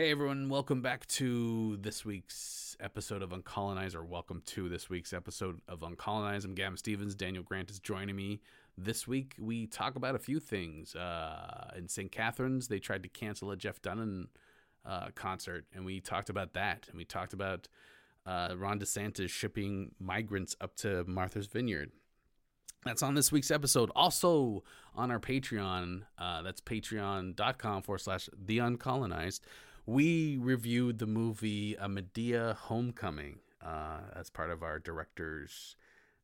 Hey 0.00 0.12
everyone, 0.12 0.48
welcome 0.48 0.80
back 0.80 1.06
to 1.08 1.76
this 1.76 2.06
week's 2.06 2.74
episode 2.80 3.20
of 3.20 3.32
Uncolonized, 3.32 3.94
or 3.94 4.02
welcome 4.02 4.42
to 4.46 4.66
this 4.70 4.88
week's 4.88 5.12
episode 5.12 5.60
of 5.68 5.80
Uncolonized. 5.80 6.46
I'm 6.46 6.54
Gavin 6.54 6.78
Stevens. 6.78 7.14
Daniel 7.14 7.44
Grant 7.44 7.70
is 7.70 7.78
joining 7.80 8.16
me 8.16 8.40
this 8.78 9.06
week. 9.06 9.34
We 9.38 9.66
talk 9.66 9.96
about 9.96 10.14
a 10.14 10.18
few 10.18 10.40
things. 10.40 10.96
Uh, 10.96 11.72
in 11.76 11.86
St. 11.86 12.10
Catharines, 12.10 12.68
they 12.68 12.78
tried 12.78 13.02
to 13.02 13.10
cancel 13.10 13.50
a 13.50 13.58
Jeff 13.58 13.82
Dunham 13.82 14.30
uh, 14.86 15.08
concert, 15.14 15.66
and 15.74 15.84
we 15.84 16.00
talked 16.00 16.30
about 16.30 16.54
that. 16.54 16.86
And 16.88 16.96
we 16.96 17.04
talked 17.04 17.34
about 17.34 17.68
uh, 18.24 18.54
Ron 18.56 18.80
DeSantis 18.80 19.28
shipping 19.28 19.90
migrants 20.00 20.56
up 20.62 20.76
to 20.76 21.04
Martha's 21.06 21.46
Vineyard. 21.46 21.92
That's 22.86 23.02
on 23.02 23.12
this 23.12 23.30
week's 23.30 23.50
episode. 23.50 23.90
Also 23.94 24.64
on 24.94 25.10
our 25.10 25.20
Patreon, 25.20 26.04
uh, 26.16 26.40
that's 26.40 26.62
patreon.com 26.62 27.82
forward 27.82 27.98
slash 27.98 28.30
the 28.34 28.56
uncolonized 28.56 29.40
we 29.90 30.36
reviewed 30.36 31.00
the 31.00 31.06
movie 31.06 31.74
A 31.74 31.88
Madea 31.88 32.54
Homecoming 32.54 33.40
uh, 33.60 33.98
as 34.14 34.30
part 34.30 34.50
of 34.50 34.62
our 34.62 34.78
directors 34.78 35.74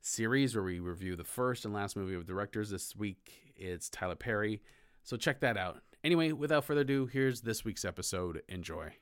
series 0.00 0.54
where 0.54 0.62
we 0.62 0.78
review 0.78 1.16
the 1.16 1.24
first 1.24 1.64
and 1.64 1.74
last 1.74 1.96
movie 1.96 2.14
of 2.14 2.26
directors. 2.26 2.70
This 2.70 2.94
week 2.94 3.52
it's 3.56 3.90
Tyler 3.90 4.14
Perry. 4.14 4.62
So 5.02 5.16
check 5.16 5.40
that 5.40 5.56
out. 5.56 5.78
Anyway, 6.04 6.30
without 6.30 6.64
further 6.64 6.82
ado, 6.82 7.06
here's 7.06 7.40
this 7.40 7.64
week's 7.64 7.84
episode. 7.84 8.40
Enjoy. 8.48 8.92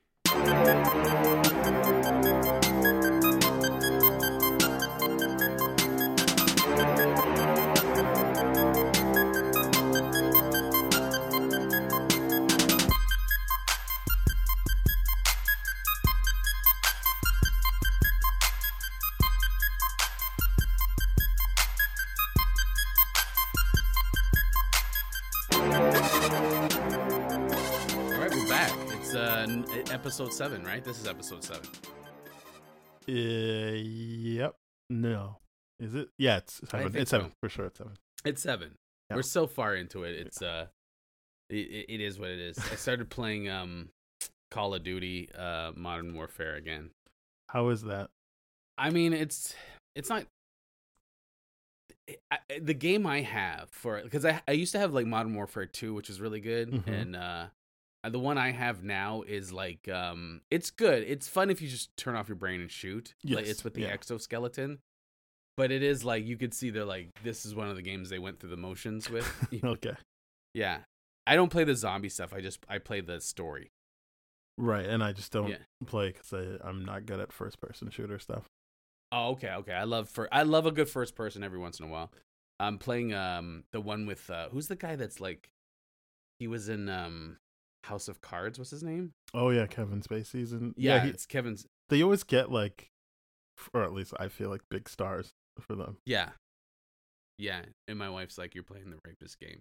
Episode 30.14 30.32
seven, 30.32 30.62
right? 30.62 30.84
This 30.84 31.00
is 31.00 31.08
episode 31.08 31.42
seven. 31.42 31.68
Uh, 33.08 33.12
yep. 33.12 34.54
No. 34.88 35.38
Is 35.80 35.96
it? 35.96 36.08
Yeah, 36.18 36.36
it's 36.36 36.60
seven. 36.68 36.94
It's 36.94 37.10
seven 37.10 37.30
so. 37.30 37.36
for 37.40 37.48
sure. 37.48 37.66
It's 37.66 37.78
seven. 37.78 37.96
It's 38.24 38.42
seven. 38.42 38.70
We're 39.10 39.22
so 39.22 39.48
far 39.48 39.74
into 39.74 40.04
it. 40.04 40.14
It's 40.14 40.40
uh, 40.40 40.66
it, 41.50 41.86
it 41.88 42.00
is 42.00 42.20
what 42.20 42.30
it 42.30 42.38
is. 42.38 42.56
I 42.60 42.76
started 42.76 43.10
playing 43.10 43.48
um, 43.48 43.88
Call 44.52 44.72
of 44.74 44.84
Duty, 44.84 45.30
uh, 45.36 45.72
Modern 45.74 46.14
Warfare 46.14 46.54
again. 46.54 46.90
How 47.48 47.70
is 47.70 47.82
that? 47.82 48.10
I 48.78 48.90
mean, 48.90 49.12
it's 49.12 49.52
it's 49.96 50.10
not 50.10 50.26
I, 52.30 52.38
the 52.62 52.74
game 52.74 53.04
I 53.04 53.22
have 53.22 53.68
for 53.70 54.00
because 54.00 54.24
I 54.24 54.40
I 54.46 54.52
used 54.52 54.70
to 54.72 54.78
have 54.78 54.94
like 54.94 55.06
Modern 55.06 55.34
Warfare 55.34 55.66
2 55.66 55.92
which 55.92 56.08
is 56.08 56.20
really 56.20 56.40
good 56.40 56.70
mm-hmm. 56.70 56.88
and 56.88 57.16
uh, 57.16 57.46
the 58.08 58.19
one 58.19 58.38
I 58.38 58.50
have 58.50 58.83
now 58.83 59.22
is 59.22 59.52
like 59.52 59.88
um 59.88 60.41
it's 60.50 60.70
good. 60.70 61.02
It's 61.02 61.28
fun 61.28 61.50
if 61.50 61.62
you 61.62 61.69
just 61.69 61.97
turn 61.97 62.16
off 62.16 62.28
your 62.28 62.36
brain 62.36 62.60
and 62.60 62.70
shoot. 62.70 63.14
Yes. 63.22 63.36
Like, 63.36 63.47
it's 63.47 63.64
with 63.64 63.74
the 63.74 63.83
yeah. 63.83 63.88
exoskeleton. 63.88 64.78
But 65.56 65.70
it 65.70 65.83
is 65.83 66.05
like 66.05 66.25
you 66.25 66.36
could 66.36 66.52
see 66.52 66.70
they're 66.70 66.84
like 66.84 67.10
this 67.22 67.47
is 67.47 67.55
one 67.55 67.69
of 67.69 67.77
the 67.77 67.82
games 67.82 68.10
they 68.10 68.19
went 68.19 68.41
through 68.41 68.50
the 68.50 68.56
motions 68.56 69.08
with. 69.08 69.27
okay. 69.64 69.97
Yeah. 70.52 70.78
I 71.27 71.36
don't 71.36 71.50
play 71.50 71.64
the 71.64 71.75
zombie 71.75 72.08
stuff. 72.08 72.32
I 72.34 72.41
just 72.41 72.64
I 72.69 72.78
play 72.78 73.00
the 73.00 73.20
story. 73.20 73.70
Right, 74.56 74.86
and 74.86 75.02
I 75.02 75.12
just 75.12 75.32
don't 75.32 75.48
yeah. 75.48 75.56
play 75.86 76.12
cuz 76.12 76.32
I 76.32 76.58
I'm 76.66 76.84
not 76.84 77.06
good 77.06 77.20
at 77.20 77.32
first 77.32 77.60
person 77.60 77.91
shooter 77.91 78.19
stuff. 78.19 78.47
Oh, 79.10 79.30
okay, 79.30 79.50
okay. 79.50 79.72
I 79.72 79.84
love 79.84 80.08
for 80.08 80.28
I 80.32 80.42
love 80.42 80.66
a 80.66 80.72
good 80.72 80.88
first 80.88 81.14
person 81.14 81.42
every 81.42 81.58
once 81.58 81.78
in 81.78 81.86
a 81.86 81.88
while. 81.88 82.12
I'm 82.60 82.78
playing 82.78 83.15
um 83.15 83.65
the 83.72 83.81
one 83.81 84.06
with 84.06 84.28
uh 84.28 84.48
who's 84.50 84.69
the 84.69 84.76
guy 84.76 84.97
that's 84.97 85.21
like 85.21 85.50
he 86.38 86.47
was 86.47 86.69
in 86.69 86.88
um 86.88 87.38
House 87.84 88.09
of 88.09 88.21
Cards. 88.21 88.59
What's 88.59 88.71
his 88.71 88.83
name? 88.83 89.12
Oh 89.33 89.50
yeah, 89.50 89.67
Kevin 89.67 90.03
Spacey's 90.03 90.53
and 90.53 90.75
yeah, 90.77 90.97
yeah 90.97 91.05
he, 91.05 91.11
it's 91.11 91.27
Kevin's. 91.27 91.67
They 91.89 92.03
always 92.03 92.22
get 92.22 92.50
like, 92.50 92.91
or 93.72 93.83
at 93.83 93.93
least 93.93 94.15
I 94.19 94.28
feel 94.28 94.50
like 94.50 94.62
big 94.71 94.89
stars 94.89 95.33
for 95.61 95.75
them. 95.75 95.99
Yeah, 96.06 96.31
yeah. 97.39 97.62
And 97.89 97.99
my 97.99 98.11
wife's 98.11 98.39
like, 98.39 98.55
"You're 98.55 98.65
playing 98.65 98.91
the 98.91 98.99
rapist 99.05 99.39
game." 99.39 99.61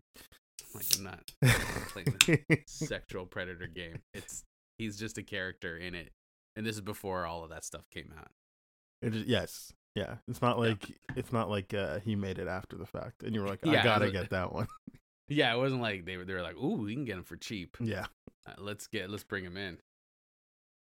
I'm 0.61 0.67
like, 0.75 0.85
I'm 0.97 1.03
not 1.03 1.31
I'm 1.41 1.85
playing 1.87 2.15
the 2.47 2.59
sexual 2.67 3.25
predator 3.25 3.67
game. 3.67 3.99
It's 4.13 4.43
he's 4.77 4.97
just 4.97 5.17
a 5.17 5.23
character 5.23 5.77
in 5.77 5.95
it, 5.95 6.11
and 6.55 6.65
this 6.65 6.75
is 6.75 6.81
before 6.81 7.25
all 7.25 7.43
of 7.43 7.49
that 7.49 7.63
stuff 7.63 7.89
came 7.89 8.13
out. 8.17 8.31
It 9.01 9.15
is, 9.15 9.25
yes, 9.25 9.73
yeah. 9.95 10.15
It's 10.27 10.41
not 10.41 10.59
like 10.59 10.89
yeah. 10.89 10.95
it's 11.15 11.33
not 11.33 11.49
like 11.49 11.73
uh, 11.73 11.99
he 11.99 12.15
made 12.15 12.39
it 12.39 12.47
after 12.47 12.77
the 12.77 12.85
fact, 12.85 13.23
and 13.23 13.35
you 13.35 13.41
were 13.41 13.47
like, 13.47 13.65
I 13.65 13.73
yeah, 13.73 13.83
gotta 13.83 14.11
get 14.11 14.29
that 14.29 14.53
one. 14.53 14.67
Yeah, 15.33 15.53
it 15.53 15.57
wasn't 15.57 15.81
like 15.81 16.05
they 16.05 16.17
were. 16.17 16.25
They 16.25 16.33
were 16.33 16.41
like, 16.41 16.57
"Ooh, 16.57 16.83
we 16.83 16.93
can 16.93 17.05
get 17.05 17.17
him 17.17 17.23
for 17.23 17.35
cheap." 17.35 17.77
Yeah, 17.79 18.05
uh, 18.47 18.53
let's 18.57 18.87
get 18.87 19.09
let's 19.09 19.23
bring 19.23 19.43
him 19.43 19.57
in. 19.57 19.77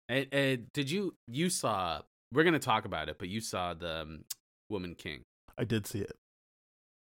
And, 0.08 0.26
and, 0.32 0.72
did 0.72 0.90
you 0.90 1.14
you 1.26 1.50
saw? 1.50 2.02
We're 2.32 2.44
gonna 2.44 2.58
talk 2.58 2.84
about 2.84 3.08
it, 3.08 3.18
but 3.18 3.28
you 3.28 3.40
saw 3.40 3.74
the 3.74 4.02
um, 4.02 4.24
Woman 4.68 4.94
King. 4.94 5.22
I 5.58 5.64
did 5.64 5.86
see 5.86 6.00
it. 6.00 6.16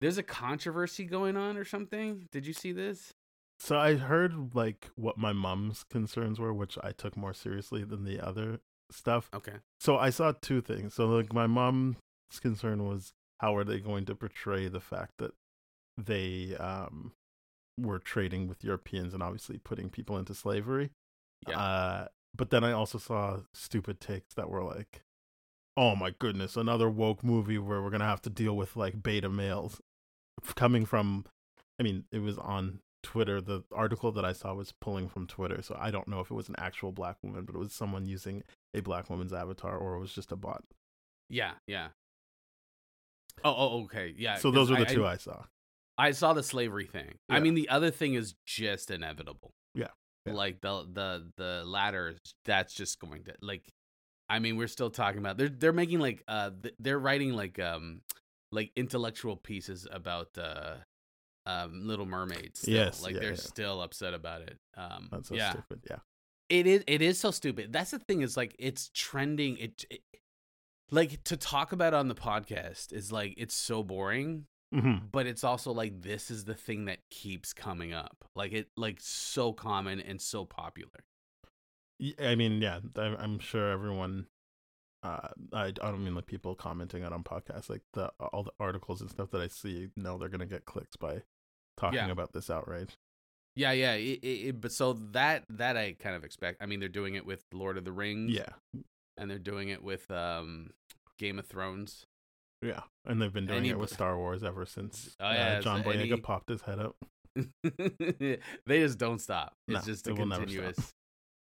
There's 0.01 0.19
a 0.19 0.23
controversy 0.23 1.05
going 1.05 1.37
on 1.37 1.57
or 1.57 1.65
something. 1.65 2.29
Did 2.33 2.47
you 2.47 2.55
see 2.55 2.73
this? 2.73 3.13
So 3.59 3.79
I 3.79 3.97
heard 3.97 4.55
like 4.55 4.91
what 4.97 5.19
my 5.19 5.35
mom's 5.35 5.85
concerns 5.85 6.41
were, 6.41 6.53
which 6.53 6.79
I 6.83 6.93
took 6.93 7.17
more 7.17 7.35
seriously 7.35 7.85
than 7.85 8.05
the 8.05 8.19
other 8.19 8.61
stuff. 8.91 9.29
Okay. 9.35 9.57
So 9.79 9.99
I 9.99 10.09
saw 10.09 10.33
two 10.33 10.63
things. 10.63 10.95
So 10.95 11.07
like 11.07 11.35
my 11.35 11.47
mom's 11.47 11.97
concern 12.41 12.87
was 12.87 13.13
how 13.39 13.55
are 13.57 13.65
they 13.65 13.79
going 13.79 14.07
to 14.07 14.15
portray 14.15 14.69
the 14.69 14.81
fact 14.81 15.13
that 15.19 15.33
they 15.99 16.57
um, 16.57 17.13
were 17.79 17.99
trading 17.99 18.49
with 18.49 18.65
Europeans 18.65 19.15
and 19.15 19.23
obviously 19.23 19.59
putting 19.59 19.91
people 19.91 20.17
into 20.19 20.35
slavery. 20.35 20.91
Yeah. 21.49 21.59
Uh, 21.59 22.09
but 22.37 22.51
then 22.51 22.65
I 22.65 22.73
also 22.73 22.99
saw 22.99 23.41
stupid 23.53 24.01
takes 24.01 24.35
that 24.35 24.51
were 24.51 24.63
like, 24.63 25.03
"Oh 25.77 25.97
my 25.97 26.11
goodness, 26.19 26.57
another 26.57 26.89
woke 26.89 27.25
movie 27.25 27.59
where 27.59 27.83
we're 27.83 27.91
gonna 27.91 28.05
have 28.05 28.23
to 28.23 28.31
deal 28.31 28.57
with 28.57 28.77
like 28.77 29.03
beta 29.03 29.29
males." 29.29 29.81
Coming 30.55 30.87
from, 30.87 31.27
I 31.79 31.83
mean, 31.83 32.05
it 32.13 32.21
was 32.21 32.39
on 32.39 32.81
Twitter. 33.03 33.41
The 33.41 33.65
article 33.73 34.13
that 34.13 34.25
I 34.25 34.33
saw 34.33 34.55
was 34.55 34.73
pulling 34.81 35.09
from 35.09 35.27
Twitter, 35.27 35.61
so 35.63 35.77
I 35.79 35.91
don't 35.91 36.09
know 36.09 36.21
if 36.21 36.31
it 36.31 36.35
was 36.35 36.49
an 36.49 36.57
actual 36.59 36.93
black 36.93 37.17
woman, 37.23 37.45
but 37.45 37.55
it 37.55 37.59
was 37.59 37.73
someone 37.73 38.07
using 38.07 38.43
a 38.75 38.81
black 38.81 39.11
woman's 39.11 39.33
avatar, 39.33 39.77
or 39.77 39.97
it 39.97 40.01
was 40.01 40.15
just 40.15 40.33
a 40.33 40.37
bot. 40.37 40.65
Yeah, 41.29 41.53
yeah. 41.67 41.89
Oh, 43.45 43.55
oh, 43.57 43.85
okay, 43.85 44.15
yeah. 44.17 44.37
So 44.37 44.51
those 44.51 44.71
are 44.71 44.77
the 44.77 44.89
I, 44.89 44.95
two 44.95 45.05
I, 45.05 45.13
I 45.13 45.17
saw. 45.17 45.45
I 46.01 46.13
saw 46.13 46.33
the 46.33 46.43
slavery 46.43 46.87
thing. 46.87 47.19
Yeah. 47.29 47.37
I 47.37 47.41
mean, 47.41 47.55
the 47.55 47.69
other 47.69 47.91
thing 47.91 48.15
is 48.15 48.35
just 48.47 48.91
inevitable. 48.91 49.53
Yeah. 49.75 49.89
yeah. 50.25 50.33
Like 50.33 50.63
the 50.63 50.87
the 50.91 51.31
the 51.37 51.63
latter, 51.67 52.17
that's 52.47 52.73
just 52.73 52.99
going 52.99 53.25
to 53.25 53.35
like. 53.43 53.71
I 54.31 54.39
mean, 54.39 54.57
we're 54.57 54.69
still 54.69 54.91
talking 54.91 55.19
about 55.19 55.37
they're 55.37 55.51
they're 55.51 55.73
making 55.75 56.01
like 56.01 56.23
uh 56.27 56.51
they're 56.79 56.99
writing 56.99 57.35
like 57.35 57.59
um 57.59 58.01
like 58.51 58.73
intellectual 58.77 59.37
pieces 59.37 59.87
about 59.91 60.29
uh 60.39 60.77
um 61.45 61.87
Little 61.87 62.07
Mermaids. 62.07 62.67
Yes, 62.67 63.03
like 63.03 63.15
yeah, 63.15 63.21
they're 63.21 63.37
still 63.37 63.83
upset 63.83 64.15
about 64.15 64.41
it. 64.41 64.57
Um, 64.79 65.09
that's 65.13 65.29
so 65.29 65.35
yeah. 65.35 65.51
stupid. 65.51 65.81
Yeah. 65.91 65.99
It 66.49 66.67
is. 66.67 66.85
It 66.87 67.03
is 67.03 67.21
so 67.21 67.31
stupid. 67.31 67.75
That's 67.75 67.91
the 67.91 67.99
thing. 67.99 68.23
Is 68.23 68.39
like 68.39 68.57
it's 68.59 68.91
trending. 68.95 69.59
It, 69.59 69.85
it 69.91 70.01
like 70.91 71.23
to 71.25 71.37
talk 71.37 71.73
about 71.73 71.93
on 71.93 72.09
the 72.09 72.15
podcast 72.15 72.93
is 72.93 73.13
like 73.13 73.35
it's 73.37 73.55
so 73.55 73.83
boring 73.83 74.47
Mm-hmm. 74.75 75.07
But 75.11 75.27
it's 75.27 75.43
also 75.43 75.73
like 75.73 76.03
this 76.03 76.31
is 76.31 76.45
the 76.45 76.55
thing 76.55 76.85
that 76.85 76.99
keeps 77.11 77.53
coming 77.53 77.93
up. 77.93 78.25
Like 78.37 78.53
it 78.53 78.69
like 78.77 78.99
so 79.01 79.53
common 79.53 80.01
and 80.01 80.21
so 80.21 80.45
popular. 80.45 81.05
I 82.23 82.35
mean, 82.35 82.63
yeah, 82.63 82.81
I'm 82.97 83.39
sure 83.41 83.71
everyone 83.71 84.27
uh 85.03 85.29
I, 85.53 85.65
I 85.67 85.71
don't 85.71 86.05
mean 86.05 86.15
like 86.15 86.27
people 86.27 86.55
commenting 86.55 87.05
on 87.05 87.13
on 87.13 87.25
podcasts 87.25 87.71
like 87.71 87.83
the 87.95 88.13
all 88.19 88.43
the 88.43 88.53
articles 88.61 89.01
and 89.01 89.11
stuff 89.11 89.31
that 89.31 89.41
I 89.41 89.49
see 89.49 89.89
know 89.97 90.19
they're 90.19 90.29
going 90.29 90.41
to 90.41 90.47
get 90.47 90.67
clicks 90.67 90.97
by 90.97 91.23
talking 91.77 91.99
yeah. 91.99 92.11
about 92.11 92.33
this 92.33 92.51
outrage. 92.51 92.99
Yeah, 93.57 93.73
yeah, 93.73 93.95
it, 93.95 94.21
it, 94.23 94.61
but 94.61 94.73
so 94.73 94.93
that 95.13 95.45
that 95.51 95.77
I 95.77 95.97
kind 95.99 96.15
of 96.15 96.25
expect. 96.25 96.63
I 96.63 96.67
mean, 96.67 96.81
they're 96.81 96.89
doing 96.89 97.15
it 97.15 97.27
with 97.27 97.45
Lord 97.53 97.77
of 97.77 97.85
the 97.85 97.93
Rings. 97.93 98.33
Yeah. 98.33 98.51
And 99.17 99.31
they're 99.31 99.39
doing 99.39 99.69
it 99.69 99.83
with 99.83 100.11
um 100.11 100.71
Game 101.19 101.39
of 101.39 101.47
Thrones. 101.47 102.07
Yeah, 102.63 102.81
and 103.07 103.21
they've 103.21 103.33
been 103.33 103.47
doing 103.47 103.67
it 103.67 103.79
with 103.79 103.91
Star 103.91 104.17
Wars 104.19 104.45
ever 104.45 104.67
since 104.67 105.17
oh, 105.21 105.31
yeah, 105.31 105.59
uh, 105.59 105.61
John 105.63 105.83
Boyega 105.83 106.13
any... 106.13 106.21
popped 106.21 106.49
his 106.49 106.63
head 106.63 106.79
up. 106.79 106.97
they 107.65 108.81
just 108.81 108.99
don't 108.99 109.21
stop. 109.21 109.55
It's 109.69 109.87
no, 109.87 109.93
just 109.93 110.07
a 110.09 110.15
continuous, 110.15 110.77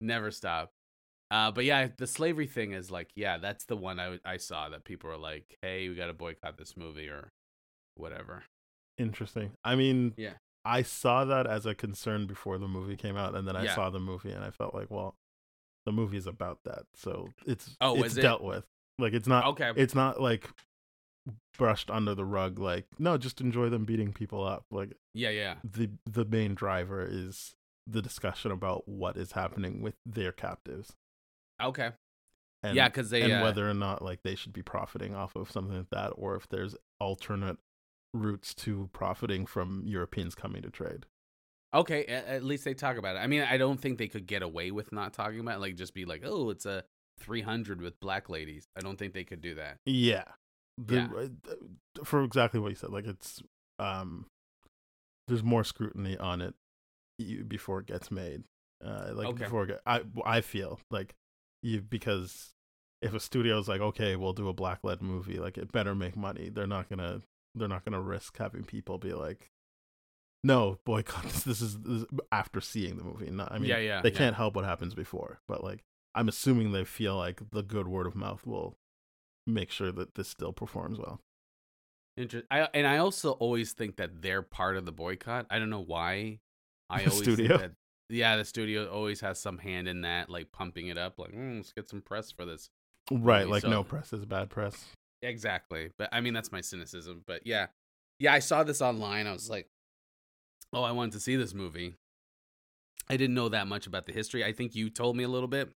never, 0.00 0.22
never 0.22 0.30
stop. 0.30 0.70
Uh, 1.30 1.50
but 1.50 1.64
yeah, 1.64 1.88
the 1.96 2.06
slavery 2.06 2.46
thing 2.46 2.72
is 2.72 2.90
like, 2.90 3.08
yeah, 3.14 3.38
that's 3.38 3.64
the 3.64 3.76
one 3.76 3.98
I 3.98 4.18
I 4.24 4.36
saw 4.36 4.68
that 4.68 4.84
people 4.84 5.10
are 5.10 5.18
like, 5.18 5.56
hey, 5.62 5.88
we 5.88 5.94
got 5.94 6.06
to 6.06 6.14
boycott 6.14 6.56
this 6.56 6.76
movie 6.76 7.08
or 7.08 7.32
whatever. 7.96 8.44
Interesting. 8.96 9.52
I 9.64 9.74
mean, 9.74 10.14
yeah, 10.16 10.34
I 10.64 10.82
saw 10.82 11.24
that 11.24 11.46
as 11.46 11.66
a 11.66 11.74
concern 11.74 12.26
before 12.26 12.58
the 12.58 12.68
movie 12.68 12.96
came 12.96 13.16
out, 13.16 13.34
and 13.34 13.46
then 13.46 13.56
I 13.56 13.64
yeah. 13.64 13.74
saw 13.74 13.90
the 13.90 14.00
movie 14.00 14.30
and 14.30 14.44
I 14.44 14.50
felt 14.50 14.74
like, 14.74 14.90
well, 14.90 15.14
The 15.86 15.92
movie 15.92 16.18
is 16.18 16.26
about 16.26 16.58
that, 16.64 16.82
so 16.94 17.30
it's 17.46 17.76
Oh, 17.80 17.96
it's 17.96 18.12
is 18.12 18.18
it? 18.18 18.22
dealt 18.22 18.42
with. 18.42 18.64
Like 18.98 19.12
it's 19.12 19.28
not 19.28 19.46
Okay. 19.46 19.72
it's 19.76 19.94
not 19.94 20.20
like 20.20 20.48
brushed 21.56 21.90
under 21.90 22.14
the 22.14 22.24
rug. 22.24 22.58
Like 22.58 22.86
no, 22.98 23.16
just 23.18 23.40
enjoy 23.40 23.68
them 23.68 23.84
beating 23.84 24.12
people 24.12 24.44
up. 24.44 24.64
Like 24.70 24.94
yeah, 25.14 25.30
yeah. 25.30 25.54
the 25.64 25.90
the 26.06 26.24
main 26.24 26.54
driver 26.54 27.06
is 27.08 27.54
the 27.86 28.02
discussion 28.02 28.50
about 28.50 28.88
what 28.88 29.16
is 29.16 29.32
happening 29.32 29.82
with 29.82 29.94
their 30.04 30.32
captives. 30.32 30.94
Okay. 31.62 31.90
And, 32.62 32.74
yeah, 32.74 32.88
because 32.88 33.10
they 33.10 33.22
and 33.22 33.34
uh, 33.34 33.42
whether 33.42 33.68
or 33.68 33.74
not 33.74 34.02
like 34.02 34.22
they 34.24 34.34
should 34.34 34.52
be 34.52 34.62
profiting 34.62 35.14
off 35.14 35.36
of 35.36 35.50
something 35.50 35.76
like 35.76 35.90
that, 35.90 36.08
or 36.16 36.34
if 36.34 36.48
there's 36.48 36.74
alternate 36.98 37.58
routes 38.12 38.52
to 38.54 38.90
profiting 38.92 39.46
from 39.46 39.84
Europeans 39.86 40.34
coming 40.34 40.62
to 40.62 40.70
trade. 40.70 41.06
Okay, 41.74 42.06
at, 42.06 42.42
least 42.42 42.64
they 42.64 42.72
talk 42.72 42.96
about 42.96 43.16
it. 43.16 43.18
I 43.18 43.26
mean, 43.26 43.42
I 43.42 43.58
don't 43.58 43.78
think 43.78 43.98
they 43.98 44.08
could 44.08 44.26
get 44.26 44.42
away 44.42 44.70
with 44.70 44.90
not 44.90 45.12
talking 45.12 45.38
about 45.38 45.56
it. 45.56 45.60
Like, 45.60 45.76
just 45.76 45.92
be 45.92 46.06
like, 46.06 46.22
oh, 46.24 46.48
it's 46.48 46.64
a 46.64 46.84
300 47.20 47.82
with 47.82 48.00
black 48.00 48.30
ladies. 48.30 48.66
I 48.74 48.80
don't 48.80 48.98
think 48.98 49.12
they 49.12 49.24
could 49.24 49.42
do 49.42 49.54
that. 49.56 49.76
Yeah. 49.84 50.24
The, 50.78 50.94
Yeah. 50.96 51.08
uh, 51.50 52.04
For 52.04 52.22
exactly 52.22 52.60
what 52.60 52.68
you 52.70 52.76
said, 52.76 52.90
like 52.90 53.06
it's 53.06 53.42
um, 53.80 54.26
there's 55.26 55.42
more 55.42 55.64
scrutiny 55.64 56.16
on 56.16 56.40
it 56.40 56.54
before 57.48 57.80
it 57.80 57.86
gets 57.86 58.10
made. 58.10 58.44
Uh, 58.84 59.10
like 59.12 59.26
Okay. 59.28 59.44
before 59.44 59.64
it 59.64 59.68
get, 59.68 59.80
I 59.86 60.02
I 60.24 60.40
feel 60.40 60.78
like 60.90 61.16
you 61.62 61.80
because 61.82 62.54
if 63.02 63.12
a 63.14 63.20
studio's 63.20 63.68
like, 63.68 63.80
okay, 63.80 64.14
we'll 64.16 64.32
do 64.32 64.48
a 64.48 64.52
black 64.52 64.84
lead 64.84 65.02
movie, 65.02 65.38
like 65.38 65.58
it 65.58 65.72
better 65.72 65.94
make 65.94 66.16
money. 66.16 66.48
They're 66.48 66.66
not 66.66 66.88
gonna 66.88 67.22
they're 67.56 67.66
not 67.68 67.84
gonna 67.84 68.00
risk 68.00 68.38
having 68.38 68.62
people 68.62 68.98
be 68.98 69.12
like, 69.14 69.50
no 70.44 70.78
boycott. 70.84 71.24
This, 71.24 71.42
this 71.44 71.60
is 71.60 71.78
this 71.80 72.02
is 72.02 72.06
after 72.30 72.60
seeing 72.60 72.96
the 72.96 73.04
movie. 73.04 73.30
Not, 73.30 73.50
I 73.50 73.58
mean, 73.58 73.70
Yeah, 73.70 73.78
yeah, 73.78 74.02
they 74.02 74.10
yeah. 74.10 74.16
can't 74.16 74.36
help 74.36 74.54
what 74.54 74.64
happens 74.64 74.94
before, 74.94 75.40
but 75.48 75.64
like 75.64 75.82
I'm 76.14 76.28
assuming 76.28 76.70
they 76.72 76.84
feel 76.84 77.16
like 77.16 77.50
the 77.50 77.62
good 77.62 77.88
word 77.88 78.06
of 78.06 78.14
mouth 78.14 78.46
will 78.46 78.76
make 79.48 79.70
sure 79.70 79.90
that 79.92 80.14
this 80.14 80.28
still 80.28 80.52
performs 80.52 80.98
well. 80.98 81.20
Inter- 82.16 82.42
I, 82.50 82.68
and 82.74 82.86
I 82.86 82.98
also 82.98 83.32
always 83.32 83.72
think 83.72 83.96
that 83.96 84.22
they're 84.22 84.42
part 84.42 84.76
of 84.76 84.84
the 84.84 84.92
boycott. 84.92 85.46
I 85.50 85.58
don't 85.58 85.70
know 85.70 85.82
why. 85.84 86.38
I 86.90 87.04
The 87.04 87.10
always 87.10 87.22
studio? 87.22 87.58
that 87.58 87.72
yeah, 88.10 88.36
the 88.36 88.44
studio 88.44 88.88
always 88.88 89.20
has 89.20 89.38
some 89.38 89.58
hand 89.58 89.86
in 89.86 90.00
that, 90.00 90.30
like 90.30 90.50
pumping 90.50 90.86
it 90.88 90.96
up, 90.96 91.18
like 91.18 91.32
mm, 91.32 91.56
let's 91.58 91.72
get 91.72 91.88
some 91.88 92.00
press 92.00 92.32
for 92.32 92.44
this. 92.46 92.70
Right, 93.10 93.40
movie, 93.40 93.50
like 93.52 93.62
so- 93.62 93.70
no 93.70 93.84
press 93.84 94.12
is 94.12 94.24
bad 94.24 94.48
press. 94.50 94.86
Exactly. 95.22 95.90
But 95.98 96.08
I 96.12 96.20
mean, 96.20 96.32
that's 96.32 96.52
my 96.52 96.60
cynicism. 96.60 97.22
But 97.26 97.46
yeah, 97.46 97.66
yeah, 98.20 98.32
I 98.32 98.38
saw 98.38 98.62
this 98.64 98.80
online. 98.80 99.26
I 99.26 99.32
was 99.32 99.50
like, 99.50 99.66
oh, 100.72 100.82
I 100.84 100.92
wanted 100.92 101.12
to 101.14 101.20
see 101.20 101.36
this 101.36 101.52
movie. 101.54 101.94
I 103.10 103.16
didn't 103.16 103.34
know 103.34 103.48
that 103.48 103.66
much 103.66 103.86
about 103.86 104.06
the 104.06 104.12
history. 104.12 104.44
I 104.44 104.52
think 104.52 104.74
you 104.74 104.90
told 104.90 105.16
me 105.16 105.24
a 105.24 105.28
little 105.28 105.48
bit. 105.48 105.70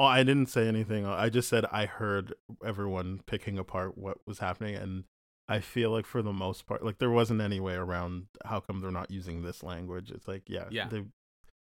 Oh, 0.00 0.04
I 0.06 0.22
didn't 0.22 0.46
say 0.46 0.66
anything. 0.66 1.04
I 1.04 1.28
just 1.28 1.46
said 1.50 1.66
I 1.70 1.84
heard 1.84 2.32
everyone 2.64 3.20
picking 3.26 3.58
apart 3.58 3.98
what 3.98 4.16
was 4.26 4.38
happening, 4.38 4.74
and 4.74 5.04
I 5.46 5.60
feel 5.60 5.90
like 5.90 6.06
for 6.06 6.22
the 6.22 6.32
most 6.32 6.66
part, 6.66 6.82
like 6.82 6.96
there 6.96 7.10
wasn't 7.10 7.42
any 7.42 7.60
way 7.60 7.74
around. 7.74 8.28
How 8.46 8.60
come 8.60 8.80
they're 8.80 8.90
not 8.90 9.10
using 9.10 9.42
this 9.42 9.62
language? 9.62 10.10
It's 10.10 10.26
like, 10.26 10.44
yeah, 10.48 10.68
Yeah. 10.70 10.88
they 10.88 11.04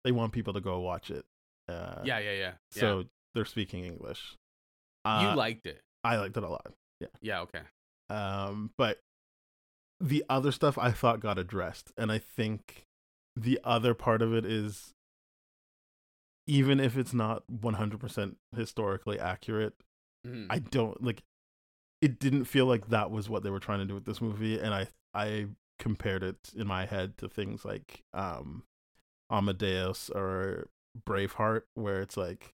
they 0.02 0.10
want 0.10 0.32
people 0.32 0.52
to 0.54 0.60
go 0.60 0.80
watch 0.80 1.12
it. 1.12 1.24
Uh, 1.68 2.00
yeah, 2.02 2.18
yeah, 2.18 2.32
yeah. 2.32 2.52
yeah. 2.74 2.80
So 2.80 3.04
they're 3.36 3.44
speaking 3.44 3.84
English. 3.84 4.36
you 5.06 5.10
Uh, 5.12 5.36
liked 5.36 5.66
it. 5.66 5.80
I 6.02 6.16
liked 6.16 6.36
it 6.36 6.42
a 6.42 6.48
lot. 6.48 6.72
Yeah. 7.00 7.08
Yeah, 7.20 7.40
okay. 7.42 7.62
Um, 8.10 8.72
but 8.76 8.98
the 10.00 10.24
other 10.28 10.50
stuff 10.50 10.76
I 10.76 10.90
thought 10.90 11.20
got 11.20 11.38
addressed, 11.38 11.92
and 11.96 12.10
I 12.10 12.18
think 12.18 12.84
the 13.36 13.60
other 13.62 13.94
part 13.94 14.22
of 14.22 14.34
it 14.34 14.44
is 14.44 14.93
even 16.46 16.80
if 16.80 16.96
it's 16.96 17.14
not 17.14 17.44
100% 17.50 18.36
historically 18.54 19.18
accurate, 19.18 19.74
Mhm. 20.26 20.46
I 20.50 20.58
don't 20.58 21.02
like 21.02 21.22
it 22.00 22.18
didn't 22.18 22.44
feel 22.44 22.66
like 22.66 22.88
that 22.88 23.10
was 23.10 23.28
what 23.30 23.42
they 23.42 23.50
were 23.50 23.60
trying 23.60 23.78
to 23.78 23.84
do 23.86 23.94
with 23.94 24.04
this 24.04 24.20
movie 24.20 24.58
and 24.58 24.74
I 24.74 24.88
I 25.14 25.46
compared 25.78 26.22
it 26.22 26.50
in 26.54 26.66
my 26.66 26.84
head 26.86 27.16
to 27.18 27.28
things 27.28 27.64
like 27.64 28.02
um 28.12 28.64
Amadeus 29.30 30.10
or 30.10 30.68
Braveheart 31.06 31.62
where 31.74 32.00
it's 32.00 32.16
like 32.16 32.52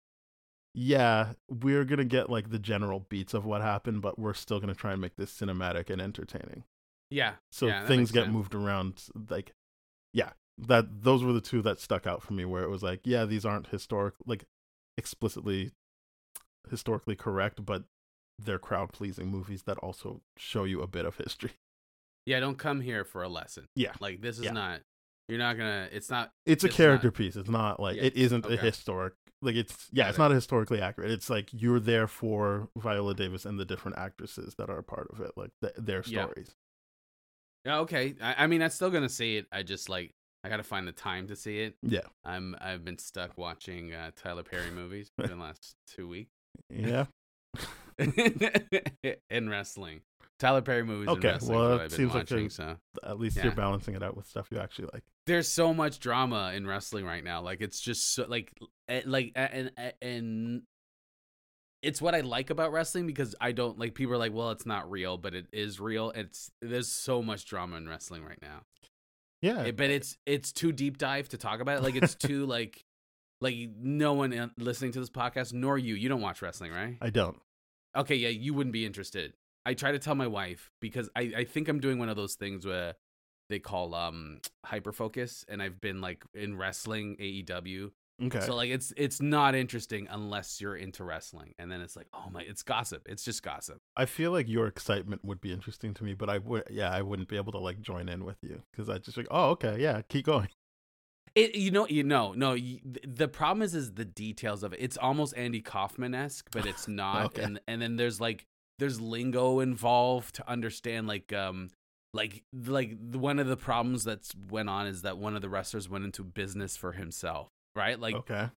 yeah, 0.79 1.33
we're 1.49 1.85
going 1.87 1.99
to 2.01 2.05
get 2.05 2.29
like 2.29 2.51
the 2.51 2.59
general 2.59 3.01
beats 3.09 3.33
of 3.33 3.47
what 3.47 3.63
happened, 3.63 4.03
but 4.03 4.19
we're 4.19 4.35
still 4.35 4.59
going 4.61 4.69
to 4.69 4.79
try 4.79 4.93
and 4.93 5.01
make 5.01 5.17
this 5.17 5.33
cinematic 5.33 5.89
and 5.89 6.03
entertaining. 6.03 6.65
yeah. 7.09 7.37
So 7.51 7.69
yeah, 7.69 7.87
things 7.87 8.11
get 8.13 8.25
sense. 8.25 8.35
moved 8.35 8.55
around 8.55 9.03
like 9.31 9.55
yeah, 10.13 10.33
that 10.59 11.03
those 11.03 11.23
were 11.23 11.33
the 11.33 11.41
two 11.41 11.63
that 11.63 11.81
stuck 11.81 12.07
out 12.07 12.23
for 12.23 12.33
me 12.33 12.45
where 12.45 12.63
it 12.63 12.71
was 12.71 12.83
like, 12.83 13.01
yeah, 13.05 13.25
these 13.25 13.45
aren't 13.45 13.69
historic 13.69 14.15
like 14.27 14.45
explicitly 14.97 15.73
historically 16.71 17.15
correct, 17.17 17.65
but 17.65 17.85
they're 18.39 18.59
crowd 18.59 18.93
pleasing 18.93 19.29
movies 19.29 19.63
that 19.63 19.79
also 19.79 20.21
show 20.37 20.65
you 20.65 20.83
a 20.83 20.87
bit 20.87 21.05
of 21.05 21.17
history. 21.17 21.53
Yeah, 22.27 22.41
don't 22.41 22.59
come 22.59 22.81
here 22.81 23.05
for 23.05 23.23
a 23.23 23.29
lesson. 23.29 23.67
Yeah. 23.77 23.93
Like 24.01 24.21
this 24.21 24.39
is 24.39 24.47
Yeah. 24.47 24.53
not. 24.53 24.81
You're 25.29 25.39
not 25.39 25.57
gonna. 25.57 25.89
It's 25.93 26.11
not. 26.11 26.31
It's 26.45 26.65
a 26.65 26.69
character 26.69 27.09
not- 27.09 27.15
piece. 27.15 27.37
It's 27.37 27.49
not 27.49 27.79
like 27.81 27.97
Yeah, 27.97 28.03
it 28.05 28.17
isn't 28.17 28.47
a 28.47 28.57
historic 28.57 29.15
like 29.43 29.55
it's 29.55 29.89
yeah, 29.93 30.09
it's 30.09 30.17
it. 30.17 30.21
not 30.21 30.31
historically 30.31 30.81
accurate. 30.81 31.11
It's 31.11 31.29
like 31.31 31.51
you're 31.53 31.79
there 31.81 32.07
for 32.09 32.69
Viola 32.77 33.15
Davis 33.15 33.45
and 33.45 33.61
the 33.61 33.65
different 33.65 33.99
actresses 33.99 34.55
that 34.57 34.71
are 34.71 34.79
a 34.79 34.83
part 34.83 35.09
of 35.13 35.21
it, 35.21 35.33
like 35.37 35.51
th- 35.61 35.75
their 35.77 36.03
stories. 36.03 36.55
Yeah, 37.65 37.81
okay. 37.81 38.15
I, 38.21 38.45
I 38.45 38.47
mean, 38.47 38.63
I'm 38.63 38.71
still 38.71 38.91
gonna 38.91 39.09
see 39.09 39.37
it. 39.37 39.47
I 39.53 39.63
just 39.63 39.89
like 39.89 40.13
I 40.47 40.49
gotta 40.49 40.63
find 40.63 40.87
the 40.89 40.93
time 40.93 41.27
to 41.29 41.37
see 41.37 41.61
it. 41.61 41.75
Yeah. 41.83 42.01
I'm 42.25 42.55
I've 42.61 42.85
been 42.85 42.99
stuck 42.99 43.37
watching 43.37 43.93
uh, 43.93 44.11
Tyler 44.17 44.43
Perry 44.45 44.71
movies 44.71 45.11
for 45.19 45.27
the 45.27 45.37
last 45.47 45.75
two 45.89 46.09
weeks 46.09 46.31
Yeah. 46.71 47.07
in 49.31 49.49
wrestling. 49.49 50.01
Tyler 50.39 50.61
Perry 50.61 50.85
movies 50.85 51.09
Okay, 51.09 51.39
well, 51.45 51.79
it 51.81 51.93
seems 51.93 52.13
like 52.13 52.25
watching. 52.31 52.47
a- 52.47 52.51
so 52.51 52.77
At 53.03 53.19
least 53.19 53.37
Yeah. 53.39 53.45
you're 53.45 53.55
balancing 53.55 53.95
it 53.95 54.03
out 54.03 54.17
with 54.17 54.27
stuff 54.27 54.49
you 54.51 54.59
actually 54.59 54.89
like. 54.93 55.03
there's 55.27 55.49
so 55.49 55.73
much 55.73 55.99
drama 55.99 56.53
in 56.55 56.67
wrestling 56.67 57.07
right 57.07 57.25
now. 57.25 57.41
Like 57.41 57.61
it's 57.63 57.81
just 57.81 58.13
so 58.15 58.27
like 58.29 58.53
eh, 58.89 59.01
like 59.07 59.33
eh, 59.35 59.49
and 59.51 59.71
and- 59.77 59.93
and 60.03 60.63
it's 61.83 62.03
what 62.03 62.15
I 62.15 62.21
like 62.21 62.51
about 62.51 62.73
wrestling 62.73 63.07
because 63.07 63.35
I 63.41 63.53
don't 63.53 63.79
like 63.79 63.95
people 63.95 64.13
are 64.15 64.19
like, 64.19 64.33
well, 64.35 64.51
it's 64.51 64.67
not 64.67 64.91
real, 64.91 65.17
but 65.19 65.35
it 65.35 65.47
is 65.53 65.79
real. 65.81 66.11
It's 66.11 66.51
there's 66.61 66.89
so 66.89 67.23
much 67.23 67.45
drama 67.47 67.77
in 67.77 67.89
wrestling 67.89 68.25
right 68.25 68.41
now. 68.43 68.63
Yeah. 69.43 69.63
It- 69.65 69.77
but 69.77 69.91
it's 69.91 70.17
it's 70.27 70.53
too 70.53 70.73
deep 70.73 70.99
dive 70.99 71.29
to 71.31 71.37
talk 71.39 71.61
about 71.61 71.79
it. 71.79 71.83
Like 71.83 71.97
it's 71.97 72.15
too 72.29 72.47
like 72.47 72.85
like 73.41 73.55
no 73.79 74.15
one 74.15 74.51
listening 74.59 74.93
to 74.93 75.01
this 75.01 75.11
podcast 75.11 75.53
nor 75.53 75.77
you. 75.79 75.95
You 75.95 76.09
don't 76.09 76.21
watch 76.23 76.41
wrestling, 76.43 76.73
right? 76.73 76.97
I 77.01 77.11
don't. 77.11 77.39
Okay, 77.97 78.17
yeah, 78.17 78.29
you 78.29 78.55
wouldn't 78.55 78.73
be 78.73 78.85
interested. 78.87 79.33
I 79.65 79.75
try 79.75 79.93
to 79.93 79.99
tell 79.99 80.15
my 80.15 80.27
wife 80.27 80.71
because 80.81 81.09
I 81.17 81.33
I 81.39 81.45
think 81.45 81.69
I'm 81.69 81.81
doing 81.81 81.99
one 81.99 82.09
of 82.09 82.17
those 82.17 82.35
things 82.35 82.65
where 82.67 82.95
they 83.49 83.59
call 83.59 83.95
um 83.95 84.41
hyper 84.65 84.93
focus 84.93 85.45
and 85.49 85.63
I've 85.63 85.81
been 85.81 86.01
like 86.01 86.25
in 86.35 86.57
wrestling 86.57 87.17
AEW. 87.21 87.91
Okay. 88.23 88.41
So 88.41 88.55
like 88.55 88.71
it's 88.71 88.95
it's 88.97 89.21
not 89.21 89.55
interesting 89.55 90.09
unless 90.11 90.61
you're 90.61 90.77
into 90.77 91.05
wrestling. 91.05 91.55
And 91.59 91.71
then 91.71 91.83
it's 91.83 91.97
like, 91.97 92.07
"Oh 92.15 92.31
my, 92.31 92.43
it's 92.43 92.63
gossip. 92.63 93.03
It's 93.07 93.23
just 93.23 93.43
gossip." 93.43 93.79
I 93.97 94.07
feel 94.07 94.31
like 94.31 94.49
your 94.49 94.67
excitement 94.67 95.25
would 95.25 95.41
be 95.41 95.53
interesting 95.53 95.93
to 95.95 96.05
me, 96.05 96.15
but 96.15 96.31
I 96.31 96.39
would, 96.39 96.65
yeah, 96.71 96.91
I 96.91 97.03
wouldn't 97.03 97.29
be 97.29 97.37
able 97.37 97.53
to 97.53 97.59
like 97.59 97.81
join 97.81 98.09
in 98.09 98.25
with 98.25 98.39
you 98.43 98.63
because 98.71 98.89
I 98.89 98.99
just 98.99 99.17
like, 99.17 99.29
oh, 99.31 99.51
okay, 99.51 99.79
yeah, 99.79 100.01
keep 100.09 100.25
going. 100.25 100.49
It, 101.35 101.55
you 101.55 101.71
know, 101.71 101.87
you 101.87 102.03
know, 102.03 102.33
no. 102.33 102.55
You, 102.55 102.81
the 103.07 103.29
problem 103.29 103.61
is, 103.63 103.75
is 103.75 103.93
the 103.93 104.07
details 104.07 104.63
of 104.63 104.73
it. 104.73 104.79
It's 104.81 104.97
almost 104.97 105.37
Andy 105.37 105.61
Kaufman 105.61 106.15
esque, 106.15 106.49
but 106.51 106.65
it's 106.65 106.89
not. 106.89 107.27
Okay. 107.27 107.43
And 107.43 107.61
and 107.69 107.83
then 107.83 107.97
there's 107.97 108.19
like 108.21 108.47
there's 108.79 108.99
lingo 108.99 109.61
involved 109.61 110.37
to 110.37 110.51
understand. 110.51 111.07
Like 111.07 111.35
um, 111.35 111.69
like 112.15 112.43
like 112.53 112.97
one 113.13 113.39
of 113.39 113.47
the 113.47 113.57
problems 113.57 114.05
that's 114.05 114.35
went 114.51 114.71
on 114.71 114.87
is 114.87 115.03
that 115.03 115.19
one 115.19 115.37
of 115.37 115.43
the 115.43 115.51
wrestlers 115.51 115.89
went 115.89 116.07
into 116.07 116.25
business 116.25 116.75
for 116.75 116.93
himself, 116.93 117.51
right? 117.77 117.99
Like 117.99 118.15
okay. 118.15 118.49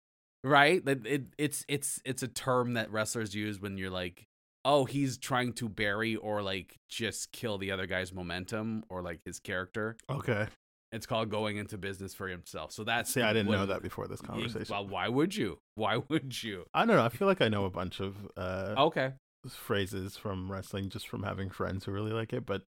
right? 0.44 0.86
Like 0.86 1.06
it, 1.06 1.24
it's 1.38 1.66
it's 1.68 2.00
it's 2.06 2.24
a 2.24 2.28
term 2.28 2.74
that 2.74 2.92
wrestlers 2.92 3.36
use 3.36 3.60
when 3.60 3.78
you're 3.78 3.90
like, 3.90 4.26
oh, 4.66 4.86
he's 4.86 5.18
trying 5.18 5.54
to 5.54 5.70
bury 5.70 6.16
or 6.16 6.42
like 6.42 6.78
just 6.90 7.32
kill 7.32 7.58
the 7.58 7.72
other 7.72 7.86
guy's 7.86 8.14
momentum 8.14 8.84
or 8.90 9.02
like 9.02 9.20
his 9.26 9.40
character. 9.40 9.98
Okay. 10.10 10.48
It's 10.92 11.06
called 11.06 11.30
going 11.30 11.58
into 11.58 11.78
business 11.78 12.16
for 12.16 12.28
himself. 12.28 12.72
So 12.72 12.84
that's 12.84 13.14
See, 13.14 13.22
I 13.22 13.32
didn't 13.32 13.52
know 13.52 13.68
that 13.68 13.84
before 13.84 14.08
this 14.08 14.22
conversation. 14.22 14.66
Well, 14.72 14.88
why 14.88 15.08
would 15.08 15.36
you? 15.36 15.60
Why 15.76 15.98
would 16.10 16.42
you? 16.42 16.66
I 16.74 16.86
don't 16.86 16.96
know. 16.96 17.04
I 17.04 17.10
feel 17.10 17.28
like 17.28 17.42
I 17.42 17.48
know 17.48 17.66
a 17.66 17.70
bunch 17.70 18.00
of 18.00 18.16
uh, 18.36 18.74
Okay. 18.76 19.14
phrases 19.48 20.18
from 20.18 20.52
wrestling 20.52 20.90
just 20.90 21.08
from 21.08 21.22
having 21.24 21.52
friends 21.52 21.86
who 21.86 21.92
really 21.92 22.12
like 22.12 22.34
it, 22.34 22.46
but 22.46 22.64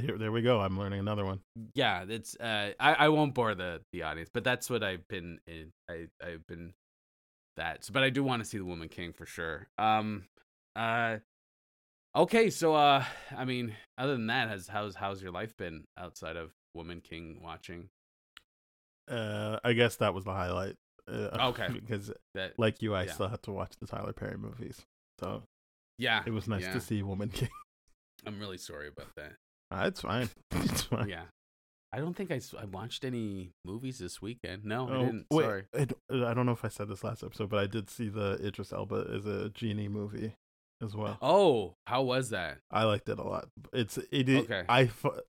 here, 0.00 0.18
there 0.18 0.32
we 0.32 0.42
go. 0.42 0.60
I'm 0.60 0.78
learning 0.78 1.00
another 1.00 1.24
one. 1.24 1.40
Yeah, 1.74 2.04
it's 2.08 2.36
uh 2.36 2.72
I, 2.80 2.94
I 2.94 3.08
won't 3.08 3.34
bore 3.34 3.54
the 3.54 3.82
the 3.92 4.02
audience, 4.02 4.30
but 4.32 4.44
that's 4.44 4.68
what 4.70 4.82
I've 4.82 5.06
been 5.08 5.38
in 5.46 5.72
I 5.88 6.06
I've 6.22 6.46
been 6.46 6.74
that. 7.56 7.84
So, 7.84 7.92
but 7.92 8.02
I 8.02 8.10
do 8.10 8.22
want 8.24 8.42
to 8.42 8.48
see 8.48 8.58
the 8.58 8.64
Woman 8.64 8.88
King 8.88 9.12
for 9.12 9.26
sure. 9.26 9.68
Um 9.78 10.24
uh 10.76 11.18
Okay, 12.16 12.50
so 12.50 12.74
uh 12.74 13.04
I 13.36 13.44
mean, 13.44 13.74
other 13.98 14.12
than 14.12 14.26
that, 14.28 14.48
has 14.48 14.66
how's 14.68 14.94
how's 14.96 15.22
your 15.22 15.32
life 15.32 15.56
been 15.56 15.84
outside 15.96 16.36
of 16.36 16.52
Woman 16.74 17.00
King 17.00 17.40
watching? 17.42 17.88
Uh, 19.08 19.58
I 19.64 19.72
guess 19.72 19.96
that 19.96 20.14
was 20.14 20.24
the 20.24 20.32
highlight. 20.32 20.76
Uh, 21.08 21.28
Okay. 21.48 21.68
because 21.68 22.12
That 22.34 22.58
like 22.58 22.80
you, 22.82 22.94
I 22.94 23.04
Yeah. 23.04 23.12
still 23.12 23.28
have 23.28 23.42
to 23.42 23.52
watch 23.52 23.72
the 23.80 23.86
Tyler 23.86 24.12
Perry 24.12 24.36
movies, 24.38 24.84
so 25.18 25.42
yeah, 25.98 26.22
it 26.24 26.30
was 26.30 26.46
nice 26.46 26.62
yeah. 26.62 26.72
to 26.74 26.80
see 26.80 27.02
Woman 27.02 27.28
King. 27.30 27.48
I'm 28.26 28.38
really 28.38 28.58
sorry 28.58 28.86
about 28.88 29.14
that. 29.16 29.32
Uh, 29.70 29.84
it's 29.86 30.00
fine. 30.02 30.28
It's 30.52 30.82
fine. 30.82 31.08
Yeah. 31.08 31.24
I 31.92 31.98
don't 31.98 32.14
think 32.14 32.30
I, 32.30 32.36
s- 32.36 32.54
I 32.58 32.66
watched 32.66 33.04
any 33.04 33.50
movies 33.64 33.98
this 33.98 34.22
weekend. 34.22 34.64
No, 34.64 34.88
I 34.88 34.92
Oh, 34.92 35.04
didn't. 35.04 35.26
wait, 35.30 35.44
Sorry. 35.44 35.64
I, 35.76 35.84
d- 35.86 35.94
uh, 36.12 36.26
I 36.26 36.34
don't 36.34 36.46
know 36.46 36.52
if 36.52 36.64
I 36.64 36.68
said 36.68 36.88
this 36.88 37.02
last 37.02 37.24
episode, 37.24 37.48
but 37.50 37.58
I 37.58 37.66
did 37.66 37.90
see 37.90 38.08
the 38.08 38.38
Idris 38.44 38.72
Elba 38.72 39.06
as 39.12 39.26
a 39.26 39.48
genie 39.50 39.88
movie 39.88 40.34
as 40.82 40.94
well. 40.94 41.18
Oh, 41.20 41.74
how 41.88 42.02
was 42.02 42.30
that? 42.30 42.58
I 42.70 42.84
liked 42.84 43.08
it 43.08 43.18
a 43.18 43.24
lot. 43.24 43.48
It's 43.72 43.98
it. 43.98 44.28
i- 44.28 44.38
Okay. 44.38 44.64
I 44.68 44.86
fu- 44.86 45.20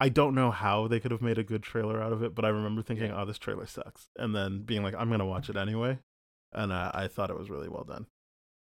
I 0.00 0.08
don't 0.10 0.34
know 0.34 0.50
how 0.50 0.88
they 0.88 0.98
could 1.00 1.10
have 1.12 1.22
made 1.22 1.38
a 1.38 1.44
good 1.44 1.62
trailer 1.62 2.02
out 2.02 2.12
of 2.12 2.22
it, 2.22 2.34
but 2.34 2.44
I 2.44 2.48
remember 2.48 2.82
thinking. 2.82 3.10
"Oh, 3.12 3.24
this 3.24 3.38
trailer 3.38 3.66
sucks," 3.66 4.08
and 4.18 4.34
then 4.34 4.62
being 4.62 4.82
like, 4.82 4.94
"I'm 4.94 5.08
gonna 5.10 5.24
watch 5.24 5.48
it 5.48 5.56
anyway," 5.56 6.00
and 6.52 6.70
uh, 6.72 6.90
I 6.92 7.08
thought 7.08 7.30
it 7.30 7.38
was 7.38 7.48
really 7.48 7.68
well 7.68 7.84
done. 7.84 8.06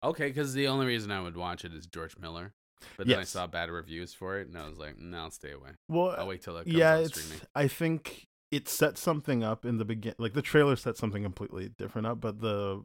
Okay, 0.04 0.28
because 0.28 0.54
the 0.54 0.68
only 0.68 0.86
reason 0.86 1.12
I 1.12 1.22
would 1.22 1.36
watch 1.36 1.66
it 1.66 1.74
is 1.74 1.88
George 1.88 2.18
Miller. 2.18 2.54
But 2.98 3.08
then 3.08 3.20
I 3.20 3.24
saw 3.24 3.48
bad 3.48 3.70
reviews 3.70 4.14
for 4.14 4.40
it, 4.40 4.48
and 4.48 4.58
I 4.58 4.68
was 4.68 4.78
like, 4.78 4.98
no, 4.98 5.18
I'll 5.18 5.32
stay 5.32 5.52
away. 5.52 5.72
Well, 5.90 6.16
I'll 6.18 6.28
wait 6.28 6.44
till 6.44 6.58
it 6.58 6.66
comes 6.66 6.76
yeah, 6.76 6.98
it's. 6.98 7.20
streaming. 7.20 7.42
I 7.56 7.68
think 7.68 8.28
it 8.52 8.70
set 8.70 8.98
something 8.98 9.44
up 9.44 9.66
in 9.66 9.78
the 9.78 9.86
beginning. 9.86 10.18
Like 10.18 10.34
the 10.34 10.42
trailer 10.42 10.76
set 10.76 10.98
something 10.98 11.24
completely 11.24 11.70
different 11.78 12.08
up, 12.08 12.22
but 12.22 12.42
the 12.42 12.84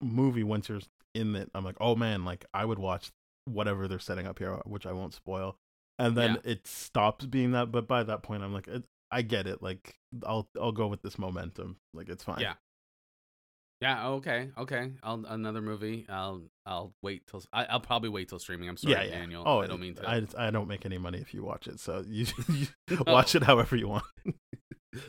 movie 0.00 0.44
once 0.44 0.68
you're 0.68 0.80
in 1.14 1.34
it, 1.36 1.50
I'm 1.54 1.64
like, 1.64 1.76
oh 1.80 1.96
man, 1.96 2.24
like 2.24 2.44
I 2.54 2.64
would 2.64 2.78
watch 2.78 3.10
whatever 3.44 3.88
they're 3.88 3.98
setting 3.98 4.26
up 4.26 4.38
here, 4.38 4.60
which 4.64 4.86
I 4.86 4.92
won't 4.92 5.14
spoil. 5.14 5.56
And 5.98 6.16
then 6.16 6.38
it 6.44 6.66
stops 6.66 7.26
being 7.26 7.52
that, 7.52 7.70
but 7.70 7.86
by 7.86 8.02
that 8.02 8.22
point, 8.22 8.42
I'm 8.42 8.54
like, 8.54 8.68
I 9.10 9.22
get 9.22 9.46
it. 9.46 9.62
Like 9.62 9.96
I'll 10.24 10.48
I'll 10.58 10.72
go 10.72 10.86
with 10.86 11.02
this 11.02 11.18
momentum. 11.18 11.76
Like 11.92 12.08
it's 12.08 12.24
fine. 12.24 12.40
Yeah. 12.40 12.54
Yeah. 13.80 14.08
Okay. 14.08 14.50
Okay. 14.58 14.90
I'll 15.02 15.24
another 15.26 15.62
movie. 15.62 16.06
I'll 16.08 16.42
I'll 16.66 16.92
wait 17.02 17.26
till 17.26 17.42
I, 17.52 17.64
I'll 17.64 17.80
probably 17.80 18.10
wait 18.10 18.28
till 18.28 18.38
streaming. 18.38 18.68
I'm 18.68 18.76
sorry, 18.76 18.94
yeah, 18.94 19.02
yeah. 19.04 19.18
Daniel. 19.18 19.42
Oh, 19.46 19.60
I 19.60 19.66
don't 19.66 19.80
mean 19.80 19.94
to. 19.94 20.08
I, 20.08 20.22
I 20.36 20.50
don't 20.50 20.68
make 20.68 20.84
any 20.84 20.98
money 20.98 21.18
if 21.18 21.32
you 21.32 21.42
watch 21.42 21.66
it, 21.66 21.80
so 21.80 22.04
you, 22.06 22.26
you 22.52 22.66
No. 22.90 23.02
watch 23.12 23.34
it 23.34 23.42
however 23.44 23.76
you 23.76 23.88
want. 23.88 24.04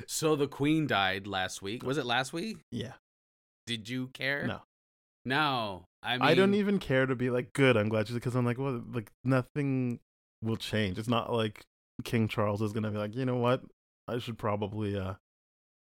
So 0.06 0.36
the 0.36 0.48
Queen 0.48 0.86
died 0.86 1.25
last 1.25 1.63
week. 1.63 1.82
Was 1.84 1.98
it 1.98 2.06
last 2.06 2.34
week? 2.34 2.58
yeah. 2.72 2.94
Did 3.66 3.90
you 3.90 4.08
care? 4.13 4.46
No. 4.46 4.60
No. 5.25 5.86
I 6.04 6.13
mean, 6.18 6.22
I 6.22 6.36
don't 6.36 6.54
even 6.54 6.78
care 6.78 7.08
to 7.08 7.16
be 7.16 7.32
like 7.32 7.51
good. 7.54 7.75
I'm 7.75 7.90
glad 7.90 8.08
because 8.08 8.36
I'm 8.36 8.46
like, 8.46 8.60
well, 8.60 8.84
like 8.94 9.10
nothing 9.24 10.00
will 10.44 10.56
change. 10.58 11.00
It's 11.00 11.08
not 11.08 11.34
like 11.34 11.62
King 12.04 12.28
Charles 12.28 12.62
is 12.62 12.74
gonna 12.74 12.92
be 12.92 12.98
like, 13.00 13.16
you 13.16 13.25
know 13.25 13.38
what, 13.38 13.63
I 14.08 14.20
should 14.20 14.38
probably 14.38 14.96
uh 14.98 15.16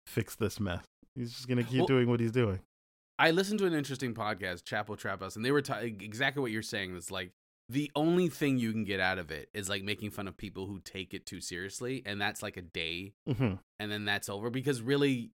fix 0.06 0.36
this 0.36 0.60
mess. 0.60 0.84
He's 1.14 1.32
just 1.32 1.48
gonna 1.48 1.64
keep 1.64 1.78
Well- 1.78 1.86
doing 1.86 2.08
what 2.08 2.20
he's 2.20 2.32
doing. 2.32 2.60
I 3.18 3.30
listened 3.30 3.58
to 3.60 3.66
an 3.66 3.72
interesting 3.74 4.14
podcast, 4.14 4.64
Chapo 4.64 4.96
Trap 4.96 5.20
House, 5.20 5.36
and 5.36 5.44
they 5.44 5.50
were 5.50 5.62
ta- 5.62 5.78
exactly 5.78 6.42
what 6.42 6.50
you're 6.50 6.62
saying. 6.62 6.94
It's 6.96 7.10
like 7.10 7.32
the 7.68 7.90
only 7.96 8.28
thing 8.28 8.58
you 8.58 8.72
can 8.72 8.84
get 8.84 9.00
out 9.00 9.18
of 9.18 9.30
it 9.30 9.48
is 9.54 9.68
like 9.68 9.82
making 9.82 10.10
fun 10.10 10.28
of 10.28 10.36
people 10.36 10.66
who 10.66 10.80
take 10.80 11.14
it 11.14 11.26
too 11.26 11.40
seriously, 11.40 12.02
and 12.04 12.20
that's 12.20 12.42
like 12.42 12.56
a 12.56 12.62
day, 12.62 13.14
hmm 13.26 13.54
and 13.78 13.90
then 13.92 14.04
that's 14.04 14.28
over 14.28 14.50
because 14.50 14.80
really, 14.82 15.30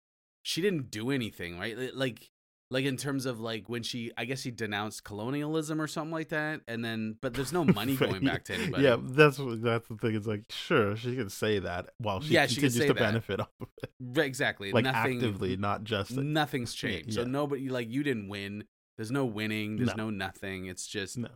she 0.43 0.61
didn't 0.63 0.91
do 0.91 1.11
anything, 1.11 1.59
right? 1.59 1.95
Like, 1.95 2.31
like 2.71 2.85
in 2.85 2.97
terms 2.97 3.27
of 3.27 3.39
like 3.41 3.69
when 3.69 3.83
she, 3.83 4.11
I 4.17 4.25
guess 4.25 4.41
she 4.41 4.51
denounced 4.51 5.05
colonialism 5.05 5.81
or 5.81 5.87
something 5.87 6.11
like 6.13 6.31
that, 6.31 6.63
and 6.67 6.85
then 6.85 7.17
but 7.21 7.35
there's 7.35 7.53
no 7.53 7.65
money 7.81 7.97
going 7.97 8.25
back 8.25 8.45
to 8.45 8.55
anybody. 8.55 8.83
Yeah, 8.85 8.97
that's 9.01 9.39
what 9.39 9.63
that's 9.63 9.87
the 9.89 9.97
thing. 9.97 10.15
It's 10.17 10.27
like, 10.27 10.45
sure, 10.51 10.97
she 10.97 11.15
can 11.15 11.31
say 11.31 11.61
that 11.61 11.91
while 11.99 12.21
she 12.21 12.35
Yeah, 12.35 12.47
she 12.47 12.57
can 12.57 12.63
continues 12.71 12.83
say 12.83 12.89
to 12.89 12.95
that. 12.95 13.01
benefit 13.01 13.41
off 13.41 13.49
of 13.61 13.69
it, 13.83 14.21
exactly. 14.21 14.73
like 14.73 14.85
Nothing, 14.85 15.17
actively, 15.19 15.57
not 15.57 15.85
just 15.85 16.11
nothing's 16.13 16.75
changed. 16.75 17.15
So 17.15 17.25
nobody 17.25 17.69
like 17.69 17.89
you 17.91 18.03
didn't 18.03 18.29
win. 18.29 18.65
There's 18.97 19.11
no 19.13 19.27
winning. 19.27 19.77
There's 19.77 19.95
No. 19.97 20.05
no 20.05 20.11
nothing. 20.11 20.67
It's 20.67 20.87
just 20.87 21.19
no. 21.19 21.29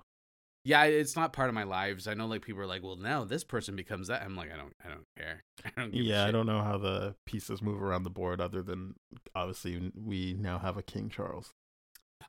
Yeah, 0.64 0.84
it's 0.84 1.16
not 1.16 1.32
part 1.32 1.48
of 1.48 1.54
my 1.54 1.62
lives. 1.64 2.06
I 2.06 2.14
know 2.14 2.26
like 2.26 2.42
people 2.42 2.60
are 2.62 2.66
like, 2.66 2.82
well, 2.82 2.96
now 2.96 3.24
this 3.24 3.44
person 3.44 3.76
becomes 3.76 4.08
that. 4.08 4.22
I'm 4.22 4.36
like, 4.36 4.52
I 4.52 4.56
don't, 4.56 4.74
I 4.84 4.88
don't 4.88 5.06
care. 5.16 5.42
I 5.64 5.70
don't. 5.80 5.90
Give 5.92 6.00
a 6.00 6.04
Yeah, 6.04 6.24
I 6.26 6.30
don't 6.30 6.46
know 6.46 6.60
how 6.60 6.78
the 6.78 7.14
pieces 7.26 7.62
move 7.62 7.82
around 7.82 8.02
the 8.02 8.10
board, 8.10 8.40
other 8.40 8.62
than 8.62 8.94
obviously 9.34 9.90
we 9.94 10.34
now 10.38 10.58
have 10.58 10.76
a 10.76 10.82
King 10.82 11.08
Charles. 11.08 11.52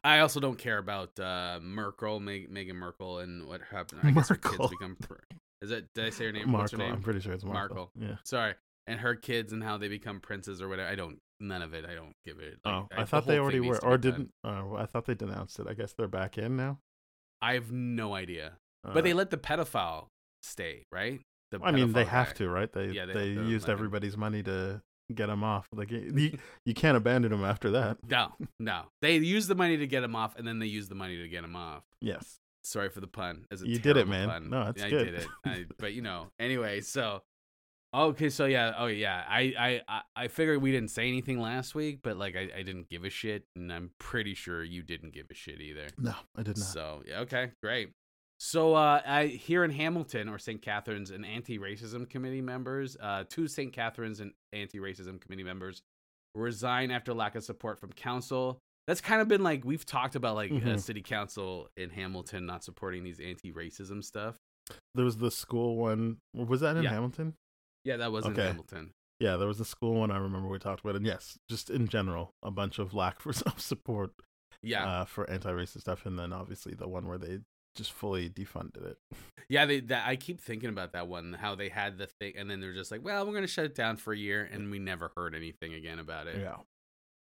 I 0.03 0.19
also 0.19 0.39
don't 0.39 0.57
care 0.57 0.77
about 0.77 1.19
uh, 1.19 1.59
Merkel, 1.61 2.19
Meg- 2.19 2.51
Meghan 2.51 2.73
Merkel, 2.75 3.19
and 3.19 3.47
what 3.47 3.61
happened. 3.69 4.01
I 4.03 4.11
guess 4.11 4.29
her 4.29 4.35
Merkel. 4.43 4.67
kids 4.67 4.69
become. 4.79 4.95
Pr- 4.99 5.13
is 5.61 5.69
it? 5.71 5.89
Did 5.93 6.05
I 6.05 6.09
say 6.09 6.25
her 6.25 6.31
name? 6.33 6.51
What's 6.51 6.71
her 6.71 6.77
Markle, 6.77 6.87
name? 6.87 6.95
I'm 6.95 7.03
pretty 7.03 7.19
sure 7.19 7.33
it's 7.33 7.43
Markle. 7.43 7.75
Markle. 7.75 7.91
Yeah. 7.99 8.15
Sorry. 8.23 8.53
And 8.87 8.99
her 8.99 9.13
kids 9.15 9.53
and 9.53 9.63
how 9.63 9.77
they 9.77 9.89
become 9.89 10.19
princes 10.19 10.61
or 10.61 10.67
whatever. 10.69 10.89
I 10.89 10.95
don't. 10.95 11.19
None 11.39 11.61
of 11.61 11.73
it. 11.73 11.85
I 11.85 11.93
don't 11.95 12.13
give 12.25 12.39
it. 12.39 12.59
Oh, 12.65 12.87
like, 12.89 12.99
I 12.99 13.01
the 13.01 13.05
thought 13.07 13.25
they 13.27 13.39
already 13.39 13.59
were, 13.59 13.83
or 13.83 13.97
done. 13.97 14.11
didn't. 14.11 14.31
Oh, 14.43 14.75
I 14.77 14.85
thought 14.85 15.05
they 15.05 15.15
denounced 15.15 15.59
it. 15.59 15.67
I 15.69 15.73
guess 15.73 15.93
they're 15.93 16.07
back 16.07 16.37
in 16.37 16.55
now. 16.55 16.79
I 17.41 17.53
have 17.53 17.71
no 17.71 18.13
idea. 18.13 18.53
Uh, 18.85 18.93
But 18.93 19.03
they 19.03 19.13
let 19.13 19.29
the 19.29 19.37
pedophile 19.37 20.07
stay, 20.43 20.83
right? 20.91 21.21
The 21.51 21.59
I 21.61 21.71
mean, 21.71 21.91
they 21.93 22.03
pedophile 22.03 22.07
have 22.07 22.33
to, 22.35 22.49
right? 22.49 22.71
They 22.71 22.87
Yeah, 22.87 23.05
they 23.05 23.13
they, 23.13 23.41
used 23.41 23.69
everybody's 23.69 24.15
money 24.17 24.43
to 24.43 24.81
get 25.13 25.29
him 25.29 25.43
off. 25.43 25.67
Like 25.73 25.91
you, 25.91 26.37
you 26.65 26.73
can't 26.73 26.95
abandon 26.97 27.33
him 27.33 27.43
after 27.43 27.71
that. 27.71 27.97
No, 28.09 28.33
no. 28.59 28.83
They 29.01 29.17
use 29.17 29.47
the 29.47 29.55
money 29.55 29.77
to 29.77 29.87
get 29.87 30.03
him 30.03 30.15
off, 30.15 30.35
and 30.37 30.47
then 30.47 30.59
they 30.59 30.67
use 30.67 30.87
the 30.87 30.95
money 30.95 31.17
to 31.17 31.27
get 31.27 31.43
him 31.43 31.55
off. 31.55 31.83
Yes. 31.99 32.37
Sorry 32.63 32.89
for 32.89 33.01
the 33.01 33.07
pun. 33.07 33.45
It's 33.49 33.61
a 33.63 33.67
You 33.67 33.79
did 33.79 33.97
it, 33.97 34.07
man. 34.07 34.29
Pun. 34.29 34.49
No, 34.49 34.67
it's 34.69 34.83
I 34.83 34.89
good. 34.89 35.05
did 35.05 35.13
it. 35.15 35.27
I, 35.45 35.65
but 35.79 35.93
you 35.93 36.01
know, 36.01 36.27
anyway. 36.39 36.81
So, 36.81 37.21
okay. 37.93 38.29
So 38.29 38.45
yeah. 38.45 38.73
Oh 38.77 38.87
yeah. 38.87 39.23
I 39.27 39.81
I 39.89 40.01
I- 40.15 40.27
figured 40.27 40.61
we 40.61 40.71
didn't 40.71 40.91
say 40.91 41.07
anything 41.07 41.39
last 41.39 41.75
week, 41.75 41.99
but 42.03 42.17
like 42.17 42.35
I, 42.35 42.49
I 42.57 42.63
didn't 42.63 42.89
give 42.89 43.03
a 43.03 43.09
shit, 43.09 43.43
and 43.55 43.71
I'm 43.71 43.91
pretty 43.99 44.33
sure 44.33 44.63
you 44.63 44.81
didn't 44.83 45.13
give 45.13 45.27
a 45.31 45.33
shit 45.33 45.59
either. 45.61 45.87
No, 45.97 46.13
I 46.35 46.43
did 46.43 46.57
not. 46.57 46.67
So 46.67 47.03
yeah. 47.07 47.19
Okay. 47.21 47.51
Great. 47.63 47.89
So 48.39 48.73
uh, 48.73 49.01
I 49.05 49.27
here 49.27 49.63
in 49.63 49.69
Hamilton 49.71 50.27
or 50.27 50.39
St. 50.39 50.61
Catharines, 50.61 51.11
an 51.11 51.23
anti-racism 51.23 52.09
committee 52.09 52.41
members, 52.41 52.97
uh, 52.99 53.23
two 53.29 53.47
St. 53.47 53.71
Catharines 53.71 54.19
and 54.19 54.31
anti-racism 54.51 55.21
committee 55.21 55.43
members 55.43 55.81
resign 56.33 56.89
after 56.91 57.13
lack 57.13 57.35
of 57.35 57.43
support 57.43 57.79
from 57.79 57.91
council. 57.91 58.57
That's 58.87 58.99
kind 59.01 59.21
of 59.21 59.27
been 59.27 59.43
like 59.43 59.63
we've 59.63 59.85
talked 59.85 60.15
about 60.15 60.35
like 60.35 60.49
uh, 60.51 60.55
Mhm. 60.55 60.79
city 60.79 61.01
council 61.03 61.69
in 61.77 61.91
Hamilton 61.91 62.47
not 62.47 62.63
supporting 62.63 63.03
these 63.03 63.19
anti-racism 63.19 64.03
stuff. 64.03 64.37
There 64.95 65.05
was 65.05 65.17
the 65.17 65.29
school 65.29 65.75
one. 65.75 66.17
Was 66.33 66.61
that 66.61 66.77
in 66.77 66.83
Yeah. 66.83 66.89
Hamilton? 66.91 67.35
Yeah, 67.83 67.97
that 67.97 68.11
was 68.11 68.25
in 68.25 68.33
Okay. 68.33 68.47
Hamilton. 68.47 68.93
Yeah, 69.19 69.37
there 69.37 69.47
was 69.47 69.59
the 69.59 69.65
school 69.65 69.95
one. 69.95 70.09
I 70.11 70.17
remember 70.17 70.47
we 70.47 70.57
talked 70.57 70.81
about, 70.81 70.95
and 70.95 71.05
yes, 71.05 71.37
just 71.47 71.69
in 71.69 71.87
general, 71.87 72.33
a 72.41 72.49
bunch 72.51 72.79
of 72.79 72.93
lack 72.93 73.19
for 73.19 73.33
self 73.33 73.59
support 73.59 74.13
Yeah, 74.63 74.85
uh, 74.87 75.05
for 75.05 75.29
anti-racist 75.29 75.81
stuff, 75.81 76.05
and 76.05 76.17
then 76.17 76.33
obviously 76.33 76.73
the 76.73 76.87
one 76.87 77.07
where 77.07 77.17
they 77.17 77.39
just 77.75 77.93
fully 77.93 78.29
defunded 78.29 78.83
it. 78.85 78.97
yeah. 79.49 79.65
They 79.65 79.79
that 79.81 80.07
I 80.07 80.15
keep 80.15 80.41
thinking 80.41 80.69
about 80.69 80.93
that 80.93 81.07
one, 81.07 81.33
how 81.33 81.55
they 81.55 81.69
had 81.69 81.97
the 81.97 82.07
thing, 82.07 82.33
and 82.35 82.49
then 82.49 82.59
they're 82.61 82.73
just 82.73 82.91
like, 82.91 83.03
well, 83.03 83.25
we're 83.25 83.33
gonna 83.33 83.47
shut 83.47 83.65
it 83.65 83.75
down 83.75 83.97
for 83.97 84.11
a 84.11 84.17
year, 84.17 84.49
and 84.51 84.71
we 84.71 84.79
never 84.79 85.11
heard 85.15 85.35
anything 85.35 85.73
again 85.73 85.99
about 85.99 86.27
it. 86.27 86.39
Yeah. 86.41 86.57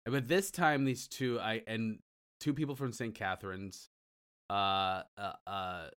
But 0.05 0.27
this 0.27 0.51
time, 0.51 0.85
these 0.85 1.07
two, 1.07 1.39
I 1.39 1.63
and 1.67 1.99
two 2.39 2.53
people 2.53 2.75
from 2.75 2.93
St. 2.93 3.13
Catharines, 3.15 3.89
uh, 4.49 5.01
uh, 5.17 5.33
uh, 5.45 5.87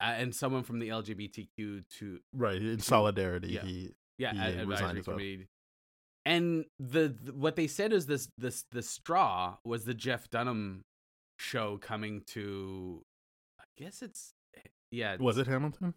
and 0.00 0.34
someone 0.34 0.62
from 0.62 0.78
the 0.78 0.88
LGBTQ 0.88 1.84
to 1.98 2.18
Right. 2.32 2.60
In 2.60 2.80
solidarity, 2.80 3.48
Yeah. 3.48 3.62
he 3.62 3.90
yeah 4.18 4.32
He, 4.32 4.38
ad- 4.38 4.54
advisory 4.60 4.98
as 5.00 5.06
well. 5.06 5.18
And 6.24 6.64
the, 6.80 7.14
the 7.22 7.32
what 7.32 7.54
they 7.56 7.66
said 7.68 7.92
is 7.92 8.06
this 8.06 8.28
this 8.36 8.64
the 8.72 8.82
straw 8.82 9.56
was 9.64 9.84
the 9.84 9.94
Jeff 9.94 10.28
Dunham 10.30 10.82
show 11.38 11.76
coming 11.78 12.22
to, 12.28 13.02
I 13.60 13.64
guess 13.78 14.02
it's 14.02 14.32
yeah 14.90 15.16
was 15.20 15.38
it 15.38 15.46
Hamilton. 15.46 15.94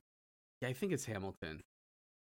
yeah 0.61 0.69
I 0.69 0.73
think 0.73 0.91
it's 0.91 1.05
Hamilton. 1.05 1.61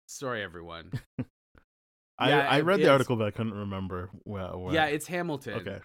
Sorry 0.08 0.42
everyone. 0.42 0.92
I, 2.18 2.28
Yeah, 2.30 2.48
I 2.48 2.60
read 2.60 2.80
the 2.80 2.90
article, 2.90 3.16
but 3.16 3.26
I 3.26 3.30
couldn't 3.30 3.54
remember 3.54 4.10
where. 4.24 4.48
where. 4.56 4.74
yeah, 4.74 4.86
it's 4.86 5.06
Hamilton. 5.06 5.54
okay. 5.54 5.78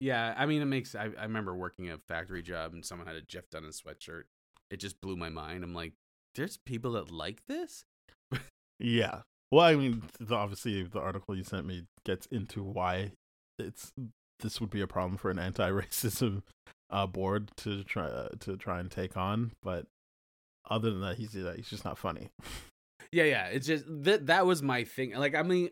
Yeah, 0.00 0.34
I 0.36 0.44
mean, 0.46 0.60
it 0.60 0.66
makes. 0.66 0.94
I, 0.94 1.08
I 1.18 1.22
remember 1.22 1.54
working 1.56 1.90
a 1.90 1.98
factory 2.08 2.42
job 2.42 2.74
and 2.74 2.84
someone 2.84 3.06
had 3.06 3.16
a 3.16 3.22
Jeff 3.22 3.48
Dunham 3.50 3.70
sweatshirt. 3.70 4.24
It 4.70 4.78
just 4.78 5.00
blew 5.00 5.16
my 5.16 5.28
mind. 5.28 5.64
I'm 5.64 5.74
like, 5.74 5.92
there's 6.34 6.58
people 6.66 6.92
that 6.92 7.10
like 7.10 7.40
this. 7.48 7.84
Yeah. 8.78 9.20
Well, 9.50 9.64
I 9.64 9.74
mean, 9.76 10.02
the, 10.20 10.34
obviously, 10.34 10.82
the 10.82 11.00
article 11.00 11.36
you 11.36 11.44
sent 11.44 11.66
me 11.66 11.84
gets 12.04 12.26
into 12.26 12.62
why 12.62 13.12
it's 13.58 13.92
this 14.40 14.60
would 14.60 14.70
be 14.70 14.82
a 14.82 14.86
problem 14.86 15.16
for 15.16 15.30
an 15.30 15.38
anti-racism 15.38 16.42
uh, 16.90 17.06
board 17.06 17.50
to 17.58 17.84
try 17.84 18.06
uh, 18.06 18.28
to 18.40 18.56
try 18.56 18.80
and 18.80 18.90
take 18.90 19.16
on. 19.16 19.52
But 19.62 19.86
other 20.68 20.90
than 20.90 21.00
that, 21.00 21.16
he's 21.16 21.34
uh, 21.36 21.54
he's 21.56 21.70
just 21.70 21.84
not 21.84 21.96
funny. 21.96 22.28
Yeah, 23.12 23.24
yeah. 23.24 23.46
It's 23.46 23.66
just 23.66 23.84
that 23.86 24.26
that 24.26 24.46
was 24.46 24.62
my 24.62 24.84
thing. 24.84 25.14
Like, 25.14 25.34
I 25.34 25.42
mean, 25.42 25.70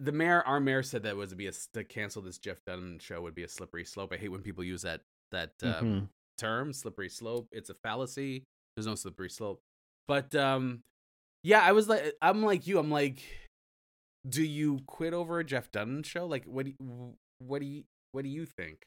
the 0.00 0.12
mayor, 0.12 0.42
our 0.42 0.58
mayor 0.60 0.82
said 0.82 1.04
that 1.04 1.16
was 1.16 1.30
to 1.30 1.36
be 1.36 1.46
a 1.46 1.52
to 1.72 1.84
cancel 1.84 2.20
this 2.20 2.36
Jeff 2.36 2.58
Dunham 2.66 2.98
show 2.98 3.22
would 3.22 3.34
be 3.34 3.44
a 3.44 3.48
slippery 3.48 3.84
slope. 3.84 4.12
I 4.12 4.16
hate 4.16 4.30
when 4.32 4.42
people 4.42 4.64
use 4.64 4.82
that 4.82 5.02
that 5.30 5.52
um, 5.62 5.70
Mhm. 5.70 6.08
Term, 6.38 6.72
slippery 6.72 7.08
slope. 7.08 7.48
It's 7.52 7.70
a 7.70 7.74
fallacy. 7.74 8.44
There's 8.76 8.86
no 8.86 8.94
slippery 8.94 9.30
slope. 9.30 9.60
But 10.08 10.34
um, 10.34 10.80
yeah, 11.42 11.60
I 11.62 11.72
was 11.72 11.88
like, 11.88 12.14
I'm 12.22 12.42
like 12.42 12.66
you. 12.66 12.78
I'm 12.78 12.90
like, 12.90 13.22
do 14.28 14.42
you 14.42 14.80
quit 14.86 15.14
over 15.14 15.38
a 15.38 15.44
Jeff 15.44 15.70
Dunham 15.70 16.02
show? 16.02 16.26
Like, 16.26 16.44
what 16.44 16.66
do 16.66 16.72
you, 16.78 17.14
what 17.38 17.60
do 17.60 17.66
you 17.66 17.84
what 18.12 18.22
do 18.24 18.28
you 18.30 18.46
think? 18.46 18.82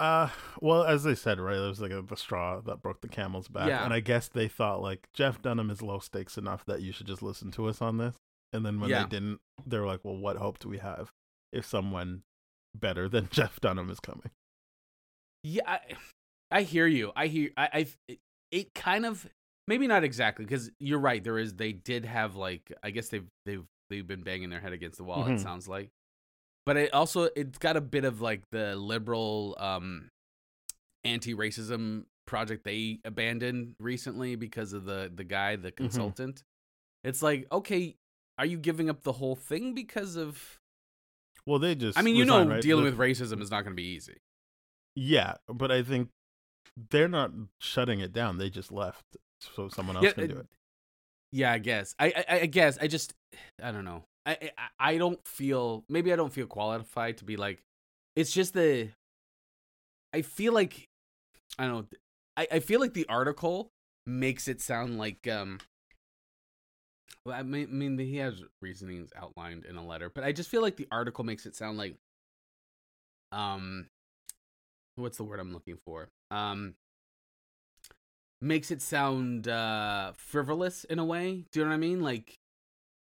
Uh, 0.00 0.28
well, 0.60 0.82
as 0.82 1.04
they 1.04 1.14
said, 1.14 1.38
right, 1.38 1.56
it 1.56 1.68
was 1.68 1.80
like 1.80 1.92
a, 1.92 2.02
the 2.02 2.16
straw 2.16 2.60
that 2.60 2.82
broke 2.82 3.00
the 3.00 3.08
camel's 3.08 3.46
back, 3.48 3.68
Yeah. 3.68 3.84
and 3.84 3.94
I 3.94 4.00
guess 4.00 4.28
they 4.28 4.48
thought 4.48 4.82
like 4.82 5.08
Jeff 5.14 5.40
Dunham 5.40 5.70
is 5.70 5.82
low 5.82 6.00
stakes 6.00 6.36
enough 6.36 6.64
that 6.66 6.82
you 6.82 6.90
should 6.92 7.06
just 7.06 7.22
listen 7.22 7.52
to 7.52 7.66
us 7.68 7.80
on 7.80 7.98
this. 7.98 8.16
And 8.52 8.66
then 8.66 8.80
when 8.80 8.90
Yeah. 8.90 9.04
they 9.04 9.08
didn't, 9.08 9.38
they 9.66 9.78
were 9.78 9.86
like, 9.86 10.00
"Well, 10.04 10.16
what 10.16 10.36
hope 10.36 10.58
do 10.58 10.68
we 10.68 10.78
have 10.78 11.10
if 11.52 11.64
someone 11.64 12.22
better 12.74 13.08
than 13.08 13.28
Jeff 13.30 13.60
Dunham 13.60 13.88
is 13.88 14.00
coming?" 14.00 14.30
Yeah, 15.44 15.62
I, 15.66 15.78
I 16.50 16.62
hear 16.62 16.86
you. 16.86 17.12
I 17.14 17.26
hear. 17.28 17.50
I. 17.56 17.68
I 17.72 17.86
it, 18.08 18.18
it 18.50 18.74
kind 18.74 19.04
of 19.04 19.26
maybe 19.68 19.86
not 19.86 20.02
exactly 20.04 20.44
because 20.44 20.70
you're 20.80 20.98
right. 20.98 21.22
There 21.22 21.38
is. 21.38 21.54
They 21.54 21.72
did 21.72 22.04
have 22.04 22.34
like. 22.34 22.72
I 22.82 22.90
guess 22.90 23.08
they've 23.10 23.26
they've 23.46 23.64
they've 23.90 24.06
been 24.06 24.22
banging 24.22 24.50
their 24.50 24.60
head 24.60 24.72
against 24.72 24.96
the 24.98 25.04
wall. 25.04 25.26
It 25.26 25.32
Mhm. 25.32 25.40
sounds 25.40 25.68
like, 25.68 25.90
but 26.66 26.76
it 26.76 26.94
also 26.94 27.28
it's 27.36 27.58
got 27.58 27.76
a 27.76 27.80
bit 27.80 28.04
of 28.04 28.20
like 28.20 28.42
the 28.50 28.74
liberal 28.74 29.54
um 29.58 30.08
anti-racism 31.04 32.04
project 32.26 32.64
they 32.64 32.98
abandoned 33.04 33.74
recently 33.78 34.36
because 34.36 34.72
of 34.72 34.86
the 34.86 35.12
the 35.14 35.24
guy 35.24 35.56
the 35.56 35.70
consultant. 35.70 36.42
It's 37.02 37.22
like 37.22 37.46
okay, 37.52 37.96
are 38.38 38.46
you 38.46 38.56
giving 38.56 38.88
up 38.88 39.02
the 39.02 39.12
whole 39.12 39.36
thing 39.36 39.74
because 39.74 40.16
of? 40.16 40.58
Well, 41.46 41.58
they 41.58 41.74
just. 41.74 41.98
I 41.98 42.02
mean, 42.02 42.16
you 42.16 42.24
know, 42.24 42.46
right? 42.46 42.62
dealing 42.62 42.84
with 42.84 42.96
racism 42.96 43.42
is 43.42 43.50
not 43.50 43.64
going 43.64 43.72
to 43.72 43.82
be 43.82 43.88
easy. 43.88 44.16
Yeah, 44.96 45.34
but 45.48 45.70
I 45.70 45.82
think 45.82 46.10
they're 46.90 47.08
not 47.08 47.32
shutting 47.60 48.00
it 48.00 48.12
down. 48.12 48.38
They 48.38 48.50
just 48.50 48.72
left 48.72 49.04
so 49.40 49.68
someone 49.68 49.96
else 49.96 50.06
Yeah, 50.06 50.12
can 50.12 50.24
uh, 50.24 50.34
do 50.34 50.38
it. 50.38 50.46
Yeah, 51.32 51.52
I 51.52 51.58
guess. 51.58 51.94
I, 51.98 52.24
I 52.28 52.40
I 52.40 52.46
guess 52.46 52.78
I 52.80 52.86
just 52.86 53.12
I 53.62 53.72
don't 53.72 53.84
know. 53.84 54.04
I, 54.26 54.52
I 54.58 54.92
I 54.94 54.98
don't 54.98 55.20
feel 55.26 55.84
maybe 55.88 56.12
I 56.12 56.16
don't 56.16 56.32
feel 56.32 56.46
qualified 56.46 57.18
to 57.18 57.24
be 57.24 57.36
like. 57.36 57.62
It's 58.16 58.32
just 58.32 58.54
the. 58.54 58.90
I 60.12 60.22
feel 60.22 60.52
like, 60.52 60.86
I 61.58 61.66
don't 61.66 61.72
know. 61.74 61.98
I 62.36 62.46
I 62.52 62.60
feel 62.60 62.80
like 62.80 62.94
the 62.94 63.06
article 63.08 63.68
makes 64.06 64.48
it 64.48 64.60
sound 64.60 64.98
like 64.98 65.26
um. 65.28 65.58
Well, 67.24 67.36
I 67.38 67.42
mean, 67.42 67.68
I 67.68 67.72
mean, 67.72 67.98
he 67.98 68.16
has 68.16 68.42
reasonings 68.60 69.10
outlined 69.16 69.64
in 69.64 69.76
a 69.76 69.84
letter, 69.84 70.10
but 70.10 70.24
I 70.24 70.32
just 70.32 70.50
feel 70.50 70.62
like 70.62 70.76
the 70.76 70.88
article 70.90 71.24
makes 71.24 71.46
it 71.46 71.56
sound 71.56 71.78
like, 71.78 71.96
um, 73.32 73.88
what's 74.96 75.16
the 75.16 75.24
word 75.24 75.40
I'm 75.40 75.52
looking 75.52 75.78
for? 75.84 76.10
Um, 76.30 76.74
makes 78.40 78.70
it 78.70 78.82
sound 78.82 79.48
uh 79.48 80.12
frivolous 80.16 80.84
in 80.84 80.98
a 80.98 81.04
way. 81.04 81.44
Do 81.50 81.60
you 81.60 81.64
know 81.64 81.70
what 81.70 81.74
I 81.74 81.78
mean? 81.78 82.00
Like 82.00 82.38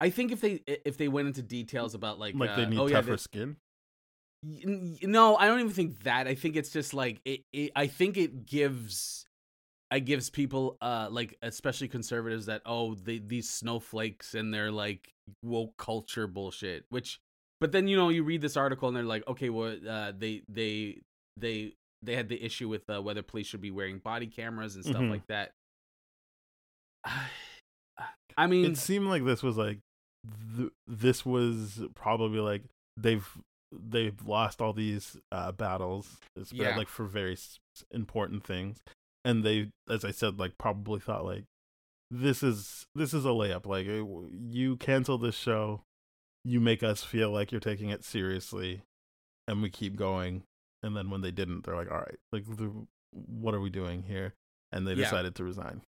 I 0.00 0.11
think 0.11 0.33
if 0.33 0.40
they 0.40 0.62
if 0.66 0.97
they 0.97 1.09
went 1.09 1.28
into 1.28 1.42
details 1.42 1.95
about 1.95 2.18
like 2.18 2.35
Like 2.35 2.50
uh, 2.50 2.56
they 2.56 2.66
need 2.66 2.78
oh, 2.78 2.87
yeah, 2.87 2.97
tougher 2.97 3.12
the- 3.12 3.18
skin. 3.18 3.56
No, 4.42 5.35
I 5.37 5.47
don't 5.47 5.59
even 5.59 5.73
think 5.73 6.04
that. 6.04 6.28
I 6.28 6.35
think 6.35 6.56
it's 6.56 6.71
just 6.71 6.95
like 6.95 7.21
it, 7.25 7.40
it 7.52 7.73
I 7.75 7.88
think 7.88 8.16
it 8.16 8.47
gives 8.47 9.26
I 9.90 9.99
gives 9.99 10.30
people 10.30 10.76
uh 10.80 11.09
like 11.11 11.37
especially 11.42 11.88
conservatives 11.88 12.47
that 12.47 12.62
oh 12.66 12.95
they 12.95 13.18
these 13.18 13.49
snowflakes 13.49 14.35
and 14.35 14.52
they're 14.52 14.71
like 14.71 15.12
woke 15.42 15.76
culture 15.76 16.26
bullshit 16.26 16.85
which 16.90 17.21
but 17.61 17.73
then 17.73 17.88
you 17.88 17.97
know 17.97 18.09
you 18.09 18.23
read 18.23 18.40
this 18.40 18.56
article 18.56 18.88
and 18.88 18.97
they're 18.97 19.04
like 19.04 19.26
okay 19.26 19.49
well 19.49 19.76
uh 19.88 20.12
they 20.16 20.42
they 20.49 21.00
they 21.37 21.75
they 22.02 22.14
had 22.14 22.28
the 22.28 22.43
issue 22.45 22.69
with 22.69 22.83
uh, 22.88 23.00
whether 23.02 23.23
police 23.23 23.47
should 23.47 23.61
be 23.61 23.71
wearing 23.71 23.99
body 23.99 24.26
cameras 24.26 24.75
and 24.76 24.85
stuff 24.85 25.02
Mhm. 25.02 25.11
like 25.11 25.26
that 25.28 25.52
I 28.37 28.47
mean 28.47 28.64
It 28.73 28.76
seemed 28.76 29.07
like 29.07 29.25
this 29.25 29.43
was 29.43 29.57
like 29.57 29.78
th- 30.57 30.71
this 30.87 31.25
was 31.25 31.83
probably 31.95 32.40
like 32.40 32.62
they've 32.97 33.26
they've 33.73 34.21
lost 34.26 34.61
all 34.61 34.73
these 34.73 35.16
uh, 35.33 35.52
battles, 35.52 36.19
it's 36.37 36.52
been, 36.52 36.62
Yeah. 36.62 36.76
like 36.76 36.88
for 36.88 37.05
very 37.05 37.37
important 37.90 38.45
things, 38.45 38.78
and 39.25 39.43
they, 39.45 39.71
as 39.89 40.04
I 40.04 40.10
said, 40.13 40.39
like 40.39 40.56
probably 40.58 41.00
thought 41.00 41.25
like 41.25 41.45
this 42.10 42.43
is 42.43 42.87
this 42.95 43.13
is 43.15 43.25
a 43.25 43.28
layup. 43.30 43.67
Like 43.67 43.87
you 43.87 44.76
cancel 44.76 45.19
this 45.19 45.34
show, 45.37 45.82
you 46.45 46.60
make 46.60 46.82
us 46.82 47.02
feel 47.02 47.30
like 47.30 47.50
you're 47.50 47.60
taking 47.60 47.91
it 47.91 48.04
seriously, 48.04 48.82
and 49.49 49.63
we 49.63 49.71
keep 49.71 49.97
going. 49.97 50.43
And 50.82 50.97
then 50.97 51.10
when 51.10 51.21
they 51.23 51.30
didn't, 51.30 51.65
they're 51.65 51.76
like, 51.76 51.91
all 51.91 51.99
right, 51.99 52.19
like 52.32 52.45
the, 52.47 52.71
what 53.12 53.54
are 53.54 53.60
we 53.60 53.71
doing 53.71 54.02
here? 54.02 54.34
And 54.73 54.86
they 54.86 54.93
Yeah. 54.93 55.04
decided 55.04 55.34
to 55.36 55.45
resign. 55.45 55.82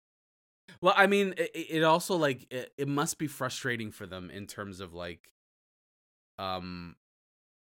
Well, 0.81 0.95
I 0.97 1.07
mean, 1.07 1.35
it, 1.37 1.51
it 1.55 1.83
also 1.83 2.17
like 2.17 2.47
it, 2.53 2.73
it 2.77 2.89
must 2.89 3.19
be 3.19 3.27
frustrating 3.27 3.91
for 3.91 4.07
them 4.07 4.31
in 4.31 4.47
terms 4.47 4.81
of 4.81 4.93
like, 4.95 5.31
um, 6.39 6.97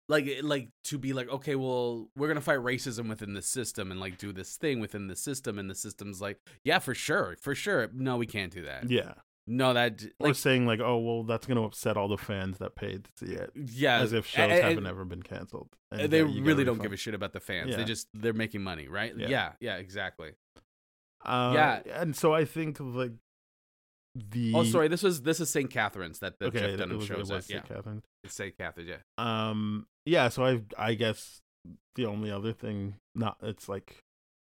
like 0.09 0.29
like 0.43 0.69
to 0.85 0.99
be 0.99 1.13
like, 1.13 1.29
okay, 1.29 1.55
well, 1.57 2.09
we're 2.17 2.29
gonna 2.29 2.41
fight 2.41 2.59
racism 2.61 3.09
within 3.09 3.35
the 3.35 3.43
system 3.43 3.91
and 3.91 3.99
like 4.01 4.19
do 4.19 4.33
this 4.33 4.57
thing 4.57 4.81
within 4.81 5.09
the 5.09 5.17
system, 5.17 5.59
and 5.59 5.69
the 5.71 5.75
system's 5.75 6.21
like, 6.21 6.39
yeah, 6.65 6.79
for 6.79 6.95
sure, 6.95 7.37
for 7.41 7.55
sure. 7.55 7.89
No, 7.93 8.17
we 8.17 8.27
can't 8.27 8.53
do 8.53 8.63
that. 8.63 8.89
Yeah. 8.91 9.15
No, 9.49 9.73
that 9.75 10.03
or 10.19 10.29
like, 10.29 10.37
saying 10.37 10.67
like, 10.67 10.81
"Oh, 10.81 10.99
well, 10.99 11.23
that's 11.23 11.47
going 11.47 11.57
to 11.57 11.63
upset 11.63 11.97
all 11.97 12.09
the 12.09 12.19
fans 12.19 12.59
that 12.59 12.75
paid 12.75 13.05
to 13.05 13.27
see 13.27 13.33
it," 13.35 13.53
yeah, 13.55 14.01
as 14.01 14.13
if 14.13 14.27
shows 14.27 14.51
and- 14.51 14.63
haven't 14.63 14.87
ever 14.87 15.05
been 15.05 15.23
canceled. 15.23 15.69
and 15.93 16.11
they 16.11 16.23
really 16.25 16.65
don't 16.65 16.83
give 16.83 16.93
a 16.93 16.97
shit 16.97 17.15
about 17.15 17.33
the 17.33 17.41
fans. 17.41 17.77
They 17.77 17.85
just 17.85 18.09
they're 18.13 18.33
making 18.33 18.63
money, 18.63 18.89
right? 18.89 19.17
Yeah. 19.17 19.29
Yeah, 19.29 19.53
yeah, 19.61 19.77
exactly. 19.77 20.33
Uh, 21.25 21.53
Yeah. 21.55 21.81
and 22.01 22.15
so 22.17 22.35
I 22.35 22.45
think 22.45 22.79
like 22.81 23.13
the 24.15 24.53
Oh, 24.55 24.65
sorry, 24.65 24.89
this 24.89 25.03
was 25.03 25.23
this 25.23 25.41
is 25.41 25.51
St. 25.51 25.71
Catharines 25.71 26.19
that 26.21 26.39
the 26.39 26.47
okay, 26.47 26.61
Jeff 26.71 26.79
Dunham 26.79 26.99
was, 26.99 27.07
shows 27.07 27.31
at. 27.31 27.49
Yeah, 27.49 27.59
St. 27.61 27.69
Catherine. 27.69 28.03
it's 28.25 28.35
St. 28.35 28.57
Catharines. 28.57 28.89
Yeah. 28.91 28.99
Um, 29.51 29.87
yeah. 30.05 30.29
So 30.29 30.45
I 30.45 30.63
I 30.79 30.95
guess 30.95 31.43
the 31.95 32.07
only 32.07 32.31
other 32.31 32.53
thing 32.53 32.97
not 33.15 33.37
it's 33.43 33.69
like 33.69 34.03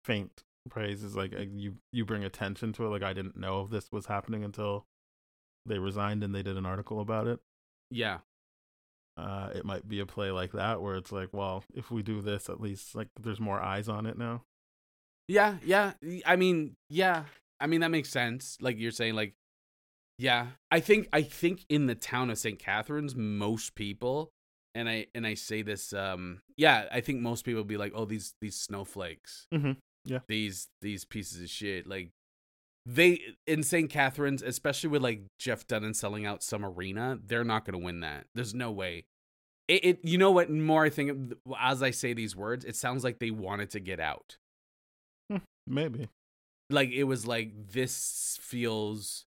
faint 0.03 0.43
praise 0.69 1.03
is 1.03 1.15
like 1.15 1.33
uh, 1.33 1.45
you 1.51 1.75
you 1.91 2.05
bring 2.05 2.23
attention 2.23 2.73
to 2.73 2.85
it. 2.85 2.89
Like 2.89 3.03
I 3.03 3.13
didn't 3.13 3.37
know 3.37 3.61
if 3.63 3.71
this 3.71 3.91
was 3.91 4.05
happening 4.05 4.43
until 4.43 4.85
they 5.65 5.79
resigned 5.79 6.23
and 6.23 6.33
they 6.33 6.43
did 6.43 6.57
an 6.57 6.65
article 6.65 6.99
about 6.99 7.27
it. 7.27 7.39
Yeah. 7.89 8.19
Uh, 9.17 9.49
it 9.53 9.65
might 9.65 9.87
be 9.87 9.99
a 9.99 10.05
play 10.05 10.31
like 10.31 10.53
that 10.53 10.81
where 10.81 10.95
it's 10.95 11.11
like, 11.11 11.29
well, 11.33 11.63
if 11.75 11.91
we 11.91 12.01
do 12.01 12.21
this, 12.21 12.49
at 12.49 12.61
least 12.61 12.95
like 12.95 13.09
there's 13.19 13.39
more 13.39 13.59
eyes 13.59 13.89
on 13.89 14.05
it 14.05 14.17
now. 14.17 14.43
Yeah, 15.27 15.57
yeah. 15.63 15.93
I 16.25 16.35
mean, 16.35 16.75
yeah. 16.89 17.23
I 17.59 17.67
mean 17.67 17.81
that 17.81 17.91
makes 17.91 18.09
sense. 18.09 18.57
Like 18.61 18.79
you're 18.79 18.91
saying, 18.91 19.13
like, 19.15 19.33
yeah. 20.17 20.47
I 20.71 20.79
think 20.79 21.07
I 21.13 21.21
think 21.21 21.65
in 21.69 21.87
the 21.87 21.95
town 21.95 22.29
of 22.29 22.37
St. 22.37 22.57
Catharines, 22.57 23.15
most 23.15 23.75
people, 23.75 24.31
and 24.73 24.89
I 24.89 25.07
and 25.13 25.27
I 25.27 25.35
say 25.35 25.61
this, 25.61 25.93
um, 25.93 26.41
yeah, 26.57 26.85
I 26.91 27.01
think 27.01 27.19
most 27.21 27.43
people 27.45 27.63
be 27.63 27.77
like, 27.77 27.91
oh, 27.95 28.05
these 28.05 28.33
these 28.41 28.55
snowflakes, 28.55 29.47
Mhm, 29.53 29.77
yeah. 30.05 30.19
these 30.27 30.67
these 30.81 31.05
pieces 31.05 31.41
of 31.41 31.49
shit, 31.49 31.87
like. 31.87 32.11
They 32.83 33.21
in 33.45 33.61
St. 33.61 33.91
Catharines, 33.91 34.41
especially 34.41 34.89
with 34.89 35.03
like 35.03 35.21
Jeff 35.37 35.67
Dunham 35.67 35.93
selling 35.93 36.25
out 36.25 36.41
some 36.41 36.65
arena, 36.65 37.19
they're 37.23 37.43
not 37.43 37.63
going 37.63 37.79
to 37.79 37.85
win 37.85 37.99
that. 37.99 38.25
There's 38.33 38.55
no 38.55 38.71
way. 38.71 39.05
It, 39.67 39.85
it, 39.85 39.99
you 40.01 40.17
know 40.17 40.31
what? 40.31 40.49
More 40.49 40.83
I 40.83 40.89
think 40.89 41.35
as 41.59 41.83
I 41.83 41.91
say 41.91 42.13
these 42.13 42.35
words, 42.35 42.65
it 42.65 42.75
sounds 42.75 43.03
like 43.03 43.19
they 43.19 43.29
wanted 43.29 43.69
to 43.69 43.79
get 43.79 43.99
out 43.99 44.37
hmm, 45.31 45.37
Maybe. 45.67 46.09
like 46.69 46.91
it 46.91 47.05
was 47.05 47.25
like 47.25 47.51
this 47.71 48.37
feels 48.41 49.25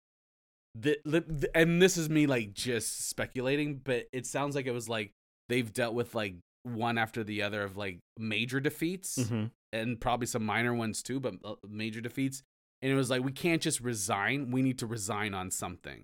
the, 0.74 0.98
the 1.06 1.50
and 1.54 1.82
this 1.82 1.98
is 1.98 2.10
me 2.10 2.28
like 2.28 2.54
just 2.54 3.10
speculating 3.10 3.82
but 3.84 4.08
it 4.14 4.26
sounds 4.26 4.56
like 4.56 4.66
it 4.66 4.72
was 4.72 4.88
like 4.88 5.12
they've 5.50 5.74
dealt 5.74 5.94
with 5.94 6.16
like 6.16 6.36
one 6.64 6.98
after 6.98 7.24
the 7.24 7.42
other 7.42 7.64
of 7.64 7.76
like 7.78 8.00
major 8.18 8.60
defeats 8.60 9.28
hmm 9.28 9.46
and 9.74 10.02
probably 10.02 10.28
some 10.28 10.46
minor 10.46 10.74
ones 10.74 11.02
too 11.02 11.18
but 11.20 11.34
uh, 11.46 11.56
major 11.68 12.02
defeats. 12.02 12.44
And 12.82 12.92
it 12.92 12.96
was 12.96 13.10
like 13.10 13.24
we 13.24 13.32
can't 13.32 13.62
just 13.62 13.80
resign. 13.80 14.52
We 14.52 14.62
need 14.62 14.80
to 14.80 14.86
resign 14.86 15.34
on 15.34 15.50
something. 15.52 16.04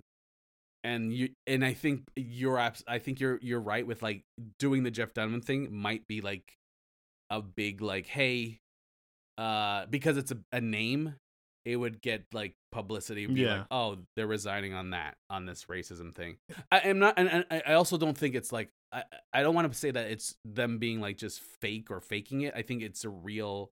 And 0.83 1.11
you 1.11 1.29
and 1.47 1.65
i 1.65 1.73
think 1.73 2.03
you're 2.15 2.57
abs- 2.57 2.83
i 2.87 2.97
think 2.99 3.19
you're 3.19 3.39
you're 3.41 3.59
right 3.59 3.85
with 3.85 4.01
like 4.01 4.23
doing 4.57 4.83
the 4.83 4.91
jeff 4.91 5.13
dunham 5.13 5.41
thing 5.41 5.67
might 5.71 6.07
be 6.07 6.21
like 6.21 6.55
a 7.29 7.41
big 7.41 7.81
like 7.81 8.05
hey 8.07 8.59
uh 9.37 9.85
because 9.87 10.15
it's 10.17 10.31
a, 10.31 10.37
a 10.53 10.61
name 10.61 11.15
it 11.65 11.75
would 11.75 12.01
get 12.01 12.23
like 12.31 12.53
publicity 12.71 13.25
be 13.25 13.41
Yeah. 13.41 13.57
like 13.57 13.65
oh 13.71 13.97
they're 14.15 14.27
resigning 14.27 14.73
on 14.73 14.91
that 14.91 15.15
on 15.29 15.45
this 15.45 15.65
racism 15.65 16.15
thing. 16.15 16.37
I 16.71 16.79
am 16.79 16.99
not 16.99 17.15
and, 17.17 17.27
and 17.29 17.63
i 17.67 17.73
also 17.73 17.97
don't 17.97 18.17
think 18.17 18.35
it's 18.35 18.51
like 18.53 18.69
i 18.91 19.03
i 19.33 19.41
don't 19.41 19.55
want 19.55 19.71
to 19.71 19.77
say 19.77 19.91
that 19.91 20.09
it's 20.09 20.35
them 20.45 20.77
being 20.77 20.99
like 21.01 21.17
just 21.17 21.41
fake 21.61 21.91
or 21.91 21.99
faking 21.99 22.41
it 22.41 22.53
i 22.55 22.61
think 22.61 22.81
it's 22.81 23.03
a 23.03 23.09
real 23.09 23.71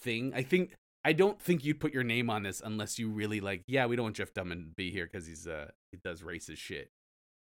thing 0.00 0.32
i 0.34 0.42
think 0.42 0.74
i 1.04 1.12
don't 1.12 1.40
think 1.40 1.64
you'd 1.64 1.80
put 1.80 1.92
your 1.92 2.04
name 2.04 2.28
on 2.30 2.42
this 2.42 2.60
unless 2.64 2.98
you 2.98 3.08
really 3.08 3.40
like 3.40 3.62
yeah 3.66 3.86
we 3.86 3.96
don't 3.96 4.04
want 4.04 4.16
jeff 4.16 4.32
Dunham 4.32 4.64
to 4.64 4.74
be 4.76 4.90
here 4.90 5.06
because 5.10 5.26
he's 5.26 5.46
uh 5.46 5.70
he 5.92 5.98
does 6.02 6.22
racist 6.22 6.58
shit. 6.58 6.90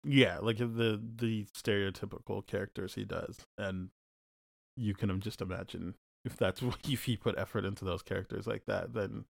Yeah, 0.04 0.40
like 0.42 0.58
the 0.58 1.00
the 1.16 1.46
stereotypical 1.56 2.46
characters 2.46 2.96
he 2.96 3.06
does, 3.06 3.38
and 3.58 3.90
you 4.76 4.96
can 4.96 5.20
just 5.22 5.42
imagine 5.42 5.94
if 6.26 6.36
that's 6.38 6.62
what 6.64 6.78
if 6.90 7.04
he 7.04 7.18
put 7.18 7.38
effort 7.38 7.66
into 7.66 7.86
those 7.86 8.02
characters 8.02 8.48
like 8.48 8.66
that, 8.66 8.94
then 8.94 9.26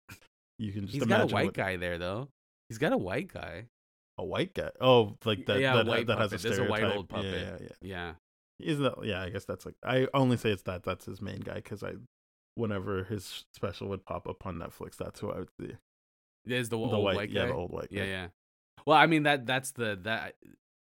you 0.59 0.71
can 0.71 0.83
just 0.83 0.93
he's 0.93 1.05
got 1.05 1.21
a 1.21 1.25
white 1.25 1.45
what- 1.45 1.53
guy 1.55 1.75
there 1.75 1.97
though. 1.97 2.29
He's 2.69 2.77
got 2.77 2.93
a 2.93 2.97
white 2.97 3.33
guy 3.33 3.65
a 4.19 4.25
white 4.25 4.53
guy. 4.53 4.69
Oh, 4.81 5.15
like 5.25 5.45
that 5.47 5.59
Yeah, 5.59 5.75
that, 5.77 5.85
white 5.87 6.07
that 6.07 6.17
has 6.19 6.33
a. 6.33 6.37
There's 6.37 6.57
a 6.59 6.63
white 6.63 6.77
stereotype. 6.79 6.97
old 6.97 7.09
puppet. 7.09 7.25
Yeah, 7.33 7.39
yeah, 7.39 7.67
yeah. 7.81 8.13
yeah 8.59 8.71
Isn't 8.71 8.83
that? 8.83 8.95
Yeah, 9.03 9.21
I 9.21 9.29
guess 9.29 9.45
that's 9.45 9.65
like. 9.65 9.75
I 9.83 10.07
only 10.13 10.37
say 10.37 10.51
it's 10.51 10.63
that. 10.63 10.83
That's 10.83 11.05
his 11.05 11.21
main 11.21 11.39
guy 11.39 11.55
because 11.55 11.81
I, 11.83 11.93
whenever 12.55 13.03
his 13.05 13.45
special 13.53 13.87
would 13.89 14.05
pop 14.05 14.27
up 14.27 14.45
on 14.45 14.57
Netflix, 14.57 14.97
that's 14.97 15.19
who 15.19 15.31
I 15.31 15.39
would 15.39 15.49
see. 15.59 15.73
There's 16.45 16.69
the, 16.69 16.77
The 16.77 16.83
old 16.83 17.03
white, 17.03 17.15
white, 17.15 17.29
yeah, 17.31 17.45
the 17.47 17.53
old 17.53 17.71
white. 17.71 17.87
yeah, 17.91 18.03
guy. 18.03 18.09
yeah. 18.09 18.27
Well, 18.85 18.97
I 18.97 19.05
mean 19.07 19.23
that 19.23 19.45
that's 19.45 19.71
the 19.71 19.99
that 20.03 20.35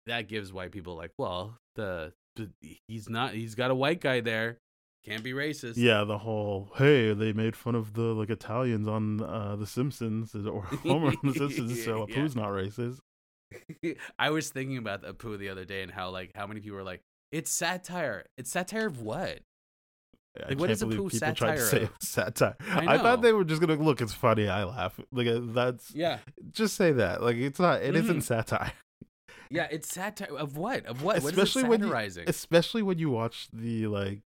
that 0.05 0.27
gives 0.27 0.51
white 0.53 0.71
people 0.71 0.95
like, 0.95 1.11
well, 1.17 1.57
the, 1.75 2.13
the 2.35 2.49
he's 2.87 3.09
not 3.09 3.33
he's 3.33 3.55
got 3.55 3.71
a 3.71 3.75
white 3.75 3.99
guy 3.99 4.21
there, 4.21 4.59
can't 5.05 5.23
be 5.23 5.33
racist. 5.33 5.73
Yeah, 5.75 6.03
the 6.03 6.19
whole 6.19 6.71
hey, 6.75 7.13
they 7.13 7.33
made 7.33 7.55
fun 7.55 7.75
of 7.75 7.93
the 7.93 8.01
like 8.13 8.29
Italians 8.29 8.87
on 8.87 9.21
uh, 9.21 9.55
The 9.55 9.65
Simpsons 9.67 10.35
or 10.35 10.61
Homer 10.83 11.07
on 11.07 11.17
The 11.23 11.33
Simpsons, 11.33 11.83
so 11.83 12.07
Yeah. 12.07 12.15
Apu's 12.15 12.35
not 12.35 12.49
racist. 12.49 12.99
I 14.19 14.29
was 14.29 14.49
thinking 14.49 14.77
about 14.77 15.03
Apu 15.03 15.37
the 15.37 15.49
other 15.49 15.65
day 15.65 15.81
and 15.81 15.91
how 15.91 16.09
like 16.09 16.31
how 16.35 16.47
many 16.47 16.59
people 16.61 16.77
were 16.77 16.83
like, 16.83 17.01
it's 17.31 17.51
satire. 17.51 18.25
It's 18.37 18.49
satire 18.51 18.87
of 18.87 19.01
what? 19.01 19.39
I 20.43 20.49
Like, 20.49 20.59
what 20.59 20.69
is 20.69 20.83
Apu 20.83 21.09
tried 21.09 21.35
to 21.35 21.55
satire 21.55 21.57
say 21.59 21.77
of? 21.77 21.83
it 21.83 21.89
was 21.99 22.09
satire. 22.09 22.55
I 22.69 22.95
I, 22.95 22.97
thought 22.99 23.21
they 23.21 23.33
were 23.33 23.43
just 23.43 23.61
gonna 23.61 23.75
look. 23.75 24.01
It's 24.01 24.13
funny. 24.13 24.47
I 24.47 24.63
laugh. 24.63 24.99
Like 25.11 25.27
uh, 25.27 25.39
that's 25.43 25.91
Yeah, 25.93 26.19
just 26.51 26.75
say 26.75 26.91
that. 26.93 27.21
Like 27.23 27.37
it's 27.37 27.59
not. 27.59 27.81
It 27.81 27.95
Mhm. 27.95 28.13
not 28.15 28.23
satire. 28.23 28.71
yeah. 29.49 29.67
It's 29.71 29.89
satire 29.93 30.35
of 30.37 30.55
what? 30.57 30.85
Of 30.85 31.03
what? 31.03 31.17
Especially 31.17 31.63
what 31.63 31.79
when 31.81 31.89
you- 31.89 32.23
Especially 32.27 32.83
when 32.83 32.99
you 32.99 33.09
watch 33.09 33.47
the 33.51 33.87
like 33.87 34.21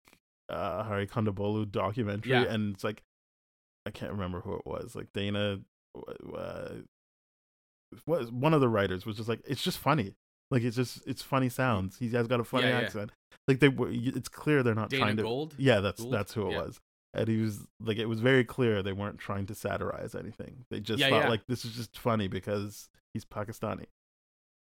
uh 0.47 0.83
Hari 0.83 1.05
Kondabolu 1.07 1.69
documentary, 1.69 2.31
Yeah. 2.31 2.43
and 2.43 2.73
it's 2.73 2.83
like 2.83 3.03
I 3.85 3.91
can't 3.91 4.11
remember 4.11 4.39
who 4.41 4.55
it 4.55 4.65
was. 4.65 4.95
Like 4.95 5.11
Dana, 5.13 5.59
uh, 6.35 6.69
was 8.05 8.31
one 8.31 8.53
of 8.53 8.61
the 8.61 8.69
writers 8.69 9.05
was 9.05 9.17
just 9.17 9.29
like 9.29 9.41
it's 9.47 9.61
just 9.63 9.77
funny. 9.77 10.15
Like 10.51 10.63
it's 10.63 10.75
just 10.75 11.05
it's 11.07 11.21
funny 11.21 11.49
sounds. 11.49 11.97
He 11.99 12.09
has 12.11 12.27
got 12.27 12.39
a 12.39 12.43
funny 12.43 12.67
Yeah, 12.67 12.79
yeah. 12.79 12.85
accent. 12.85 13.11
Like 13.47 13.59
they 13.59 13.69
were. 13.69 13.89
It's 13.91 14.29
clear 14.29 14.63
they're 14.63 14.75
not 14.75 14.89
Dana 14.89 15.03
trying 15.05 15.17
to. 15.17 15.23
Gould. 15.23 15.55
Yeah, 15.57 15.79
that's 15.79 16.01
Gould? 16.01 16.13
that's 16.13 16.33
who 16.33 16.47
it 16.47 16.51
Yeah. 16.51 16.61
was. 16.63 16.79
And 17.13 17.27
he 17.27 17.37
was 17.37 17.65
like, 17.81 17.97
it 17.97 18.05
was 18.05 18.19
very 18.19 18.43
clear 18.43 18.83
they 18.83 18.93
weren't 18.93 19.17
trying 19.17 19.47
to 19.47 19.55
satirize 19.55 20.13
anything. 20.13 20.65
They 20.69 20.79
just 20.79 20.99
Yeah, 20.99 21.09
thought 21.09 21.23
yeah. 21.23 21.29
like 21.29 21.41
this 21.47 21.65
is 21.65 21.73
just 21.73 21.97
funny 21.97 22.27
because 22.27 22.89
he's 23.13 23.25
Pakistani. 23.25 23.85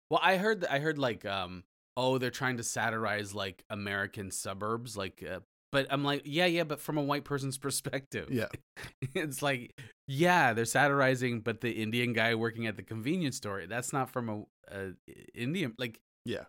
Well, 0.09 0.19
I 0.23 0.37
heard 0.37 0.65
I 0.65 0.79
heard 0.79 0.97
like 0.97 1.25
um 1.25 1.63
oh 1.97 2.17
they're 2.17 2.31
trying 2.31 2.57
to 2.57 2.63
satirize 2.63 3.33
like 3.35 3.63
American 3.69 4.31
suburbs 4.31 4.97
like 4.97 5.23
uh, 5.27 5.39
but 5.73 5.87
I'm 5.89 6.03
like 6.03 6.21
yeah 6.23 6.45
yeah 6.45 6.63
but 6.63 6.79
from 6.79 6.97
a 6.97 7.03
white 7.03 7.25
person's 7.25 7.57
perspective. 7.67 8.29
Yeah, 8.31 8.47
it's 9.13 9.41
like 9.41 9.73
yeah 10.07 10.53
they're 10.53 10.63
satirizing 10.63 11.41
but 11.41 11.59
the 11.59 11.71
Indian 11.71 12.13
guy 12.13 12.35
working 12.35 12.67
at 12.67 12.77
the 12.77 12.83
convenience 12.83 13.37
store 13.37 13.63
that's 13.67 13.91
not 13.91 14.09
from 14.09 14.29
a, 14.29 14.43
a 14.71 14.91
Indian 15.33 15.73
like 15.77 15.99
yeah. 16.25 16.43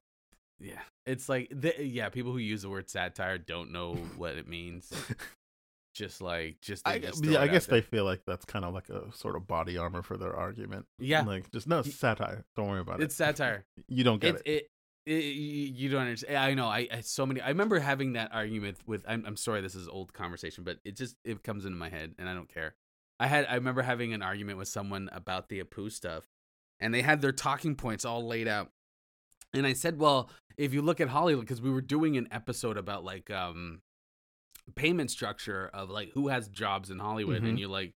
yeah 0.60 0.80
it's 1.06 1.28
like 1.28 1.48
the, 1.50 1.74
yeah 1.84 2.08
people 2.10 2.32
who 2.32 2.38
use 2.38 2.62
the 2.62 2.68
word 2.68 2.88
satire 2.88 3.38
don't 3.38 3.72
know 3.72 3.94
what 4.16 4.36
it 4.36 4.46
means 4.46 4.92
just 5.94 6.20
like 6.20 6.60
just, 6.60 6.86
I, 6.86 6.98
just 6.98 7.24
yeah, 7.24 7.40
I 7.40 7.46
guess 7.46 7.66
they 7.66 7.80
feel 7.80 8.04
like 8.04 8.22
that's 8.26 8.44
kind 8.44 8.64
of 8.64 8.74
like 8.74 8.88
a 8.88 9.04
sort 9.14 9.36
of 9.36 9.46
body 9.46 9.78
armor 9.78 10.02
for 10.02 10.16
their 10.16 10.34
argument. 10.34 10.86
yeah 10.98 11.22
like 11.22 11.50
just 11.50 11.66
no 11.66 11.78
it's 11.78 11.94
satire. 11.94 12.44
Don't 12.56 12.68
worry 12.68 12.80
about 12.80 12.96
it's 12.96 13.02
it. 13.02 13.06
It's 13.06 13.16
satire 13.16 13.64
You 13.88 14.04
don't 14.04 14.20
get 14.20 14.36
it, 14.36 14.42
it. 14.44 14.68
It, 15.06 15.12
you 15.12 15.88
don't 15.90 16.02
understand. 16.02 16.38
I 16.38 16.54
know. 16.54 16.66
I, 16.66 16.88
I 16.92 17.00
so 17.00 17.26
many. 17.26 17.40
I 17.40 17.48
remember 17.48 17.78
having 17.78 18.14
that 18.14 18.30
argument 18.32 18.78
with. 18.86 19.04
I'm, 19.06 19.24
I'm 19.26 19.36
sorry, 19.36 19.60
this 19.60 19.74
is 19.74 19.88
old 19.88 20.12
conversation, 20.12 20.64
but 20.64 20.78
it 20.84 20.96
just 20.96 21.16
it 21.24 21.42
comes 21.42 21.64
into 21.64 21.76
my 21.76 21.88
head, 21.90 22.14
and 22.18 22.28
I 22.28 22.34
don't 22.34 22.48
care. 22.52 22.74
I 23.20 23.26
had. 23.26 23.46
I 23.48 23.54
remember 23.56 23.82
having 23.82 24.12
an 24.14 24.22
argument 24.22 24.58
with 24.58 24.68
someone 24.68 25.08
about 25.12 25.48
the 25.48 25.62
Apu 25.62 25.90
stuff, 25.92 26.26
and 26.80 26.92
they 26.94 27.02
had 27.02 27.20
their 27.20 27.32
talking 27.32 27.74
points 27.74 28.04
all 28.04 28.26
laid 28.26 28.48
out. 28.48 28.70
And 29.52 29.66
I 29.66 29.72
said, 29.74 29.98
well, 29.98 30.30
if 30.56 30.74
you 30.74 30.82
look 30.82 31.00
at 31.00 31.08
Hollywood, 31.08 31.44
because 31.44 31.60
we 31.62 31.70
were 31.70 31.80
doing 31.82 32.16
an 32.16 32.26
episode 32.32 32.76
about 32.76 33.04
like 33.04 33.30
um 33.30 33.82
payment 34.74 35.10
structure 35.10 35.70
of 35.74 35.90
like 35.90 36.10
who 36.12 36.28
has 36.28 36.48
jobs 36.48 36.90
in 36.90 36.98
Hollywood, 36.98 37.42
Mhm. 37.42 37.48
and 37.50 37.58
you're 37.60 37.68
like, 37.68 37.92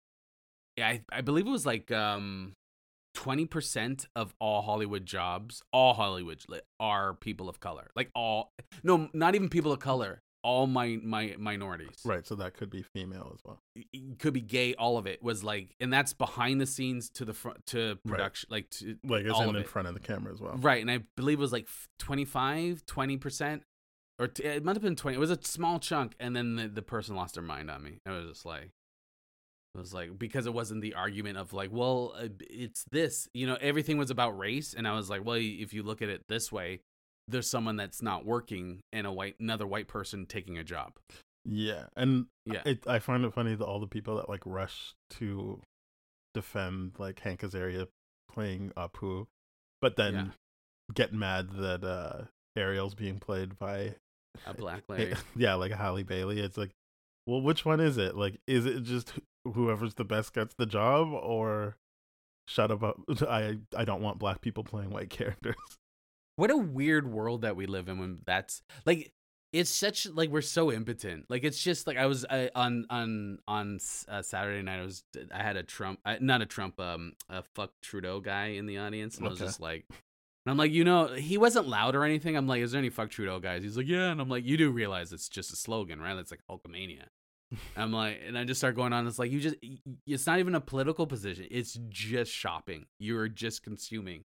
yeah, 0.76 0.88
I, 0.88 1.02
I 1.10 1.20
believe 1.22 1.46
it 1.46 1.50
was 1.50 1.66
like 1.66 1.90
um. 1.90 2.52
20% 3.18 4.06
of 4.16 4.34
all 4.40 4.62
Hollywood 4.62 5.04
jobs, 5.04 5.62
all 5.72 5.94
Hollywood 5.94 6.44
are 6.80 7.14
people 7.14 7.48
of 7.48 7.60
color. 7.60 7.90
Like 7.96 8.10
all 8.14 8.52
no, 8.82 9.08
not 9.12 9.34
even 9.34 9.48
people 9.48 9.72
of 9.72 9.80
color, 9.80 10.22
all 10.42 10.66
my 10.66 10.98
my 11.02 11.34
minorities. 11.38 11.96
right, 12.04 12.26
so 12.26 12.34
that 12.36 12.54
could 12.54 12.70
be 12.70 12.82
female 12.82 13.32
as 13.34 13.40
well. 13.44 13.60
It- 13.74 13.86
It 13.92 14.18
could 14.20 14.34
be 14.34 14.40
gay, 14.40 14.74
all 14.74 14.96
of 14.98 15.06
it 15.06 15.22
was 15.22 15.42
like 15.42 15.74
and 15.80 15.92
that's 15.92 16.12
behind 16.12 16.60
the 16.60 16.66
scenes 16.66 17.10
to 17.10 17.24
the 17.24 17.34
front 17.34 17.66
to 17.66 17.98
Right. 18.04 18.04
production 18.04 18.48
like 18.50 18.70
to 18.78 18.96
Like 19.04 19.24
it's 19.24 19.34
all 19.34 19.42
in 19.50 19.56
in 19.56 19.62
it. 19.62 19.68
front 19.68 19.88
of 19.88 19.94
the 19.94 20.00
camera 20.00 20.32
as 20.32 20.40
well. 20.40 20.56
Right, 20.56 20.80
and 20.80 20.90
I 20.90 20.98
believe 21.16 21.38
it 21.38 21.42
was 21.42 21.52
like 21.52 21.68
25, 21.98 22.86
20% 22.86 23.62
or 24.20 24.28
t- 24.28 24.42
it 24.44 24.64
might 24.64 24.74
have 24.76 24.82
been 24.82 24.96
20. 24.96 25.16
It 25.16 25.20
was 25.20 25.30
a 25.30 25.38
small 25.42 25.78
chunk 25.78 26.14
and 26.20 26.34
then 26.36 26.56
the, 26.56 26.68
the 26.68 26.82
person 26.82 27.14
lost 27.16 27.34
their 27.34 27.42
mind 27.42 27.70
on 27.70 27.82
me. 27.82 28.00
It 28.06 28.10
was 28.10 28.26
just 28.28 28.44
like 28.46 28.70
it 29.78 29.80
was 29.80 29.94
like 29.94 30.18
because 30.18 30.46
it 30.46 30.52
wasn't 30.54 30.82
the 30.82 30.94
argument 30.94 31.38
of 31.38 31.52
like, 31.52 31.70
well, 31.72 32.14
uh, 32.18 32.28
it's 32.50 32.84
this, 32.90 33.28
you 33.32 33.46
know, 33.46 33.56
everything 33.60 33.96
was 33.98 34.10
about 34.10 34.36
race 34.38 34.74
and 34.74 34.86
I 34.88 34.94
was 34.94 35.08
like, 35.08 35.24
well, 35.24 35.38
if 35.40 35.72
you 35.72 35.82
look 35.82 36.02
at 36.02 36.08
it 36.08 36.22
this 36.28 36.50
way, 36.52 36.80
there's 37.28 37.48
someone 37.48 37.76
that's 37.76 38.02
not 38.02 38.24
working 38.26 38.80
and 38.92 39.06
a 39.06 39.12
white 39.12 39.36
another 39.40 39.66
white 39.66 39.88
person 39.88 40.26
taking 40.26 40.58
a 40.58 40.64
job. 40.64 40.94
Yeah, 41.44 41.84
and 41.96 42.26
Yeah. 42.44 42.62
it, 42.66 42.86
I 42.86 42.98
find 42.98 43.24
it 43.24 43.32
funny 43.32 43.54
that 43.54 43.64
all 43.64 43.80
the 43.80 43.86
people 43.86 44.16
that 44.16 44.28
like 44.28 44.42
rush 44.44 44.94
to 45.10 45.60
defend 46.34 46.92
like 46.98 47.20
Hank 47.20 47.40
Azaria 47.40 47.88
playing 48.30 48.72
Apu, 48.76 49.26
but 49.80 49.96
then 49.96 50.14
Yeah. 50.14 50.26
get 50.94 51.12
mad 51.12 51.50
that 51.52 51.84
uh 51.84 52.24
Ariel's 52.56 52.94
being 52.94 53.18
played 53.20 53.58
by 53.58 53.94
A 54.46 54.54
black 54.54 54.82
lady. 54.88 55.14
yeah, 55.36 55.54
like 55.54 55.72
Halle 55.72 56.02
Bailey. 56.02 56.40
It's 56.40 56.58
like, 56.58 56.70
well, 57.26 57.40
which 57.40 57.64
one 57.64 57.78
is 57.80 57.98
it? 57.98 58.16
Like, 58.16 58.40
is 58.46 58.66
it 58.66 58.82
just 58.82 59.12
whoever's 59.52 59.94
the 59.94 60.04
best 60.04 60.34
gets 60.34 60.54
the 60.54 60.66
job, 60.66 61.08
or 61.12 61.76
shut 62.46 62.70
up? 62.70 62.82
I 63.28 63.58
I 63.76 63.84
don't 63.84 64.02
want 64.02 64.18
black 64.18 64.40
people 64.40 64.64
playing 64.64 64.90
white 64.90 65.10
characters. 65.18 65.56
what 66.36 66.50
a 66.50 66.56
weird 66.56 67.10
world 67.10 67.42
that 67.42 67.56
we 67.56 67.66
live 67.66 67.88
in 67.88 67.98
when 67.98 68.20
that's 68.24 68.62
like 68.86 69.12
it's 69.52 69.70
such 69.70 70.06
like 70.06 70.30
we're 70.30 70.42
so 70.42 70.70
impotent. 70.70 71.26
Like 71.28 71.44
it's 71.44 71.62
just 71.62 71.86
like 71.86 71.96
i 71.96 72.06
was 72.06 72.24
I, 72.28 72.50
on 72.54 72.86
on 72.90 73.38
on 73.48 73.78
uh, 74.08 74.22
saturday 74.22 74.62
night 74.62 74.80
i 74.80 74.82
was 74.82 75.04
i 75.32 75.42
had 75.42 75.56
a 75.56 75.62
trump 75.62 76.00
I, 76.04 76.18
not 76.20 76.42
a 76.42 76.46
trump 76.46 76.78
um 76.80 77.12
a 77.28 77.42
fuck 77.54 77.72
trudeau 77.82 78.20
guy 78.20 78.48
in 78.48 78.66
the 78.66 78.78
audience 78.78 79.16
and 79.16 79.26
i 79.26 79.30
was 79.30 79.38
just 79.38 79.60
like 79.60 79.86
and 79.88 80.50
i'm 80.50 80.56
like 80.56 80.72
you 80.72 80.84
know 80.84 81.06
he 81.08 81.38
wasn't 81.38 81.66
loud 81.66 81.94
or 81.94 82.04
anything. 82.04 82.36
I'm 82.36 82.46
like 82.46 82.62
is 82.62 82.72
there 82.72 82.78
any 82.78 82.90
fuck 82.90 83.10
trudeau 83.10 83.40
guys? 83.40 83.62
He's 83.62 83.76
like 83.76 83.88
yeah 83.88 84.10
and 84.10 84.20
i'm 84.20 84.28
like 84.28 84.44
you 84.44 84.56
do 84.56 84.70
realize 84.70 85.12
it's 85.12 85.28
just 85.28 85.52
a 85.52 85.56
slogan 85.56 86.00
right? 86.00 86.16
It's 86.16 86.30
like 86.30 86.40
hulkamania 86.50 87.06
i'm 87.76 87.92
like 87.92 88.20
and 88.26 88.36
i 88.36 88.44
just 88.44 88.60
start 88.60 88.76
going 88.76 88.92
on 88.92 89.06
it's 89.06 89.18
like 89.18 89.30
you 89.30 89.40
just 89.40 89.56
it's 90.06 90.26
not 90.26 90.38
even 90.38 90.54
a 90.54 90.60
political 90.60 91.06
position 91.06 91.46
it's 91.50 91.78
just 91.88 92.30
shopping 92.30 92.84
you're 92.98 93.28
just 93.28 93.62
consuming 93.62 94.22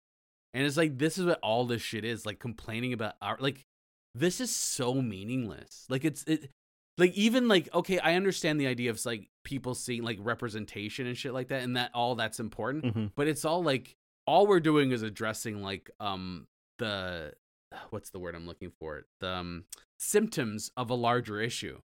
and 0.54 0.64
it's 0.66 0.76
like 0.76 0.98
this 0.98 1.18
is 1.18 1.26
what 1.26 1.38
all 1.42 1.66
this 1.66 1.82
shit 1.82 2.02
is, 2.02 2.24
like 2.24 2.38
complaining 2.38 2.94
about 2.94 3.14
our 3.20 3.36
like 3.40 3.66
this 4.14 4.40
is 4.40 4.54
so 4.56 4.94
meaningless. 4.94 5.84
Like 5.90 6.02
it's 6.02 6.24
it 6.24 6.48
like 6.96 7.12
even 7.12 7.46
like 7.46 7.68
okay, 7.74 7.98
I 7.98 8.14
understand 8.14 8.58
the 8.58 8.66
idea 8.66 8.88
of 8.88 9.04
like 9.04 9.28
people 9.44 9.74
seeing 9.74 10.02
like 10.02 10.16
representation 10.18 11.06
and 11.06 11.14
shit 11.14 11.34
like 11.34 11.48
that 11.48 11.62
and 11.62 11.76
that 11.76 11.90
all 11.92 12.14
that's 12.14 12.40
important, 12.40 12.84
Mhm. 12.86 13.10
but 13.14 13.28
it's 13.28 13.44
all 13.44 13.62
like 13.62 13.96
all 14.26 14.46
we're 14.46 14.60
doing 14.60 14.92
is 14.92 15.02
addressing 15.02 15.62
like 15.62 15.90
um 16.00 16.46
the 16.78 17.34
what's 17.90 18.08
the 18.08 18.18
word 18.18 18.34
I'm 18.34 18.46
looking 18.46 18.70
for? 18.80 19.04
The 19.20 19.28
um, 19.28 19.64
symptoms 19.98 20.70
of 20.74 20.88
a 20.88 20.94
larger 20.94 21.38
issue. 21.38 21.80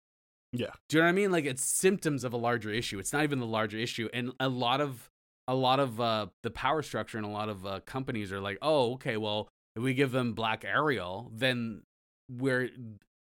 Yeah, 0.51 0.71
Do 0.88 0.97
you 0.97 1.03
know 1.03 1.07
what 1.07 1.09
I 1.09 1.13
mean? 1.13 1.31
Like 1.31 1.45
it's 1.45 1.63
symptoms 1.63 2.23
of 2.23 2.33
a 2.33 2.38
larger 2.38 2.71
issue. 2.71 2.97
It's 2.99 3.13
not 3.13 3.23
even 3.23 3.39
the 3.39 3.45
larger 3.45 3.77
issue. 3.77 4.09
And 4.13 4.31
a 4.39 4.49
lot 4.49 4.81
of 4.81 5.09
a 5.47 5.53
lot 5.55 5.79
of 5.79 5.99
uh, 5.99 6.27
the 6.43 6.51
power 6.51 6.81
structure 6.81 7.17
and 7.17 7.25
a 7.25 7.29
lot 7.29 7.49
of 7.49 7.65
uh, 7.65 7.79
companies 7.85 8.31
are 8.31 8.39
like, 8.39 8.57
oh, 8.62 8.93
okay, 8.93 9.17
well, 9.17 9.49
if 9.75 9.83
we 9.83 9.93
give 9.93 10.12
them 10.12 10.33
Black 10.33 10.65
Ariel, 10.65 11.31
then 11.33 11.83
we're 12.29 12.69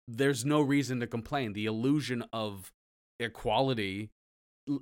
there's 0.07 0.43
no 0.43 0.61
reason 0.61 0.99
to 0.99 1.07
complain. 1.07 1.53
The 1.53 1.65
illusion 1.65 2.23
of 2.33 2.71
equality 3.19 4.09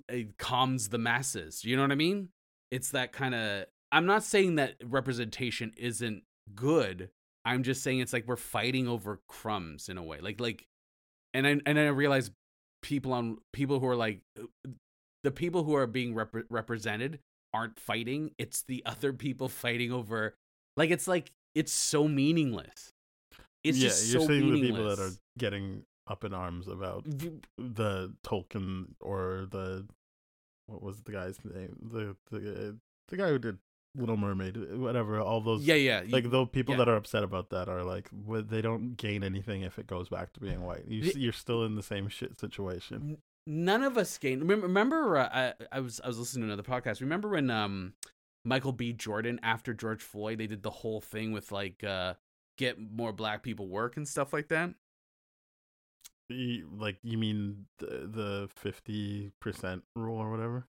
it 0.08 0.38
calms 0.38 0.90
the 0.90 0.98
masses. 0.98 1.66
You 1.66 1.76
know 1.76 1.82
what 1.82 1.92
I 1.92 1.96
mean? 1.96 2.30
It's 2.70 2.92
that 2.92 3.12
kind 3.12 3.36
of. 3.36 3.66
I'm 3.92 4.06
not 4.06 4.24
saying 4.24 4.56
that 4.56 4.76
representation 4.84 5.74
isn't 5.78 6.24
good. 6.56 7.10
I'm 7.44 7.64
just 7.64 7.84
saying 7.84 8.00
it's 8.00 8.14
like 8.14 8.28
we're 8.28 8.36
fighting 8.36 8.88
over 8.88 9.20
crumbs 9.28 9.90
in 9.90 9.98
a 9.98 10.04
way. 10.04 10.20
Like 10.22 10.40
like 10.40 10.66
and 11.34 11.48
I 11.48 11.58
and 11.66 11.80
I 11.80 11.88
realize 11.88 12.32
people 12.82 13.14
on 13.14 13.38
people 13.54 13.80
who 13.80 13.88
are 13.88 13.96
like 13.96 14.22
uh, 14.40 14.70
the 15.24 15.32
people 15.32 15.64
who 15.64 15.76
are 15.76 15.88
being 15.88 16.14
repre- 16.14 16.46
represented 16.50 17.20
aren't 17.54 17.80
fighting. 17.80 18.32
It's 18.38 18.64
the 18.64 18.84
other 18.86 19.14
people 19.26 19.50
fighting 19.50 19.92
over. 19.92 20.36
Like 20.78 20.90
it's 20.90 21.08
like 21.08 21.32
it's 21.56 21.72
so 21.72 22.08
meaningless. 22.08 22.92
It's 23.64 23.78
yeah. 23.78 23.90
just 23.90 24.12
You're 24.12 24.22
so 24.22 24.28
saying 24.28 24.52
the 24.54 24.62
people 24.62 24.90
that 24.90 25.00
are 25.00 25.12
getting 25.38 25.84
up 26.08 26.24
in 26.24 26.34
arms 26.34 26.68
about 26.68 27.06
the 27.58 28.14
Tolkien 28.26 28.88
or 29.00 29.48
the 29.52 29.86
what 30.68 30.82
was 30.82 31.02
the 31.02 31.12
guy's 31.12 31.38
name? 31.44 31.76
The 31.92 32.16
the 32.32 32.70
uh, 32.70 32.72
the 33.10 33.18
guy 33.18 33.30
who 33.30 33.40
did 33.40 33.58
Little 33.96 34.16
Mermaid, 34.16 34.78
whatever. 34.78 35.20
All 35.20 35.42
those 35.42 35.64
yeah, 35.64 35.76
yeah. 35.76 36.04
like 36.10 36.30
the 36.30 36.46
people 36.46 36.74
yeah. 36.74 36.80
that 36.80 36.90
are 36.90 36.96
upset 36.96 37.24
about 37.24 37.50
that 37.50 37.68
are 37.68 37.84
like 37.84 38.10
well, 38.26 38.42
they 38.42 38.62
don't 38.62 38.96
gain 38.96 39.24
anything 39.24 39.64
if 39.64 39.78
it 39.78 39.88
goes 39.88 40.08
back 40.08 40.32
to 40.34 40.40
being 40.40 40.64
white. 40.64 40.86
You, 40.88 41.12
you're 41.16 41.34
still 41.34 41.66
in 41.66 41.76
the 41.76 41.84
same 41.84 42.08
shit 42.08 42.40
situation. 42.40 43.18
none 43.46 43.84
of 43.84 43.98
us 43.98 44.18
gained. 44.18 44.48
Remember, 44.48 45.18
uh, 45.18 45.30
I, 45.34 45.54
I 45.72 45.80
was 45.82 46.00
I 46.04 46.08
was 46.08 46.18
listening 46.18 46.48
to 46.48 46.54
another 46.54 46.68
podcast. 46.68 47.02
Remember 47.02 47.30
when 47.30 47.50
um 47.50 47.94
Michael 48.46 48.72
B. 48.72 48.94
Jordan 48.94 49.40
after 49.44 49.74
George 49.74 50.02
Floyd 50.02 50.38
they 50.38 50.48
did 50.48 50.64
the 50.64 50.70
whole 50.70 51.02
thing 51.02 51.34
with 51.34 51.52
like 51.52 51.84
uh 51.84 52.14
get 52.58 52.78
more 52.80 53.12
black 53.12 53.44
people 53.44 53.68
work 53.68 53.98
and 53.98 54.08
stuff 54.08 54.32
like 54.32 54.48
that. 54.50 54.74
Like 56.30 56.98
you 57.04 57.18
mean 57.18 57.66
the 57.80 58.10
the 58.10 58.50
fifty 58.56 59.32
percent 59.42 59.84
rule 59.98 60.18
or 60.18 60.32
whatever? 60.32 60.66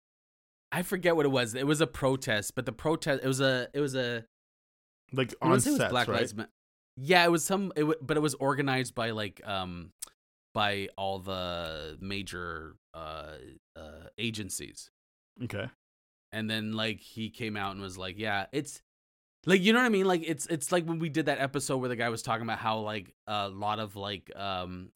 I 0.72 0.82
forget 0.82 1.14
what 1.14 1.26
it 1.26 1.30
was. 1.30 1.54
It 1.54 1.66
was 1.66 1.80
a 1.80 1.86
protest, 1.86 2.54
but 2.54 2.64
the 2.66 2.72
protest 2.72 3.22
it 3.22 3.28
was 3.28 3.40
a 3.40 3.68
it 3.74 3.80
was 3.80 3.94
a 3.94 4.24
Like 5.12 5.34
on 5.42 5.50
wanna 5.50 5.62
it 5.62 5.70
was 5.70 5.84
Black 5.90 6.08
right? 6.08 6.20
Lives. 6.20 6.34
Yeah, 6.96 7.24
it 7.24 7.30
was 7.30 7.44
some, 7.44 7.72
it 7.76 7.80
w- 7.80 7.98
but 8.02 8.16
it 8.16 8.20
was 8.20 8.34
organized 8.34 8.94
by 8.94 9.10
like 9.10 9.46
um 9.46 9.92
by 10.54 10.88
all 10.96 11.18
the 11.18 11.96
major 12.00 12.76
uh 12.94 13.32
uh 13.76 14.08
agencies. 14.18 14.90
Okay. 15.44 15.66
and 16.32 16.48
then 16.50 16.72
like 16.72 17.00
he 17.00 17.30
came 17.30 17.56
out 17.56 17.72
and 17.72 17.80
was 17.80 17.96
like 17.96 18.18
yeah 18.18 18.46
it's 18.52 18.82
like 19.46 19.62
you 19.62 19.72
know 19.72 19.78
what 19.80 19.86
i 19.86 19.88
mean 19.88 20.04
like 20.04 20.22
it's 20.26 20.46
it's 20.46 20.70
like 20.70 20.84
when 20.84 20.98
we 20.98 21.08
did 21.08 21.26
that 21.26 21.40
episode 21.40 21.78
where 21.78 21.88
the 21.88 21.96
guy 21.96 22.10
was 22.10 22.22
talking 22.22 22.42
about 22.42 22.58
how 22.58 22.78
like 22.80 23.14
a 23.26 23.48
lot 23.48 23.78
of 23.78 23.96
like 23.96 24.30
um 24.36 24.90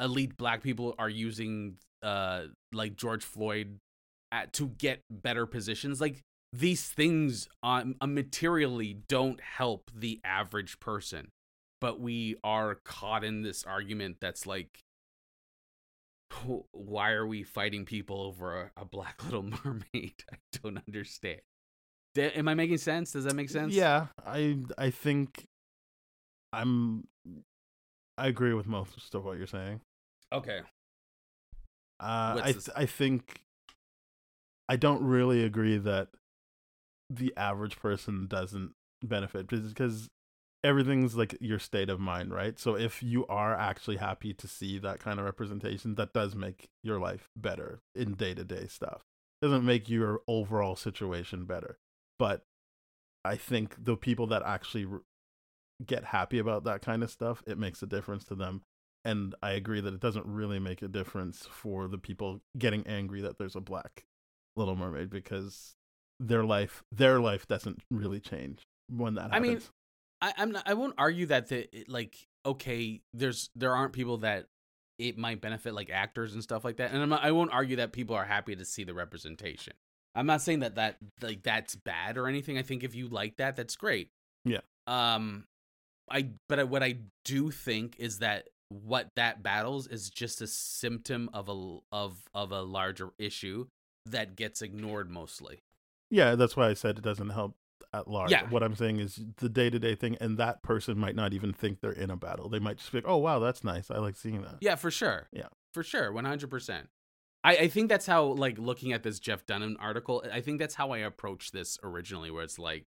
elite 0.00 0.36
black 0.38 0.62
people 0.62 0.94
are 0.98 1.08
using 1.08 1.76
uh 2.02 2.44
like 2.72 2.96
george 2.96 3.24
floyd 3.24 3.78
at, 4.32 4.52
to 4.54 4.68
get 4.68 5.02
better 5.10 5.46
positions 5.46 6.00
like 6.00 6.22
these 6.52 6.86
things 6.86 7.48
on 7.62 7.94
uh, 8.00 8.06
materially 8.06 8.94
don't 9.08 9.40
help 9.40 9.90
the 9.94 10.20
average 10.24 10.80
person. 10.80 11.28
But 11.80 12.00
we 12.00 12.36
are 12.42 12.74
caught 12.74 13.22
in 13.22 13.42
this 13.42 13.64
argument 13.64 14.16
that's 14.20 14.46
like 14.46 14.80
why 16.72 17.12
are 17.12 17.26
we 17.26 17.42
fighting 17.42 17.84
people 17.84 18.20
over 18.20 18.70
a, 18.76 18.82
a 18.82 18.84
black 18.84 19.24
little 19.24 19.42
mermaid? 19.42 20.24
I 20.32 20.36
don't 20.62 20.78
understand. 20.86 21.40
Am 22.16 22.48
i 22.48 22.54
making 22.54 22.78
sense? 22.78 23.12
Does 23.12 23.24
that 23.24 23.34
make 23.34 23.50
sense? 23.50 23.74
Yeah, 23.74 24.06
I 24.26 24.58
I 24.76 24.90
think 24.90 25.44
I'm 26.52 27.04
I 28.16 28.26
agree 28.26 28.54
with 28.54 28.66
most 28.66 29.14
of 29.14 29.24
what 29.24 29.38
you're 29.38 29.46
saying. 29.46 29.80
okay. 30.32 30.60
Uh, 32.00 32.40
I 32.42 32.52
th- 32.52 32.68
I 32.76 32.86
think 32.86 33.42
I 34.68 34.76
don't 34.76 35.02
really 35.02 35.44
agree 35.44 35.78
that 35.78 36.08
the 37.10 37.32
average 37.36 37.78
person 37.78 38.26
doesn't 38.26 38.72
benefit 39.02 39.48
because 39.48 40.08
everything's 40.62 41.14
like 41.14 41.36
your 41.40 41.58
state 41.58 41.88
of 41.88 42.00
mind, 42.00 42.32
right? 42.32 42.58
So 42.58 42.76
if 42.76 43.02
you 43.02 43.26
are 43.26 43.54
actually 43.54 43.96
happy 43.96 44.34
to 44.34 44.48
see 44.48 44.78
that 44.78 45.00
kind 45.00 45.18
of 45.18 45.24
representation, 45.24 45.94
that 45.94 46.12
does 46.12 46.34
make 46.34 46.68
your 46.82 46.98
life 46.98 47.30
better 47.36 47.80
in 47.94 48.14
day 48.14 48.34
to 48.34 48.44
day 48.44 48.66
stuff. 48.66 49.02
Doesn't 49.40 49.64
make 49.64 49.88
your 49.88 50.20
overall 50.26 50.76
situation 50.76 51.44
better, 51.44 51.78
but 52.18 52.42
I 53.24 53.36
think 53.36 53.84
the 53.84 53.96
people 53.96 54.26
that 54.28 54.42
actually 54.44 54.86
get 55.84 56.04
happy 56.06 56.38
about 56.38 56.64
that 56.64 56.82
kind 56.82 57.02
of 57.02 57.10
stuff, 57.10 57.42
it 57.46 57.56
makes 57.56 57.82
a 57.82 57.86
difference 57.86 58.24
to 58.24 58.34
them 58.34 58.62
and 59.04 59.34
I 59.42 59.52
agree 59.52 59.80
that 59.80 59.94
it 59.94 60.00
doesn't 60.00 60.26
really 60.26 60.58
make 60.58 60.82
a 60.82 60.88
difference 60.88 61.46
for 61.50 61.88
the 61.88 61.98
people 61.98 62.40
getting 62.58 62.86
angry 62.86 63.20
that 63.22 63.38
there's 63.38 63.56
a 63.56 63.60
black 63.60 64.04
Little 64.58 64.76
Mermaid 64.76 65.10
because 65.10 65.74
their 66.20 66.44
life 66.44 66.82
their 66.92 67.20
life 67.20 67.46
doesn't 67.46 67.82
really 67.90 68.20
change 68.20 68.66
when 68.90 69.14
that 69.14 69.32
happens. 69.32 69.36
I 69.36 69.40
mean, 69.40 69.60
I, 70.20 70.32
I'm 70.36 70.52
not, 70.52 70.62
I 70.66 70.74
won't 70.74 70.94
argue 70.98 71.26
that 71.26 71.48
the 71.48 71.68
like 71.86 72.26
okay, 72.44 73.00
there's 73.14 73.50
there 73.54 73.74
aren't 73.74 73.92
people 73.92 74.18
that 74.18 74.46
it 74.98 75.16
might 75.16 75.40
benefit 75.40 75.74
like 75.74 75.90
actors 75.90 76.34
and 76.34 76.42
stuff 76.42 76.64
like 76.64 76.78
that, 76.78 76.92
and 76.92 77.00
I'm 77.00 77.08
not, 77.08 77.22
I 77.22 77.30
won't 77.30 77.52
argue 77.52 77.76
that 77.76 77.92
people 77.92 78.16
are 78.16 78.24
happy 78.24 78.56
to 78.56 78.64
see 78.64 78.84
the 78.84 78.94
representation. 78.94 79.74
I'm 80.14 80.26
not 80.26 80.42
saying 80.42 80.60
that 80.60 80.74
that 80.74 80.96
like 81.22 81.42
that's 81.42 81.76
bad 81.76 82.18
or 82.18 82.26
anything. 82.26 82.58
I 82.58 82.62
think 82.62 82.82
if 82.82 82.94
you 82.94 83.08
like 83.08 83.36
that, 83.36 83.54
that's 83.56 83.76
great. 83.76 84.10
Yeah. 84.44 84.60
Um, 84.86 85.44
I 86.10 86.30
but 86.48 86.58
I, 86.58 86.64
what 86.64 86.82
I 86.82 86.96
do 87.24 87.50
think 87.50 87.96
is 87.98 88.18
that 88.18 88.48
what 88.70 89.10
that 89.16 89.42
battles 89.42 89.86
is 89.86 90.10
just 90.10 90.42
a 90.42 90.46
symptom 90.46 91.30
of 91.32 91.48
a 91.48 91.78
of 91.92 92.18
of 92.34 92.52
a 92.52 92.62
larger 92.62 93.10
issue 93.18 93.66
that 94.10 94.36
gets 94.36 94.62
ignored 94.62 95.10
mostly. 95.10 95.60
yeah, 96.10 96.34
that's 96.34 96.56
why 96.56 96.68
I 96.68 96.74
said 96.74 96.98
it 96.98 97.04
doesn't 97.04 97.30
help 97.30 97.56
at 97.92 98.08
large. 98.08 98.30
Yeah. 98.30 98.48
What 98.50 98.62
I'm 98.62 98.74
saying 98.74 99.00
is 99.00 99.20
the 99.38 99.48
day 99.48 99.70
to 99.70 99.78
day 99.78 99.94
thing, 99.94 100.16
and 100.20 100.36
that 100.38 100.62
person 100.62 100.98
might 100.98 101.14
not 101.16 101.32
even 101.32 101.52
think 101.52 101.80
they're 101.80 101.90
in 101.92 102.10
a 102.10 102.16
battle. 102.16 102.48
They 102.48 102.58
might 102.58 102.78
just 102.78 102.92
be 102.92 102.98
like, 102.98 103.08
"Oh 103.08 103.16
wow, 103.16 103.38
that's 103.38 103.64
nice. 103.64 103.90
I 103.90 103.98
like 103.98 104.16
seeing 104.16 104.42
that." 104.42 104.56
Yeah, 104.60 104.74
for 104.74 104.90
sure. 104.90 105.28
Yeah. 105.32 105.48
For 105.72 105.82
sure. 105.82 106.12
100%. 106.12 106.86
I, 107.44 107.56
I 107.56 107.68
think 107.68 107.88
that's 107.88 108.06
how, 108.06 108.24
like, 108.24 108.58
looking 108.58 108.92
at 108.92 109.02
this 109.02 109.20
Jeff 109.20 109.46
Dunham 109.46 109.76
article, 109.80 110.24
I 110.32 110.40
think 110.40 110.58
that's 110.58 110.74
how 110.74 110.90
I 110.90 110.98
approached 110.98 111.52
this 111.52 111.78
originally, 111.84 112.30
where 112.30 112.42
it's 112.42 112.58
like, 112.58 112.86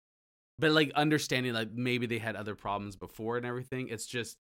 but 0.60 0.72
like 0.72 0.92
understanding, 0.96 1.54
like, 1.54 1.72
maybe 1.72 2.08
they 2.08 2.18
had 2.18 2.36
other 2.36 2.54
problems 2.56 2.96
before 2.96 3.38
and 3.38 3.46
everything. 3.46 3.88
It's 3.88 4.06
just, 4.06 4.38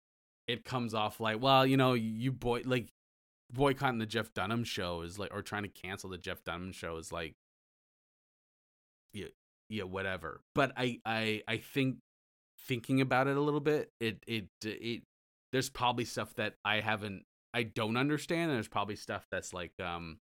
it 0.46 0.64
comes 0.64 0.94
off 0.94 1.20
like, 1.20 1.42
well, 1.42 1.66
you 1.66 1.76
know, 1.76 1.94
you 1.94 2.32
boy, 2.32 2.62
like, 2.64 2.92
boycotting 3.52 3.98
the 3.98 4.06
Jeff 4.06 4.32
Dunham 4.34 4.64
show 4.64 5.02
is 5.02 5.18
like, 5.18 5.32
or 5.32 5.42
trying 5.42 5.62
to 5.64 5.68
cancel 5.68 6.10
the 6.10 6.18
Jeff 6.18 6.44
Dunham 6.44 6.72
show 6.72 6.96
is 6.96 7.12
like, 7.12 7.34
yeah, 9.12 9.26
yeah, 9.68 9.84
whatever. 9.84 10.40
But 10.54 10.72
I, 10.76 11.00
I, 11.04 11.42
I 11.48 11.56
think 11.58 11.98
thinking 12.66 13.00
about 13.00 13.28
it 13.28 13.36
a 13.36 13.40
little 13.40 13.60
bit, 13.60 13.90
it, 14.00 14.22
it, 14.26 14.48
it, 14.62 15.02
there's 15.52 15.70
probably 15.70 16.04
stuff 16.04 16.34
that 16.34 16.54
I 16.64 16.80
haven't 16.80 17.24
I 17.54 17.62
don't 17.62 17.96
understand. 17.96 18.50
And 18.50 18.56
there's 18.56 18.68
probably 18.68 18.96
stuff 18.96 19.26
that's 19.30 19.52
like 19.52 19.72
um 19.80 20.18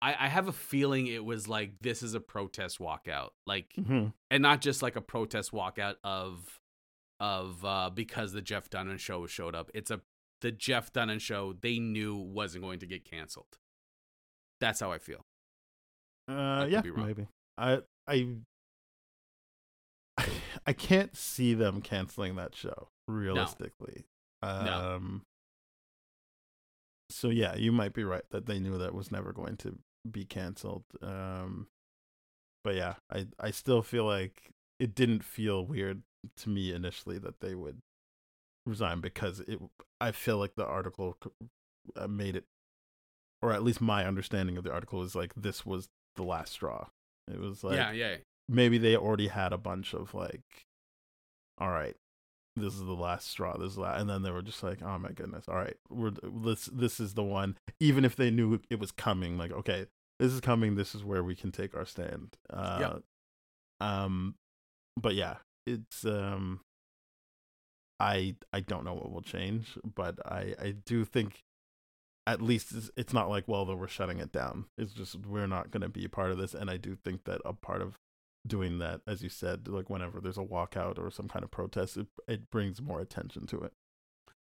I, 0.00 0.14
I 0.18 0.28
have 0.28 0.48
a 0.48 0.52
feeling 0.52 1.06
it 1.06 1.24
was 1.24 1.48
like 1.48 1.72
this 1.80 2.02
is 2.02 2.14
a 2.14 2.20
protest 2.20 2.78
walkout. 2.78 3.30
Like 3.46 3.72
hmm 3.74 4.08
and 4.30 4.42
not 4.42 4.60
just 4.60 4.82
like 4.82 4.96
a 4.96 5.00
protest 5.00 5.52
walkout 5.52 5.96
of 6.04 6.60
of 7.20 7.64
uh 7.64 7.90
because 7.92 8.32
the 8.32 8.42
Jeff 8.42 8.68
Dunham 8.70 8.98
show 8.98 9.26
showed 9.26 9.54
up. 9.54 9.70
It's 9.74 9.90
a 9.90 10.00
the 10.42 10.52
Jeff 10.52 10.92
Dunham 10.92 11.18
show 11.18 11.54
they 11.54 11.78
knew 11.78 12.14
wasn't 12.16 12.62
going 12.64 12.80
to 12.80 12.86
get 12.86 13.04
canceled. 13.04 13.58
That's 14.60 14.80
how 14.80 14.92
I 14.92 14.98
feel. 14.98 15.24
Uh, 16.28 16.64
could 16.64 16.72
yeah, 16.72 16.82
maybe. 16.96 17.26
I 17.56 17.80
I 18.06 18.28
I 20.66 20.72
can't 20.72 21.16
see 21.16 21.54
them 21.54 21.80
canceling 21.80 22.36
that 22.36 22.54
show 22.54 22.88
realistically. 23.08 24.04
Um 24.42 25.22
So 27.10 27.28
yeah, 27.30 27.56
you 27.56 27.72
might 27.72 27.94
be 27.94 28.04
right 28.04 28.24
that 28.30 28.46
they 28.46 28.58
knew 28.58 28.78
that 28.78 28.94
was 28.94 29.10
never 29.10 29.32
going 29.32 29.56
to 29.58 29.78
be 30.10 30.24
canceled. 30.24 30.84
Um 31.00 31.68
but 32.64 32.74
yeah, 32.74 32.94
I 33.12 33.26
I 33.38 33.50
still 33.50 33.82
feel 33.82 34.04
like 34.04 34.50
it 34.78 34.94
didn't 34.94 35.24
feel 35.24 35.64
weird 35.64 36.02
to 36.36 36.48
me 36.48 36.72
initially 36.72 37.18
that 37.18 37.40
they 37.40 37.54
would 37.54 37.80
resign 38.66 39.00
because 39.00 39.40
it 39.40 39.58
I 40.00 40.12
feel 40.12 40.38
like 40.38 40.54
the 40.56 40.66
article 40.66 41.16
uh, 41.96 42.06
made 42.08 42.36
it 42.36 42.44
or 43.42 43.52
at 43.52 43.62
least 43.62 43.80
my 43.80 44.06
understanding 44.06 44.56
of 44.56 44.64
the 44.64 44.72
article 44.72 45.02
is 45.02 45.14
like 45.14 45.34
this 45.34 45.66
was 45.66 45.88
the 46.16 46.22
last 46.22 46.52
straw. 46.52 46.86
It 47.30 47.40
was 47.40 47.64
like 47.64 47.76
yeah, 47.76 47.92
yeah. 47.92 48.16
maybe 48.48 48.78
they 48.78 48.96
already 48.96 49.28
had 49.28 49.52
a 49.52 49.58
bunch 49.58 49.94
of 49.94 50.14
like, 50.14 50.66
all 51.58 51.70
right, 51.70 51.96
this 52.56 52.74
is 52.74 52.80
the 52.80 52.92
last 52.92 53.28
straw. 53.28 53.56
This 53.56 53.72
is 53.72 53.78
la-, 53.78 53.94
and 53.94 54.08
then 54.08 54.22
they 54.22 54.30
were 54.30 54.42
just 54.42 54.62
like, 54.62 54.82
oh 54.82 54.98
my 54.98 55.10
goodness, 55.10 55.44
all 55.48 55.56
right, 55.56 55.76
we're 55.90 56.12
this 56.22 56.66
this 56.72 57.00
is 57.00 57.14
the 57.14 57.22
one. 57.22 57.56
Even 57.80 58.04
if 58.04 58.16
they 58.16 58.30
knew 58.30 58.60
it 58.70 58.78
was 58.78 58.92
coming, 58.92 59.38
like 59.38 59.52
okay, 59.52 59.86
this 60.18 60.32
is 60.32 60.40
coming. 60.40 60.76
This 60.76 60.94
is 60.94 61.04
where 61.04 61.24
we 61.24 61.34
can 61.34 61.50
take 61.50 61.74
our 61.76 61.86
stand. 61.86 62.36
Uh, 62.48 62.78
Yep. 62.80 63.02
Um, 63.80 64.36
but 64.96 65.14
yeah, 65.14 65.36
it's 65.66 66.04
um. 66.04 66.60
I 68.02 68.34
I 68.52 68.60
don't 68.60 68.84
know 68.84 68.94
what 68.94 69.12
will 69.12 69.22
change, 69.22 69.78
but 69.94 70.18
I 70.26 70.54
I 70.60 70.70
do 70.84 71.04
think 71.04 71.42
at 72.26 72.40
least 72.40 72.72
it's, 72.74 72.90
it's 72.96 73.12
not 73.12 73.28
like 73.28 73.46
well, 73.48 73.64
though 73.64 73.76
we're 73.76 73.88
shutting 73.88 74.18
it 74.18 74.32
down. 74.32 74.66
It's 74.76 74.92
just 74.92 75.24
we're 75.26 75.46
not 75.46 75.70
going 75.70 75.80
to 75.82 75.88
be 75.88 76.04
a 76.04 76.08
part 76.08 76.30
of 76.32 76.38
this, 76.38 76.54
and 76.54 76.68
I 76.70 76.76
do 76.76 76.94
think 76.96 77.24
that 77.24 77.40
a 77.44 77.52
part 77.52 77.80
of 77.82 77.96
doing 78.46 78.78
that, 78.78 79.00
as 79.06 79.22
you 79.22 79.28
said, 79.28 79.68
like 79.68 79.88
whenever 79.88 80.20
there's 80.20 80.38
a 80.38 80.42
walkout 80.42 80.98
or 80.98 81.10
some 81.10 81.28
kind 81.28 81.44
of 81.44 81.50
protest, 81.50 81.96
it 81.96 82.06
it 82.28 82.50
brings 82.50 82.82
more 82.82 83.00
attention 83.00 83.46
to 83.46 83.60
it. 83.62 83.72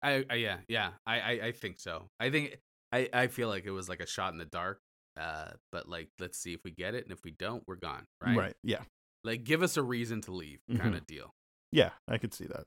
I, 0.04 0.26
I 0.30 0.36
yeah, 0.36 0.58
yeah. 0.68 0.92
I, 1.06 1.20
I 1.20 1.32
I 1.48 1.52
think 1.52 1.80
so. 1.80 2.10
I 2.20 2.30
think 2.32 2.58
I 2.92 3.10
I 3.14 3.28
feel 3.28 3.48
like 3.48 3.66
it 3.66 3.72
was 3.72 3.88
like 3.90 4.00
a 4.02 4.08
shot 4.08 4.34
in 4.34 4.40
the 4.40 4.46
dark. 4.46 4.80
Uh, 5.20 5.52
but 5.72 5.88
like 5.90 6.10
let's 6.20 6.38
see 6.40 6.54
if 6.54 6.62
we 6.64 6.72
get 6.72 6.96
it, 6.96 7.04
and 7.04 7.12
if 7.12 7.24
we 7.24 7.32
don't, 7.32 7.64
we're 7.68 7.76
gone. 7.76 8.06
Right. 8.24 8.38
Right. 8.38 8.54
Yeah. 8.64 8.82
Like 9.24 9.44
give 9.44 9.62
us 9.62 9.78
a 9.78 9.84
reason 9.84 10.22
to 10.22 10.32
leave, 10.32 10.60
kind 10.78 10.94
Mhm. 10.94 10.98
of 10.98 11.06
deal. 11.06 11.34
Yeah. 11.72 11.92
I 12.08 12.18
could 12.18 12.34
see 12.34 12.46
that. 12.46 12.66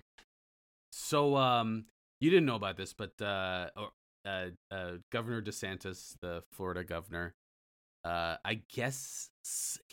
So 0.96 1.36
um, 1.36 1.86
you 2.20 2.30
didn't 2.30 2.46
know 2.46 2.54
about 2.54 2.76
this, 2.76 2.92
but 2.92 3.12
uh, 3.20 3.68
uh, 4.24 4.46
uh, 4.70 4.90
Governor 5.10 5.42
DeSantis, 5.42 6.14
the 6.20 6.42
Florida 6.52 6.84
governor, 6.84 7.34
uh, 8.04 8.36
I 8.44 8.62
guess 8.72 9.30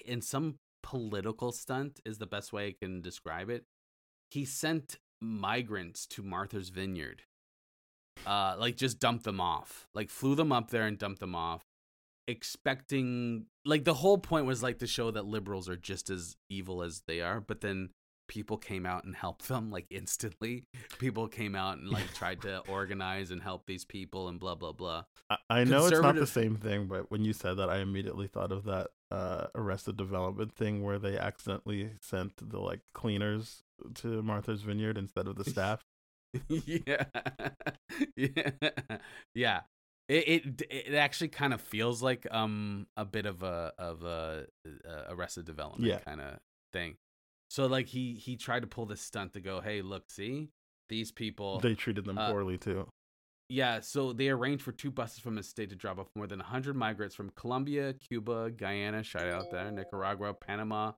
in 0.06 0.22
some 0.22 0.60
political 0.84 1.52
stunt 1.52 2.00
is 2.06 2.20
the 2.20 2.28
best 2.28 2.54
way 2.54 2.68
I 2.68 2.76
can 2.80 3.02
describe 3.02 3.50
it. 3.50 3.66
He 4.30 4.46
sent 4.46 5.00
migrants 5.20 6.06
to 6.08 6.24
Martha's 6.24 6.70
Vineyard. 6.70 7.24
Uh 8.26 8.56
like 8.60 8.76
just 8.76 9.00
dumped 9.00 9.24
them 9.24 9.40
off. 9.40 9.88
Like 9.96 10.10
flew 10.10 10.36
them 10.36 10.52
up 10.52 10.70
there 10.70 10.86
and 10.86 10.98
dumped 10.98 11.22
them 11.22 11.34
off 11.34 11.64
expecting 12.28 13.46
like 13.66 13.84
the 13.84 13.96
whole 13.96 14.18
point 14.18 14.46
was 14.46 14.64
like 14.64 14.80
to 14.80 14.88
show 14.88 15.12
that 15.12 15.26
liberals 15.26 15.68
are 15.70 15.76
just 15.76 16.10
as 16.10 16.38
evil 16.50 16.82
as 16.82 17.04
they 17.08 17.22
are, 17.22 17.40
but 17.40 17.62
then 17.62 17.90
people 18.32 18.58
came 18.58 18.86
out 18.86 19.04
and 19.04 19.13
helped 19.13 19.50
them 19.50 19.70
like 19.72 19.86
instantly. 19.89 20.63
People 21.00 21.28
came 21.28 21.54
out 21.54 21.78
and 21.80 21.89
like 21.89 22.12
tried 22.13 22.41
to 22.44 22.60
organize 22.70 23.30
and 23.30 23.44
help 23.44 23.65
these 23.65 23.84
people 23.84 24.30
and 24.30 24.39
blah 24.39 24.56
blah 24.56 24.72
blah. 24.72 25.04
I, 25.30 25.38
I 25.50 25.63
know 25.65 25.86
it's 25.88 26.00
not 26.00 26.15
the 26.15 26.26
same 26.26 26.56
thing, 26.56 26.88
but 26.88 27.12
when 27.12 27.26
you 27.26 27.34
said 27.34 27.56
that, 27.58 27.70
I 27.70 27.80
immediately 27.80 28.28
thought 28.28 28.54
of 28.54 28.63
that 28.63 28.88
uh, 29.12 29.48
Arrested 29.54 29.98
Development 29.98 30.56
thing 30.56 30.82
where 30.82 30.98
they 30.98 31.17
accidentally 31.17 31.89
sent 32.00 32.50
the 32.50 32.60
like 32.60 32.80
cleaners 32.94 33.63
to 33.96 34.22
Martha's 34.24 34.62
Vineyard 34.62 34.98
instead 34.98 35.28
of 35.28 35.36
the 35.36 35.44
staff. 35.50 35.84
yeah, 36.48 37.04
yeah, 38.15 38.52
yeah. 39.36 39.62
It, 40.08 40.46
it 40.46 40.62
it 40.70 40.94
actually 40.94 41.28
kind 41.30 41.54
of 41.54 41.60
feels 41.60 42.02
like 42.02 42.26
um 42.32 42.88
a 42.96 43.04
bit 43.04 43.26
of 43.26 43.44
a 43.44 43.74
of 43.78 44.04
a, 44.04 44.46
a 44.86 45.13
Arrested 45.13 45.44
Development 45.46 45.84
Yeah. 45.86 46.00
kind 46.00 46.22
of 46.22 46.38
thing. 46.72 46.96
So 47.52 47.66
like 47.66 47.88
he 47.88 48.14
he 48.14 48.38
tried 48.38 48.62
to 48.62 48.68
pull 48.68 48.86
this 48.86 49.02
stunt 49.02 49.34
to 49.34 49.42
go, 49.42 49.60
hey, 49.60 49.82
look, 49.82 50.10
see 50.10 50.48
these 50.88 51.12
people. 51.12 51.60
They 51.60 51.76
treated 51.76 52.06
them 52.06 52.18
uh, 52.18 52.32
poorly 52.32 52.58
too. 52.58 52.88
Yeah, 53.50 53.82
so 53.82 54.14
they 54.14 54.30
arranged 54.30 54.64
for 54.64 54.72
two 54.72 54.90
buses 54.90 55.20
from 55.20 55.36
his 55.36 55.50
state 55.50 55.70
to 55.72 55.76
drop 55.76 56.00
off 56.00 56.08
more 56.16 56.28
than 56.28 56.40
100 56.40 56.78
migrants 56.78 57.14
from 57.14 57.30
Colombia, 57.32 57.92
Cuba, 57.92 58.52
Guyana, 58.52 59.04
shout 59.04 59.28
out 59.28 59.52
there, 59.52 59.70
Nicaragua, 59.70 60.34
Panama, 60.34 60.94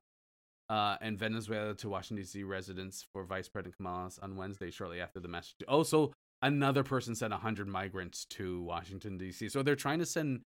uh, 0.70 0.94
and 1.00 1.18
Venezuela 1.18 1.74
to 1.74 1.88
Washington, 1.88 2.22
D.C. 2.22 2.44
residence 2.44 3.04
for 3.12 3.24
Vice 3.24 3.48
President 3.48 3.76
Kamala 3.76 4.08
on 4.22 4.36
Wednesday, 4.36 4.70
shortly 4.70 5.00
after 5.00 5.18
the 5.18 5.26
message. 5.26 5.56
Oh, 5.66 5.82
so 5.82 6.12
another 6.40 6.84
person 6.84 7.16
sent 7.16 7.32
100 7.32 7.66
migrants 7.66 8.26
to 8.26 8.62
Washington, 8.62 9.18
D.C. 9.18 9.48
So 9.48 9.64
they're 9.64 9.74
trying 9.74 9.98
to 9.98 10.06
send, 10.06 10.42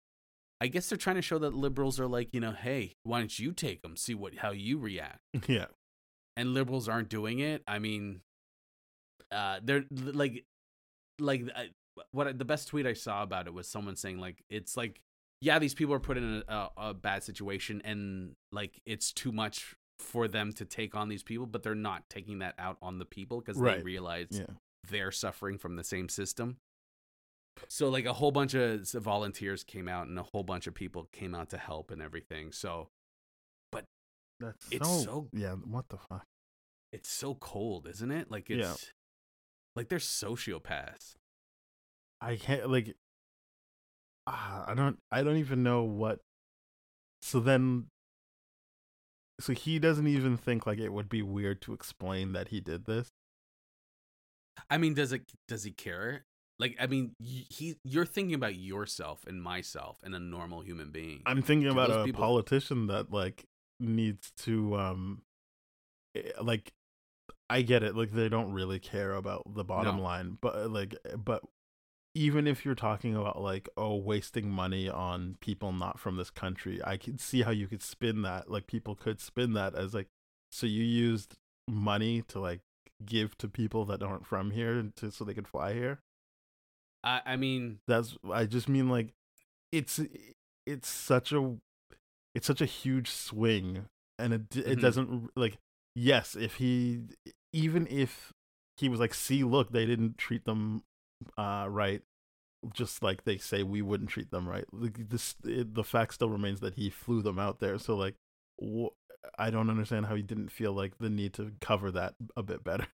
I 0.59 0.67
guess 0.67 0.89
they're 0.89 0.97
trying 0.97 1.15
to 1.15 1.21
show 1.21 1.39
that 1.39 1.53
liberals 1.53 1.97
are 2.01 2.07
like, 2.07 2.33
you 2.33 2.41
know, 2.41 2.51
hey, 2.51 2.97
why 3.03 3.19
don't 3.19 3.39
you 3.39 3.53
take 3.53 3.81
them, 3.81 3.95
see 3.95 4.13
what 4.13 4.35
how 4.35 4.51
you 4.51 4.77
react 4.77 5.21
Yeah, 5.47 5.67
and 6.35 6.53
liberals 6.53 6.89
aren't 6.89 7.09
doing 7.09 7.39
it 7.39 7.63
i 7.67 7.79
mean 7.79 8.21
uh 9.31 9.59
they're 9.63 9.85
like 9.91 10.45
like 11.19 11.43
I, 11.55 11.69
what 12.11 12.27
I- 12.27 12.33
the 12.33 12.45
best 12.45 12.67
tweet 12.67 12.85
i 12.85 12.93
saw 12.93 13.23
about 13.23 13.47
it 13.47 13.53
was 13.53 13.67
someone 13.67 13.95
saying 13.95 14.19
like 14.19 14.43
it's 14.49 14.75
like 14.75 15.01
yeah 15.41 15.59
these 15.59 15.73
people 15.73 15.93
are 15.93 15.99
put 15.99 16.17
in 16.17 16.43
a, 16.47 16.53
a, 16.53 16.69
a 16.89 16.93
bad 16.93 17.23
situation 17.23 17.81
and 17.83 18.35
like 18.51 18.81
it's 18.85 19.11
too 19.11 19.31
much 19.31 19.75
for 19.99 20.27
them 20.27 20.51
to 20.53 20.65
take 20.65 20.95
on 20.95 21.09
these 21.09 21.23
people 21.23 21.45
but 21.45 21.63
they're 21.63 21.75
not 21.75 22.09
taking 22.09 22.39
that 22.39 22.55
out 22.59 22.77
on 22.81 22.99
the 22.99 23.05
people 23.05 23.39
because 23.39 23.59
they 23.59 23.81
realize 23.81 24.27
yeah. 24.31 24.45
they're 24.89 25.11
suffering 25.11 25.57
from 25.57 25.75
the 25.75 25.83
same 25.83 26.09
system. 26.09 26.57
So 27.67 27.89
like 27.89 28.05
a 28.05 28.13
whole 28.13 28.31
bunch 28.31 28.55
of 28.55 28.89
volunteers 28.91 29.63
came 29.63 29.87
out 29.87 30.07
and 30.07 30.17
a 30.17 30.23
whole 30.23 30.43
bunch 30.43 30.67
of 30.67 30.73
people 30.73 31.07
came 31.11 31.35
out 31.35 31.49
to 31.51 31.57
help 31.57 31.91
and 31.91 32.01
everything. 32.01 32.51
So 32.51 32.89
That's 34.43 34.67
It's 34.71 34.87
so, 34.87 35.03
so- 35.03 35.27
yeah. 35.33 35.53
What 35.53 35.87
the 35.89 35.97
fuck? 35.97 36.25
it's 36.91 37.09
so 37.09 37.33
cold 37.33 37.87
isn't 37.87 38.11
it 38.11 38.29
like 38.29 38.51
it's 38.51 38.59
Yeah. 38.59 38.75
like 39.75 39.89
they're 39.89 39.97
sociopaths 39.97 41.15
I 42.21 42.35
can't 42.35 42.69
like. 42.69 42.95
ah, 44.27 44.65
I 44.67 44.73
don't. 44.75 44.97
I 45.11 45.23
don't 45.23 45.37
even 45.37 45.63
know 45.63 45.83
what. 45.83 46.19
So 47.21 47.39
then. 47.39 47.87
So 49.41 49.51
he 49.53 49.79
doesn't 49.79 50.07
even 50.07 50.37
think 50.37 50.65
like 50.65 50.79
it 50.79 50.93
would 50.93 51.09
be 51.09 51.21
weird 51.21 51.61
to 51.63 51.73
explain 51.73 52.31
that 52.33 52.49
he 52.49 52.61
did 52.61 52.85
this. 52.85 53.09
I 54.69 54.77
mean, 54.77 54.93
does 54.93 55.11
it? 55.11 55.23
Does 55.49 55.63
he 55.65 55.71
care? 55.71 56.23
Like, 56.59 56.77
I 56.79 56.85
mean, 56.87 57.13
he. 57.19 57.75
You're 57.83 58.05
thinking 58.05 58.35
about 58.35 58.55
yourself 58.55 59.25
and 59.27 59.41
myself 59.43 59.97
and 60.03 60.15
a 60.15 60.19
normal 60.19 60.61
human 60.61 60.91
being. 60.91 61.23
I'm 61.25 61.41
thinking 61.41 61.69
about 61.69 61.89
a 61.91 62.05
people- 62.05 62.21
politician 62.21 62.87
that 62.87 63.11
like 63.11 63.43
needs 63.83 64.31
to 64.37 64.75
um 64.77 65.21
eh, 66.15 66.31
like 66.41 66.73
I 67.49 67.61
get 67.61 67.83
it 67.83 67.95
like 67.95 68.11
they 68.11 68.29
don't 68.29 68.51
really 68.53 68.79
care 68.79 69.13
about 69.13 69.53
the 69.55 69.63
bottom 69.63 69.97
No. 69.97 70.03
line 70.03 70.37
but 70.41 70.55
uh, 70.55 70.67
like 70.67 70.95
but 71.23 71.43
even 72.15 72.45
if 72.47 72.63
you're 72.63 72.75
talking 72.75 73.15
about 73.15 73.41
like 73.41 73.67
oh 73.77 73.95
wasting 73.95 74.49
money 74.49 74.87
on 74.89 75.37
people 75.41 75.71
not 75.71 75.99
from 75.99 76.15
this 76.17 76.29
country 76.29 76.79
I 76.83 76.97
could 76.97 77.19
see 77.19 77.41
how 77.41 77.51
you 77.51 77.67
could 77.67 77.81
spin 77.83 78.21
that 78.23 78.49
like 78.49 78.67
people 78.67 78.95
could 78.95 79.19
spin 79.19 79.53
that 79.53 79.75
as 79.75 79.93
like 79.93 80.07
so 80.51 80.65
you 80.67 80.83
used 80.83 81.35
money 81.67 82.21
to 82.29 82.39
like 82.39 82.61
give 83.05 83.37
to 83.39 83.47
people 83.47 83.85
that 83.85 84.01
aren't 84.03 84.25
from 84.25 84.51
here 84.51 84.91
to 84.95 85.11
so 85.11 85.23
they 85.23 85.33
could 85.33 85.47
fly 85.47 85.73
here 85.73 85.99
I, 87.03 87.21
I 87.25 87.35
mean, 87.35 87.79
that's 87.87 88.15
i 88.31 88.45
just 88.45 88.69
mean 88.69 88.87
like 88.89 89.13
it's 89.71 89.99
it's 90.65 90.87
such 90.87 91.33
a 91.33 91.57
it's 92.35 92.47
such 92.47 92.61
a 92.61 92.65
huge 92.65 93.09
swing 93.09 93.85
and 94.19 94.33
it 94.33 94.55
it 94.55 94.77
Mhm. 94.77 94.81
doesn't 94.81 95.29
like 95.37 95.57
yes 95.95 96.35
if 96.35 96.55
he 96.55 97.01
even 97.51 97.87
if 97.87 98.33
he 98.77 98.89
was 98.89 98.99
like 98.99 99.13
see 99.13 99.43
look 99.43 99.71
they 99.71 99.85
didn't 99.85 100.17
treat 100.17 100.45
them 100.45 100.83
uh 101.37 101.67
right 101.69 102.01
just 102.73 103.03
like 103.03 103.23
they 103.25 103.37
say 103.37 103.61
we 103.63 103.81
wouldn't 103.81 104.09
treat 104.09 104.31
them 104.31 104.47
right 104.47 104.65
like 104.71 105.09
this 105.09 105.35
it, 105.43 105.73
the 105.75 105.83
fact 105.83 106.13
still 106.13 106.29
remains 106.29 106.59
that 106.61 106.75
he 106.75 106.89
flew 106.89 107.21
them 107.21 107.37
out 107.37 107.59
there 107.59 107.77
so 107.77 107.95
like 107.95 108.15
wh- 108.63 108.93
i 109.37 109.49
don't 109.49 109.69
understand 109.69 110.05
how 110.05 110.15
he 110.15 110.21
didn't 110.21 110.49
feel 110.49 110.73
like 110.73 110.97
the 110.99 111.09
need 111.09 111.33
to 111.33 111.51
cover 111.61 111.91
that 111.91 112.15
a 112.37 112.41
bit 112.43 112.63
better 112.63 112.87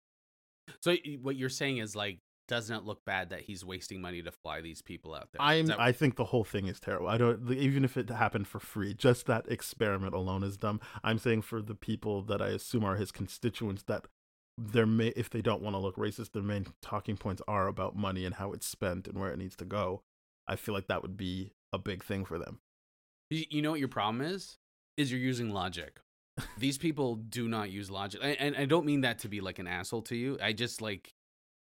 so 0.81 0.95
what 1.21 1.35
you're 1.35 1.49
saying 1.49 1.77
is 1.77 1.95
like, 1.95 2.19
doesn't 2.47 2.75
it 2.75 2.83
look 2.83 3.03
bad 3.05 3.29
that 3.29 3.41
he's 3.41 3.65
wasting 3.65 4.01
money 4.01 4.21
to 4.21 4.31
fly 4.31 4.61
these 4.61 4.81
people 4.81 5.13
out 5.13 5.29
there. 5.31 5.41
I'm. 5.41 5.67
that- 5.67 5.79
I 5.79 5.91
think 5.91 6.15
the 6.15 6.25
whole 6.25 6.43
thing 6.43 6.67
is 6.67 6.79
terrible. 6.79 7.07
I 7.07 7.17
don't. 7.17 7.51
Even 7.51 7.83
if 7.83 7.97
it 7.97 8.09
happened 8.09 8.47
for 8.47 8.59
free, 8.59 8.93
just 8.93 9.25
that 9.27 9.47
experiment 9.49 10.13
alone 10.13 10.43
is 10.43 10.57
dumb. 10.57 10.79
I'm 11.03 11.19
saying 11.19 11.41
for 11.43 11.61
the 11.61 11.75
people 11.75 12.21
that 12.23 12.41
I 12.41 12.49
assume 12.49 12.83
are 12.83 12.95
his 12.95 13.11
constituents, 13.11 13.83
that 13.83 14.05
their 14.57 14.85
may, 14.85 15.09
if 15.09 15.29
they 15.29 15.41
don't 15.41 15.61
want 15.61 15.75
to 15.75 15.79
look 15.79 15.97
racist, 15.97 16.31
their 16.31 16.41
main 16.43 16.67
talking 16.81 17.17
points 17.17 17.41
are 17.47 17.67
about 17.67 17.95
money 17.95 18.25
and 18.25 18.35
how 18.35 18.53
it's 18.53 18.65
spent 18.65 19.07
and 19.07 19.19
where 19.19 19.31
it 19.31 19.37
needs 19.37 19.55
to 19.57 19.65
go. 19.65 20.01
I 20.47 20.55
feel 20.55 20.73
like 20.73 20.87
that 20.87 21.01
would 21.01 21.17
be 21.17 21.51
a 21.73 21.77
big 21.77 22.03
thing 22.03 22.25
for 22.25 22.39
them. 22.39 22.59
You 23.29 23.61
know 23.61 23.71
what 23.71 23.79
your 23.79 23.89
problem 23.89 24.21
is? 24.21 24.57
Is 24.95 25.11
you're 25.11 25.19
using 25.19 25.51
logic. 25.51 25.99
These 26.57 26.77
people 26.77 27.15
do 27.15 27.47
not 27.47 27.69
use 27.71 27.91
logic, 27.91 28.21
and 28.23 28.55
I 28.55 28.65
don't 28.65 28.85
mean 28.85 29.01
that 29.01 29.19
to 29.19 29.27
be 29.27 29.41
like 29.41 29.59
an 29.59 29.67
asshole 29.67 30.03
to 30.03 30.15
you. 30.15 30.37
I 30.41 30.53
just 30.53 30.81
like 30.81 31.13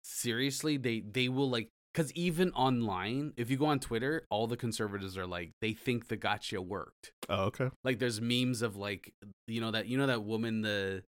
seriously, 0.04 0.78
they 0.78 1.00
they 1.02 1.30
will 1.30 1.50
like 1.50 1.70
because 1.94 2.12
even 2.14 2.52
online, 2.54 3.34
if 3.38 3.50
you 3.52 3.58
go 3.58 3.66
on 3.68 3.80
Twitter, 3.80 4.26
all 4.30 4.48
the 4.48 4.58
conservatives 4.58 5.18
are 5.18 5.28
like 5.28 5.52
they 5.62 5.74
think 5.74 6.08
the 6.08 6.16
gotcha 6.18 6.62
worked. 6.62 7.12
Oh, 7.30 7.46
okay. 7.46 7.70
Like 7.84 8.00
there's 8.00 8.20
memes 8.22 8.62
of 8.62 8.76
like 8.76 9.14
you 9.48 9.62
know 9.62 9.72
that 9.72 9.88
you 9.88 9.98
know 9.98 10.08
that 10.08 10.24
woman 10.24 10.62
the 10.62 11.04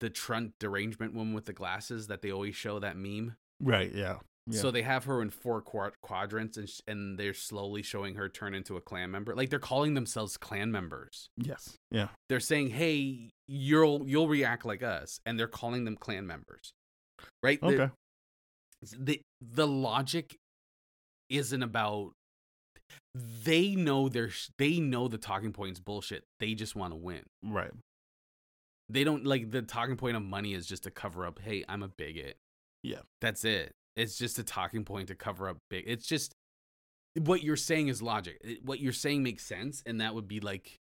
the 0.00 0.10
Trump 0.10 0.52
derangement 0.60 1.12
woman 1.14 1.34
with 1.34 1.46
the 1.46 1.52
glasses 1.52 2.06
that 2.06 2.22
they 2.22 2.30
always 2.30 2.54
show 2.54 2.78
that 2.78 2.96
meme. 2.96 3.34
Right. 3.60 3.92
Yeah. 3.92 4.18
Yeah. 4.50 4.60
So 4.62 4.70
they 4.70 4.80
have 4.82 5.04
her 5.04 5.20
in 5.20 5.28
four 5.28 5.60
quad- 5.60 5.92
quadrants, 6.02 6.56
and 6.56 6.68
sh- 6.70 6.80
and 6.86 7.18
they're 7.18 7.34
slowly 7.34 7.82
showing 7.82 8.14
her 8.14 8.30
turn 8.30 8.54
into 8.54 8.76
a 8.78 8.80
Klan 8.80 9.10
member. 9.10 9.34
Like 9.34 9.50
they're 9.50 9.58
calling 9.58 9.92
themselves 9.92 10.38
Klan 10.38 10.70
members. 10.72 11.28
yes. 11.36 11.76
Yeah. 11.90 12.08
They're 12.30 12.40
saying, 12.40 12.70
"Hey, 12.70 13.28
you'll 13.46 14.08
you'll 14.08 14.28
react 14.28 14.64
like 14.64 14.82
us," 14.82 15.20
and 15.26 15.38
they're 15.38 15.48
calling 15.48 15.84
them 15.84 15.96
Klan 15.96 16.26
members. 16.26 16.72
Right? 17.42 17.62
Okay. 17.62 17.90
The 18.82 19.20
the 19.40 19.66
logic 19.66 20.36
isn't 21.28 21.62
about. 21.62 22.12
They 23.14 23.74
know 23.74 24.08
their 24.08 24.30
they 24.58 24.80
know 24.80 25.08
the 25.08 25.18
talking 25.18 25.52
point's 25.52 25.80
bullshit. 25.80 26.24
They 26.40 26.54
just 26.54 26.76
want 26.76 26.92
to 26.92 26.96
win. 26.96 27.22
Right. 27.42 27.72
They 28.88 29.04
don't 29.04 29.26
like 29.26 29.50
the 29.50 29.62
talking 29.62 29.96
point 29.96 30.16
of 30.16 30.22
money 30.22 30.54
is 30.54 30.66
just 30.66 30.84
to 30.84 30.90
cover 30.90 31.26
up. 31.26 31.40
Hey, 31.40 31.64
I'm 31.68 31.82
a 31.82 31.88
bigot. 31.88 32.36
Yeah. 32.82 33.00
That's 33.20 33.44
it. 33.44 33.72
It's 33.96 34.16
just 34.16 34.38
a 34.38 34.44
talking 34.44 34.84
point 34.84 35.08
to 35.08 35.14
cover 35.14 35.48
up 35.48 35.58
big. 35.68 35.84
It's 35.86 36.06
just 36.06 36.32
what 37.18 37.42
you're 37.42 37.56
saying 37.56 37.88
is 37.88 38.00
logic. 38.00 38.40
What 38.64 38.80
you're 38.80 38.92
saying 38.92 39.22
makes 39.22 39.44
sense, 39.44 39.82
and 39.84 40.00
that 40.00 40.14
would 40.14 40.28
be 40.28 40.40
like 40.40 40.78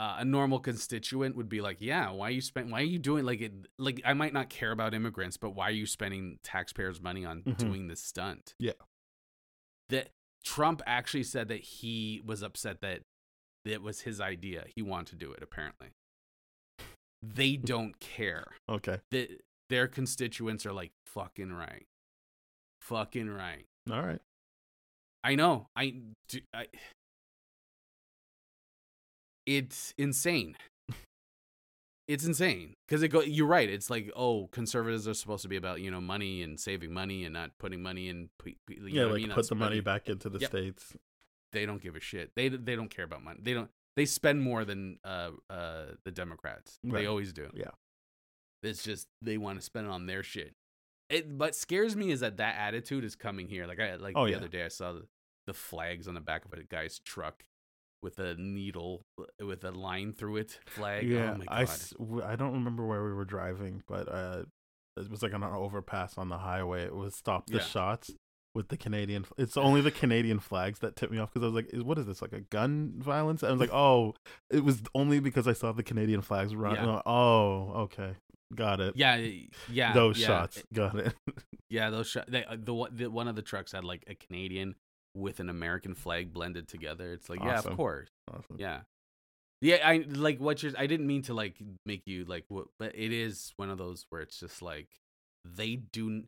uh, 0.00 0.16
a 0.20 0.24
normal 0.24 0.58
constituent 0.60 1.36
would 1.36 1.48
be 1.48 1.60
like, 1.60 1.76
yeah, 1.80 2.10
why 2.10 2.28
are 2.28 2.30
you 2.30 2.40
spend? 2.40 2.70
Why 2.72 2.80
are 2.80 2.84
you 2.84 2.98
doing 2.98 3.24
like 3.26 3.40
it? 3.42 3.52
Like 3.78 4.00
I 4.04 4.14
might 4.14 4.32
not 4.32 4.48
care 4.48 4.70
about 4.72 4.94
immigrants, 4.94 5.36
but 5.36 5.50
why 5.50 5.68
are 5.68 5.72
you 5.82 5.86
spending 5.86 6.38
taxpayers' 6.42 7.00
money 7.02 7.24
on 7.24 7.42
Mhm. 7.42 7.56
doing 7.58 7.88
this 7.88 8.00
stunt? 8.02 8.54
Yeah. 8.58 8.72
That 9.90 10.10
Trump 10.44 10.80
actually 10.86 11.24
said 11.24 11.48
that 11.48 11.60
he 11.60 12.22
was 12.24 12.42
upset 12.42 12.80
that 12.80 13.02
it 13.64 13.82
was 13.82 14.00
his 14.02 14.20
idea. 14.20 14.64
He 14.74 14.80
wanted 14.82 15.10
to 15.10 15.16
do 15.16 15.32
it. 15.32 15.42
Apparently, 15.42 15.88
they 17.22 17.56
don't 17.72 18.00
care 18.00 18.46
Okay. 18.68 19.00
that 19.10 19.42
their 19.68 19.86
constituents 19.86 20.64
are 20.64 20.72
like 20.72 20.92
fucking 21.06 21.52
right 21.52 21.86
fucking 22.80 23.28
right 23.28 23.66
All 23.90 24.00
right. 24.02 24.20
i 25.22 25.34
know 25.34 25.68
i, 25.76 25.94
do, 26.28 26.40
I 26.54 26.66
it's 29.46 29.94
insane 29.98 30.56
it's 32.10 32.24
insane 32.24 32.74
because 32.88 33.04
it 33.04 33.08
go. 33.08 33.20
You're 33.20 33.46
right. 33.46 33.70
It's 33.70 33.88
like 33.88 34.10
oh, 34.16 34.48
conservatives 34.50 35.06
are 35.06 35.14
supposed 35.14 35.42
to 35.42 35.48
be 35.48 35.54
about 35.54 35.80
you 35.80 35.92
know 35.92 36.00
money 36.00 36.42
and 36.42 36.58
saving 36.58 36.92
money 36.92 37.24
and 37.24 37.32
not 37.32 37.52
putting 37.60 37.84
money 37.84 38.08
in. 38.08 38.30
You 38.44 38.56
yeah, 38.88 39.04
like 39.04 39.12
I 39.12 39.26
mean? 39.26 39.30
put 39.30 39.48
the 39.48 39.54
money 39.54 39.78
back 39.78 40.08
into 40.08 40.28
the 40.28 40.40
yep. 40.40 40.50
states. 40.50 40.96
They 41.52 41.66
don't 41.66 41.80
give 41.80 41.94
a 41.94 42.00
shit. 42.00 42.32
They 42.34 42.48
they 42.48 42.74
don't 42.74 42.90
care 42.90 43.04
about 43.04 43.22
money. 43.22 43.38
They 43.40 43.54
don't. 43.54 43.70
They 43.94 44.06
spend 44.06 44.42
more 44.42 44.64
than 44.64 44.98
uh 45.04 45.30
uh 45.48 45.82
the 46.04 46.10
Democrats. 46.10 46.80
Right. 46.82 47.02
They 47.02 47.06
always 47.06 47.32
do. 47.32 47.48
Yeah. 47.54 47.70
It's 48.64 48.82
just 48.82 49.06
they 49.22 49.38
want 49.38 49.60
to 49.60 49.64
spend 49.64 49.86
it 49.86 49.92
on 49.92 50.06
their 50.06 50.24
shit. 50.24 50.54
It 51.10 51.38
but 51.38 51.54
scares 51.54 51.94
me 51.94 52.10
is 52.10 52.20
that 52.20 52.38
that 52.38 52.56
attitude 52.58 53.04
is 53.04 53.14
coming 53.14 53.46
here. 53.46 53.68
Like 53.68 53.78
I 53.78 53.94
like 53.94 54.16
oh, 54.16 54.24
the 54.24 54.32
yeah. 54.32 54.36
other 54.38 54.48
day 54.48 54.64
I 54.64 54.68
saw 54.68 54.94
the, 54.94 55.04
the 55.46 55.54
flags 55.54 56.08
on 56.08 56.14
the 56.14 56.20
back 56.20 56.44
of 56.44 56.52
a 56.52 56.64
guy's 56.64 56.98
truck 56.98 57.44
with 58.02 58.18
a 58.18 58.34
needle 58.34 59.04
uh, 59.18 59.46
with 59.46 59.64
a 59.64 59.70
line 59.70 60.12
through 60.12 60.36
it 60.36 60.58
flag. 60.66 61.06
Yeah, 61.06 61.36
oh 61.38 61.44
I, 61.48 61.66
I 62.24 62.36
don't 62.36 62.52
remember 62.52 62.86
where 62.86 63.04
we 63.04 63.12
were 63.12 63.24
driving, 63.24 63.82
but 63.86 64.08
uh, 64.08 64.42
it 64.96 65.10
was 65.10 65.22
like 65.22 65.34
on 65.34 65.42
an 65.42 65.52
overpass 65.52 66.18
on 66.18 66.28
the 66.28 66.38
highway. 66.38 66.84
It 66.84 66.94
was 66.94 67.14
stop 67.14 67.46
the 67.46 67.58
yeah. 67.58 67.64
shots 67.64 68.10
with 68.54 68.68
the 68.68 68.76
Canadian. 68.76 69.24
It's 69.38 69.56
only 69.56 69.80
the 69.80 69.90
Canadian 69.90 70.40
flags 70.40 70.80
that 70.80 70.96
tipped 70.96 71.12
me 71.12 71.18
off 71.18 71.32
because 71.32 71.44
I 71.44 71.52
was 71.52 71.54
like, 71.54 71.86
"What 71.86 71.98
is 71.98 72.06
this? 72.06 72.22
Like 72.22 72.32
a 72.32 72.40
gun 72.40 72.94
violence?" 72.98 73.42
And 73.42 73.50
I 73.50 73.52
was 73.52 73.60
like, 73.60 73.72
"Oh, 73.72 74.14
it 74.50 74.64
was 74.64 74.82
only 74.94 75.20
because 75.20 75.46
I 75.46 75.52
saw 75.52 75.72
the 75.72 75.82
Canadian 75.82 76.22
flags 76.22 76.54
run." 76.54 76.76
Yeah. 76.76 77.02
Oh, 77.06 77.72
okay, 77.82 78.14
got 78.54 78.80
it. 78.80 78.94
Yeah, 78.96 79.24
yeah. 79.70 79.92
Those 79.92 80.18
yeah. 80.18 80.26
shots, 80.26 80.62
got 80.72 80.96
it. 80.96 81.14
yeah, 81.70 81.90
those 81.90 82.08
shots. 82.08 82.28
Uh, 82.32 82.56
the, 82.58 82.88
the 82.92 83.10
one 83.10 83.28
of 83.28 83.36
the 83.36 83.42
trucks 83.42 83.72
had 83.72 83.84
like 83.84 84.04
a 84.06 84.14
Canadian 84.14 84.74
with 85.14 85.40
an 85.40 85.48
American 85.48 85.94
flag 85.94 86.32
blended 86.32 86.68
together. 86.68 87.12
It's 87.12 87.28
like, 87.28 87.40
awesome. 87.40 87.50
yeah, 87.50 87.70
of 87.70 87.76
course. 87.76 88.08
Awesome. 88.28 88.56
Yeah. 88.58 88.80
Yeah, 89.62 89.76
I 89.84 90.04
like 90.08 90.40
what 90.40 90.62
you're 90.62 90.72
I 90.78 90.86
didn't 90.86 91.06
mean 91.06 91.22
to 91.22 91.34
like 91.34 91.56
make 91.84 92.06
you 92.06 92.24
like 92.24 92.46
what 92.48 92.68
but 92.78 92.94
it 92.94 93.12
is 93.12 93.52
one 93.56 93.68
of 93.68 93.76
those 93.76 94.06
where 94.08 94.22
it's 94.22 94.40
just 94.40 94.62
like 94.62 94.88
they 95.44 95.76
do 95.76 96.22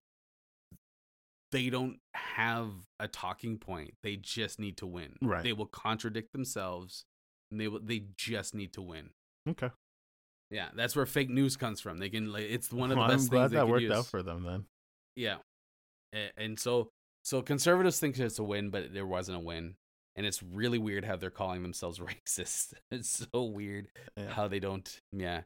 they 1.50 1.70
don't 1.70 1.98
have 2.14 2.70
a 3.00 3.08
talking 3.08 3.58
point. 3.58 3.94
They 4.02 4.16
just 4.16 4.58
need 4.58 4.76
to 4.78 4.86
win. 4.86 5.16
Right. 5.22 5.42
They 5.42 5.54
will 5.54 5.66
contradict 5.66 6.32
themselves 6.32 7.04
and 7.50 7.58
they 7.58 7.68
will 7.68 7.80
they 7.82 8.04
just 8.18 8.54
need 8.54 8.74
to 8.74 8.82
win. 8.82 9.10
Okay. 9.48 9.70
Yeah, 10.50 10.68
that's 10.74 10.94
where 10.94 11.06
fake 11.06 11.30
news 11.30 11.56
comes 11.56 11.80
from. 11.80 11.96
They 11.96 12.10
can 12.10 12.30
like 12.30 12.44
it's 12.44 12.70
one 12.70 12.90
of 12.90 12.96
the 12.96 13.00
well, 13.00 13.08
best 13.08 13.24
I'm 13.24 13.28
glad 13.30 13.40
things 13.44 13.52
that 13.52 13.68
worked 13.68 13.82
use. 13.82 13.92
out 13.92 14.06
for 14.06 14.22
them 14.22 14.42
then. 14.42 14.64
Yeah. 15.16 15.36
And 16.36 16.60
so 16.60 16.90
so 17.22 17.42
conservatives 17.42 17.98
think 17.98 18.18
it's 18.18 18.38
a 18.38 18.44
win, 18.44 18.70
but 18.70 18.92
there 18.92 19.06
wasn't 19.06 19.38
a 19.38 19.40
win. 19.40 19.76
And 20.14 20.26
it's 20.26 20.42
really 20.42 20.76
weird 20.76 21.06
how 21.06 21.16
they're 21.16 21.30
calling 21.30 21.62
themselves 21.62 21.98
racist. 22.26 22.74
It's 22.90 23.26
so 23.32 23.44
weird 23.44 23.88
yeah. 24.16 24.28
how 24.28 24.48
they 24.48 24.58
don't. 24.58 25.00
Yeah. 25.10 25.42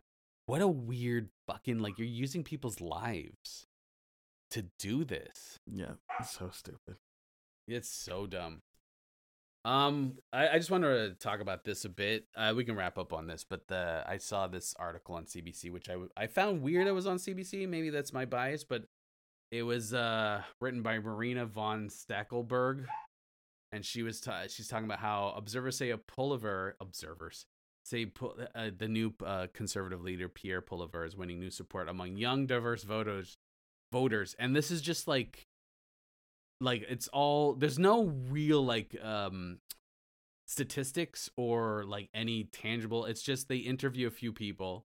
What 0.47 0.61
a 0.61 0.69
weird 0.69 1.29
fucking 1.47 1.79
like 1.79 1.99
you're 1.99 2.07
using 2.07 2.45
people's 2.45 2.81
lives 2.81 3.67
to 4.51 4.67
do 4.79 5.05
this. 5.05 5.59
Yeah, 5.67 5.95
it's 6.21 6.31
so 6.31 6.51
stupid. 6.53 6.97
It's 7.67 7.89
so 7.89 8.27
dumb. 8.27 8.63
Um, 9.65 10.19
I, 10.33 10.51
I 10.51 10.59
just 10.59 10.71
wanted 10.71 11.09
to 11.09 11.15
talk 11.19 11.41
about 11.41 11.65
this 11.65 11.85
a 11.85 11.89
bit. 11.89 12.27
Uh, 12.37 12.55
we 12.57 12.65
can 12.65 12.77
wrap 12.77 12.97
up 12.99 13.13
on 13.13 13.27
this, 13.27 13.45
but 13.49 13.67
the 13.67 14.05
I 14.07 14.19
saw 14.19 14.47
this 14.47 14.75
article 14.79 15.17
on 15.17 15.25
CBC, 15.25 15.73
which 15.73 15.89
I 15.91 15.97
I 16.17 16.29
found 16.29 16.63
weird. 16.63 16.87
It 16.87 16.93
was 16.93 17.09
on 17.09 17.17
CBC. 17.17 17.69
Maybe 17.69 17.91
that's 17.91 18.13
my 18.13 18.25
bias, 18.25 18.63
but 18.63 18.85
it 19.51 19.63
was 19.63 19.95
uh, 19.95 20.43
written 20.61 20.83
by 20.83 20.99
Marina 20.99 21.47
von 21.47 21.89
Stackelberg, 21.89 22.87
and 23.73 23.85
she 23.85 24.03
was 24.03 24.27
she's 24.49 24.69
talking 24.69 24.87
about 24.87 25.01
how 25.01 25.33
observers 25.37 25.77
say 25.77 25.91
a 25.91 25.99
Poilievre 25.99 26.73
observers 26.81 27.47
say 27.87 28.07
uh, 28.55 28.71
the 28.77 28.89
new 28.89 29.15
uh, 29.25 29.47
conservative 29.55 30.03
leader 30.03 30.29
Pierre 30.29 30.61
Poilievre 30.61 31.07
is 31.07 31.17
winning 31.17 31.39
new 31.39 31.51
support 31.51 31.89
among 31.89 32.17
young, 32.17 32.47
diverse 32.47 32.83
voters. 32.83 33.39
Voters, 33.93 34.35
and 34.41 34.55
this 34.55 34.73
is 34.73 34.83
just 34.83 35.07
like, 35.07 35.47
like 36.61 36.85
it's 36.89 37.07
all. 37.09 37.55
There's 37.55 37.79
no 37.79 38.07
real 38.29 38.65
like 38.65 38.97
um 39.01 39.59
statistics 40.47 41.31
or 41.37 41.85
like 41.87 42.09
any 42.13 42.45
tangible. 42.45 43.05
It's 43.05 43.23
just 43.23 43.49
they 43.49 43.59
interview 43.59 44.09
a 44.09 44.11
few 44.11 44.33
people 44.33 44.87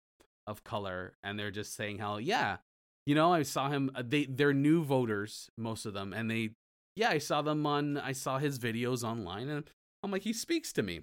of 0.48 0.64
color, 0.64 1.18
and 1.24 1.38
they're 1.38 1.52
just 1.52 1.76
saying 1.76 1.98
how 1.98 2.18
yeah, 2.18 2.58
you 3.06 3.16
know, 3.16 3.34
I 3.34 3.44
saw 3.44 3.70
him. 3.70 3.92
Uh, 3.96 4.04
they 4.06 4.26
they're 4.26 4.54
new 4.54 4.84
voters, 4.84 5.50
most 5.58 5.86
of 5.86 5.94
them, 5.94 6.14
and 6.14 6.30
they, 6.30 6.52
yeah, 6.96 7.10
I 7.10 7.20
saw 7.20 7.42
them 7.42 7.66
on. 7.66 7.98
I 7.98 8.12
saw 8.12 8.40
his 8.40 8.60
videos 8.60 9.04
online, 9.04 9.50
and 9.50 9.70
I'm 10.04 10.12
like, 10.12 10.24
he 10.24 10.34
speaks 10.34 10.74
to 10.74 10.84
me, 10.84 11.02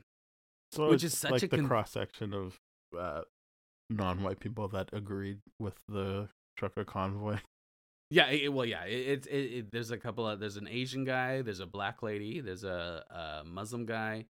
so 0.73 0.89
which 0.91 1.05
is 1.05 1.17
such 1.17 1.31
like 1.31 1.43
a 1.45 1.49
the 1.49 1.57
con- 1.59 1.69
cross 1.69 1.91
section 1.93 2.35
of 2.35 2.59
uh, 2.99 3.23
non-white 3.89 4.41
people 4.41 4.69
that 4.69 4.91
agreed 4.93 5.39
with 5.59 5.75
the 5.89 6.29
trucker 6.57 6.85
convoy. 6.85 7.39
Yeah, 8.15 8.29
it, 8.29 8.53
well, 8.53 8.67
yeah, 8.67 8.85
it's 8.85 9.27
it, 9.27 9.39
it, 9.39 9.73
There's 9.73 9.91
a 9.91 9.97
couple 9.97 10.29
of. 10.29 10.39
There's 10.39 10.59
an 10.59 10.69
Asian 10.69 11.07
guy. 11.07 11.41
There's 11.41 11.61
a 11.61 11.67
black 11.67 12.03
lady. 12.03 12.41
There's 12.41 12.63
a, 12.63 13.03
a 13.09 13.43
Muslim 13.47 13.87
guy, 13.87 14.27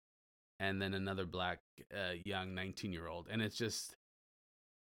and 0.59 0.79
then 0.79 0.93
another 0.93 1.25
black 1.25 1.61
uh, 1.91 2.13
young 2.23 2.53
19 2.53 2.93
year 2.93 3.07
old, 3.07 3.27
and 3.31 3.41
it's 3.41 3.57
just 3.57 3.95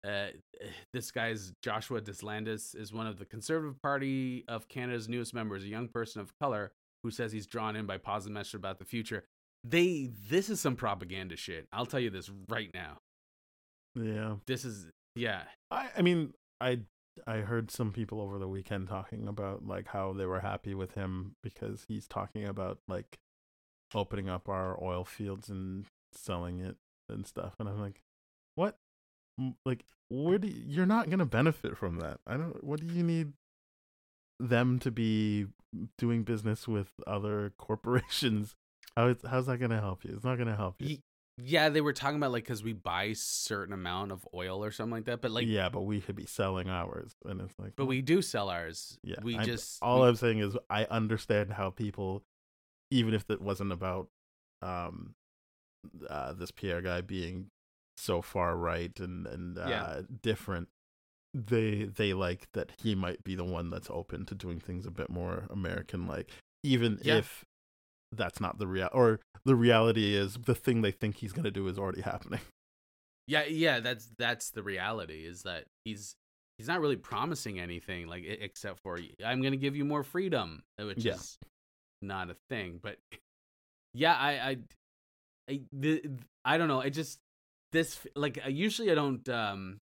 uh, 0.07 0.27
this 0.93 1.11
guy's 1.11 1.53
Joshua 1.61 2.01
Deslandes 2.01 2.75
is 2.75 2.93
one 2.93 3.07
of 3.07 3.17
the 3.17 3.25
Conservative 3.25 3.81
Party 3.81 4.43
of 4.47 4.67
Canada's 4.67 5.09
newest 5.09 5.33
members, 5.33 5.63
a 5.63 5.67
young 5.67 5.87
person 5.87 6.21
of 6.21 6.37
color 6.39 6.71
who 7.03 7.11
says 7.11 7.31
he's 7.31 7.47
drawn 7.47 7.75
in 7.75 7.85
by 7.85 7.97
positive 7.97 8.33
message 8.33 8.55
about 8.55 8.79
the 8.79 8.85
future. 8.85 9.23
They 9.63 10.09
this 10.29 10.49
is 10.49 10.61
some 10.61 10.75
propaganda 10.75 11.35
shit. 11.35 11.67
I'll 11.73 11.85
tell 11.85 11.99
you 11.99 12.09
this 12.09 12.29
right 12.47 12.69
now. 12.73 12.99
Yeah. 13.95 14.35
This 14.47 14.65
is 14.65 14.87
yeah. 15.15 15.43
I 15.71 15.89
I 15.97 16.01
mean 16.01 16.33
I 16.61 16.79
I 17.27 17.37
heard 17.37 17.71
some 17.71 17.91
people 17.91 18.21
over 18.21 18.37
the 18.37 18.47
weekend 18.47 18.87
talking 18.87 19.27
about 19.27 19.65
like 19.65 19.87
how 19.87 20.13
they 20.13 20.25
were 20.25 20.39
happy 20.39 20.73
with 20.73 20.93
him 20.93 21.35
because 21.43 21.85
he's 21.87 22.07
talking 22.07 22.45
about 22.45 22.79
like 22.87 23.17
opening 23.93 24.29
up 24.29 24.47
our 24.47 24.81
oil 24.81 25.03
fields 25.03 25.49
and 25.49 25.85
selling 26.13 26.59
it 26.59 26.77
and 27.09 27.25
stuff 27.25 27.55
and 27.59 27.67
I'm 27.67 27.81
like 27.81 28.01
what 28.55 28.77
like 29.65 29.83
where 30.09 30.37
do 30.37 30.47
you, 30.47 30.63
you're 30.65 30.85
not 30.85 31.07
going 31.07 31.19
to 31.19 31.25
benefit 31.25 31.77
from 31.77 31.99
that. 31.99 32.19
I 32.25 32.37
don't 32.37 32.63
what 32.63 32.79
do 32.79 32.93
you 32.93 33.03
need 33.03 33.33
them 34.39 34.79
to 34.79 34.91
be 34.91 35.47
doing 35.97 36.23
business 36.23 36.67
with 36.67 36.91
other 37.05 37.53
corporations? 37.57 38.55
How 38.97 39.07
is, 39.07 39.17
how's 39.29 39.45
that 39.45 39.57
going 39.57 39.71
to 39.71 39.79
help 39.79 40.03
you? 40.03 40.11
It's 40.15 40.25
not 40.25 40.35
going 40.35 40.47
to 40.47 40.55
help 40.55 40.81
you. 40.81 40.97
Yeah 41.41 41.69
they 41.69 41.79
were 41.79 41.93
talking 41.93 42.17
about 42.17 42.31
like 42.31 42.43
because 42.43 42.63
we 42.63 42.73
buy 42.73 43.13
certain 43.13 43.73
amount 43.73 44.11
of 44.11 44.27
oil 44.33 44.61
or 44.61 44.71
something 44.71 44.91
like 44.91 45.05
that 45.05 45.21
but 45.21 45.31
like 45.31 45.47
yeah 45.47 45.69
but 45.69 45.83
we 45.83 46.01
could 46.01 46.17
be 46.17 46.25
selling 46.25 46.69
ours 46.69 47.15
and 47.23 47.39
it's 47.39 47.57
like 47.57 47.73
but 47.77 47.85
we 47.85 48.01
do 48.01 48.21
sell 48.21 48.49
ours. 48.49 48.97
Yeah 49.03 49.15
we 49.23 49.37
I'm, 49.37 49.45
just 49.45 49.77
all 49.81 50.01
we, 50.01 50.09
i'm 50.09 50.17
saying 50.17 50.39
is 50.39 50.57
i 50.69 50.83
understand 50.83 51.53
how 51.53 51.69
people 51.69 52.23
even 52.91 53.13
if 53.13 53.29
it 53.29 53.39
wasn't 53.41 53.71
about 53.71 54.09
um 54.61 55.15
uh, 56.09 56.33
this 56.33 56.51
Pierre 56.51 56.81
guy 56.81 57.01
being 57.01 57.47
so 57.99 58.21
far 58.21 58.55
right 58.55 58.99
and 58.99 59.27
and 59.27 59.57
uh, 59.57 59.65
yeah. 59.67 60.01
different 60.21 60.69
they 61.33 61.83
they 61.83 62.13
like 62.13 62.47
that 62.53 62.71
he 62.81 62.95
might 62.95 63.23
be 63.23 63.35
the 63.35 63.43
one 63.43 63.69
that's 63.69 63.89
open 63.89 64.25
to 64.25 64.33
doing 64.33 64.59
things 64.59 64.85
a 64.85 64.91
bit 64.91 65.09
more 65.09 65.45
american 65.49 66.07
like 66.07 66.29
even 66.63 66.97
yeah. 67.03 67.17
if 67.17 67.45
that's 68.11 68.39
not 68.39 68.57
the 68.57 68.65
real 68.65 68.89
or 68.93 69.19
the 69.45 69.55
reality 69.55 70.15
is 70.15 70.37
the 70.45 70.55
thing 70.55 70.81
they 70.81 70.91
think 70.91 71.17
he's 71.17 71.33
going 71.33 71.43
to 71.43 71.51
do 71.51 71.67
is 71.67 71.77
already 71.77 72.01
happening 72.13 72.41
yeah 73.27 73.45
yeah 73.45 73.79
that's 73.79 74.09
that's 74.17 74.51
the 74.51 74.63
reality 74.63 75.25
is 75.25 75.43
that 75.43 75.65
he's 75.85 76.15
he's 76.57 76.67
not 76.67 76.81
really 76.81 76.95
promising 76.95 77.59
anything 77.59 78.07
like 78.07 78.23
except 78.25 78.79
for 78.79 78.97
i'm 79.23 79.41
going 79.41 79.51
to 79.51 79.57
give 79.57 79.75
you 79.75 79.85
more 79.85 80.03
freedom 80.03 80.63
which 80.79 81.05
yeah. 81.05 81.13
is 81.13 81.37
not 82.01 82.29
a 82.29 82.35
thing 82.49 82.79
but 82.81 82.97
yeah 83.93 84.15
i 84.15 84.31
i 84.31 84.57
I, 85.49 85.61
the, 85.73 86.03
I 86.45 86.57
don't 86.57 86.67
know. 86.67 86.79
I 86.79 86.89
just 86.89 87.19
this 87.71 87.99
like 88.15 88.39
usually 88.47 88.91
I 88.91 88.95
don't 88.95 89.27
um 89.29 89.79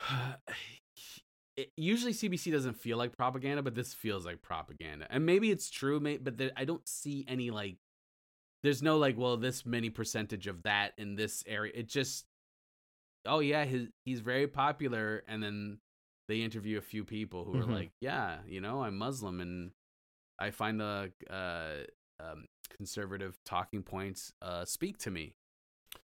it, 1.56 1.70
usually 1.76 2.12
CBC 2.12 2.50
doesn't 2.52 2.76
feel 2.76 2.98
like 2.98 3.16
propaganda, 3.16 3.62
but 3.62 3.74
this 3.74 3.94
feels 3.94 4.26
like 4.26 4.42
propaganda. 4.42 5.06
And 5.10 5.24
maybe 5.24 5.50
it's 5.50 5.70
true, 5.70 6.00
but 6.20 6.36
there, 6.36 6.50
I 6.56 6.64
don't 6.64 6.86
see 6.88 7.24
any 7.28 7.50
like 7.50 7.76
there's 8.62 8.82
no 8.82 8.96
like 8.96 9.18
well 9.18 9.36
this 9.36 9.66
many 9.66 9.90
percentage 9.90 10.46
of 10.46 10.62
that 10.62 10.92
in 10.98 11.16
this 11.16 11.44
area. 11.46 11.72
It 11.74 11.88
just 11.88 12.24
oh 13.26 13.40
yeah, 13.40 13.64
his 13.64 13.88
he's 14.04 14.20
very 14.20 14.46
popular 14.46 15.22
and 15.28 15.42
then 15.42 15.78
they 16.28 16.40
interview 16.40 16.78
a 16.78 16.82
few 16.82 17.04
people 17.04 17.44
who 17.44 17.52
mm-hmm. 17.52 17.70
are 17.70 17.74
like, 17.74 17.90
yeah, 18.00 18.38
you 18.46 18.60
know, 18.60 18.82
I'm 18.82 18.96
Muslim 18.96 19.40
and 19.40 19.72
I 20.38 20.50
find 20.50 20.80
the 20.80 21.12
uh, 21.30 21.84
um, 22.18 22.46
conservative 22.76 23.38
talking 23.44 23.82
points 23.82 24.32
uh, 24.42 24.64
speak 24.64 24.98
to 24.98 25.10
me. 25.10 25.34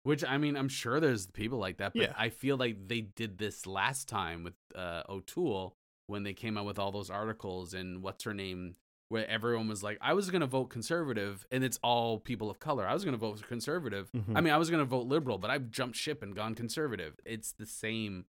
Which 0.03 0.23
I 0.23 0.37
mean, 0.37 0.55
I'm 0.57 0.67
sure 0.69 0.99
there's 0.99 1.27
people 1.27 1.59
like 1.59 1.77
that, 1.77 1.93
but 1.93 2.01
yeah. 2.01 2.13
I 2.17 2.29
feel 2.29 2.57
like 2.57 2.87
they 2.87 3.01
did 3.01 3.37
this 3.37 3.65
last 3.65 4.07
time 4.09 4.43
with 4.43 4.53
uh, 4.75 5.03
O'Toole 5.07 5.75
when 6.07 6.23
they 6.23 6.33
came 6.33 6.57
out 6.57 6.65
with 6.65 6.77
all 6.77 6.91
those 6.91 7.09
articles 7.09 7.73
and 7.73 8.01
what's 8.03 8.25
her 8.25 8.33
name 8.33 8.75
where 9.09 9.25
everyone 9.29 9.67
was 9.67 9.81
like, 9.83 9.97
I 10.01 10.13
was 10.13 10.29
gonna 10.31 10.47
vote 10.47 10.65
conservative, 10.71 11.45
and 11.51 11.63
it's 11.63 11.79
all 11.83 12.19
people 12.19 12.49
of 12.49 12.59
color. 12.59 12.85
I 12.87 12.93
was 12.93 13.05
gonna 13.05 13.15
vote 13.17 13.41
conservative. 13.47 14.09
Mhm. 14.11 14.35
I 14.35 14.41
mean, 14.41 14.51
I 14.53 14.57
was 14.57 14.69
gonna 14.69 14.85
vote 14.85 15.05
liberal, 15.07 15.37
but 15.37 15.51
I've 15.51 15.69
jumped 15.69 15.95
ship 15.95 16.21
and 16.23 16.35
gone 16.35 16.55
conservative. 16.55 17.19
It's 17.25 17.51
the 17.51 17.65
same 17.67 18.25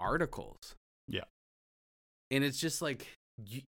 articles. 0.00 0.74
Yeah. 1.08 1.24
and 2.30 2.42
it's 2.42 2.58
just 2.58 2.82
like 2.82 3.06
you, 3.46 3.62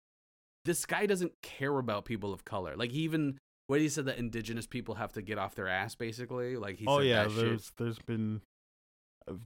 this 0.65 0.85
guy 0.85 1.05
doesn't 1.05 1.33
care 1.41 1.77
about 1.77 2.05
people 2.05 2.31
of 2.33 2.45
color. 2.45 2.75
Like 2.77 2.91
he 2.91 2.99
even 3.01 3.39
what 3.67 3.79
he 3.79 3.89
said 3.89 4.05
that 4.05 4.17
indigenous 4.17 4.67
people 4.67 4.95
have 4.95 5.13
to 5.13 5.21
get 5.21 5.37
off 5.37 5.55
their 5.55 5.67
ass, 5.67 5.95
basically. 5.95 6.57
Like 6.57 6.77
he 6.77 6.85
oh 6.87 6.99
said 6.99 7.07
yeah, 7.07 7.23
that 7.23 7.31
shit. 7.31 7.39
there's 7.39 7.71
there's 7.77 7.99
been 7.99 8.41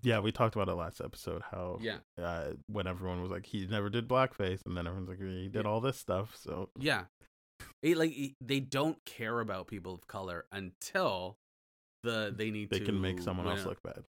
yeah, 0.02 0.20
we 0.20 0.32
talked 0.32 0.56
about 0.56 0.70
it 0.70 0.74
last 0.74 1.02
episode 1.02 1.44
how 1.52 1.78
Yeah, 1.80 1.98
uh, 2.20 2.54
when 2.68 2.88
everyone 2.88 3.22
was 3.22 3.30
like 3.30 3.46
he 3.46 3.68
never 3.68 3.90
did 3.90 4.08
blackface 4.08 4.66
and 4.66 4.76
then 4.76 4.88
everyone's 4.88 5.10
like 5.10 5.20
he 5.20 5.48
did 5.50 5.64
Yeah. 5.66 5.70
all 5.70 5.82
this 5.82 5.98
stuff. 5.98 6.36
So 6.36 6.70
yeah. 6.80 7.06
It, 7.84 7.96
like 7.98 8.12
it- 8.18 8.34
they 8.42 8.60
don't 8.60 8.98
care 9.06 9.40
about 9.40 9.68
people 9.68 9.94
of 9.94 10.08
color 10.08 10.46
until 10.52 11.36
the 12.04 12.34
they 12.36 12.50
need 12.50 12.70
they 12.72 12.80
to 12.80 12.86
can 12.86 13.00
make 13.02 13.20
someone 13.22 13.48
else 13.48 13.66
a- 13.66 13.68
look 13.70 13.84
bad. 13.84 14.04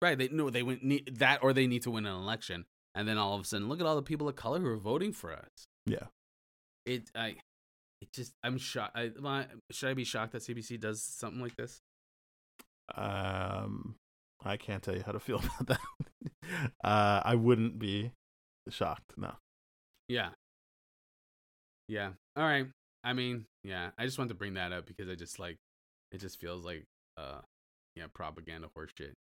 right. 0.00 0.16
They 0.16 0.28
no, 0.28 0.50
they 0.50 0.62
win 0.62 0.78
need, 0.82 1.16
that 1.18 1.40
or 1.42 1.52
they 1.52 1.66
need 1.66 1.82
to 1.82 1.90
win 1.90 2.06
an 2.06 2.14
election, 2.14 2.64
and 2.94 3.08
then 3.08 3.18
all 3.18 3.34
of 3.34 3.40
a 3.40 3.44
sudden, 3.44 3.68
look 3.68 3.80
at 3.80 3.86
all 3.86 3.96
the 3.96 4.02
people 4.02 4.28
of 4.28 4.36
color 4.36 4.60
who 4.60 4.66
are 4.68 4.76
voting 4.76 5.12
for 5.12 5.32
us. 5.32 5.64
Yeah. 5.86 6.06
It 6.86 7.10
I, 7.14 7.36
it 8.00 8.12
just 8.12 8.32
I'm 8.42 8.58
shocked. 8.58 8.96
I, 8.96 9.10
my, 9.18 9.46
should 9.70 9.90
I 9.90 9.94
be 9.94 10.04
shocked 10.04 10.32
that 10.32 10.42
CBC 10.42 10.80
does 10.80 11.02
something 11.02 11.40
like 11.40 11.56
this? 11.56 11.80
Um 12.94 13.96
I 14.44 14.56
can't 14.56 14.82
tell 14.82 14.94
you 14.94 15.02
how 15.04 15.12
to 15.12 15.20
feel 15.20 15.42
about 15.60 15.66
that. 15.66 16.70
uh 16.84 17.22
I 17.24 17.34
wouldn't 17.34 17.78
be 17.78 18.12
shocked, 18.68 19.12
no. 19.16 19.32
Yeah. 20.08 20.30
Yeah. 21.88 22.10
All 22.36 22.44
right. 22.44 22.66
I 23.04 23.12
mean, 23.12 23.46
yeah. 23.64 23.90
I 23.98 24.04
just 24.04 24.18
wanted 24.18 24.30
to 24.30 24.34
bring 24.34 24.54
that 24.54 24.72
up 24.72 24.86
because 24.86 25.08
I 25.08 25.14
just 25.14 25.38
like 25.38 25.56
it 26.12 26.18
just 26.18 26.40
feels 26.40 26.64
like 26.64 26.84
uh 27.16 27.40
yeah, 27.96 28.06
propaganda 28.14 28.68
horseshit. 28.76 29.12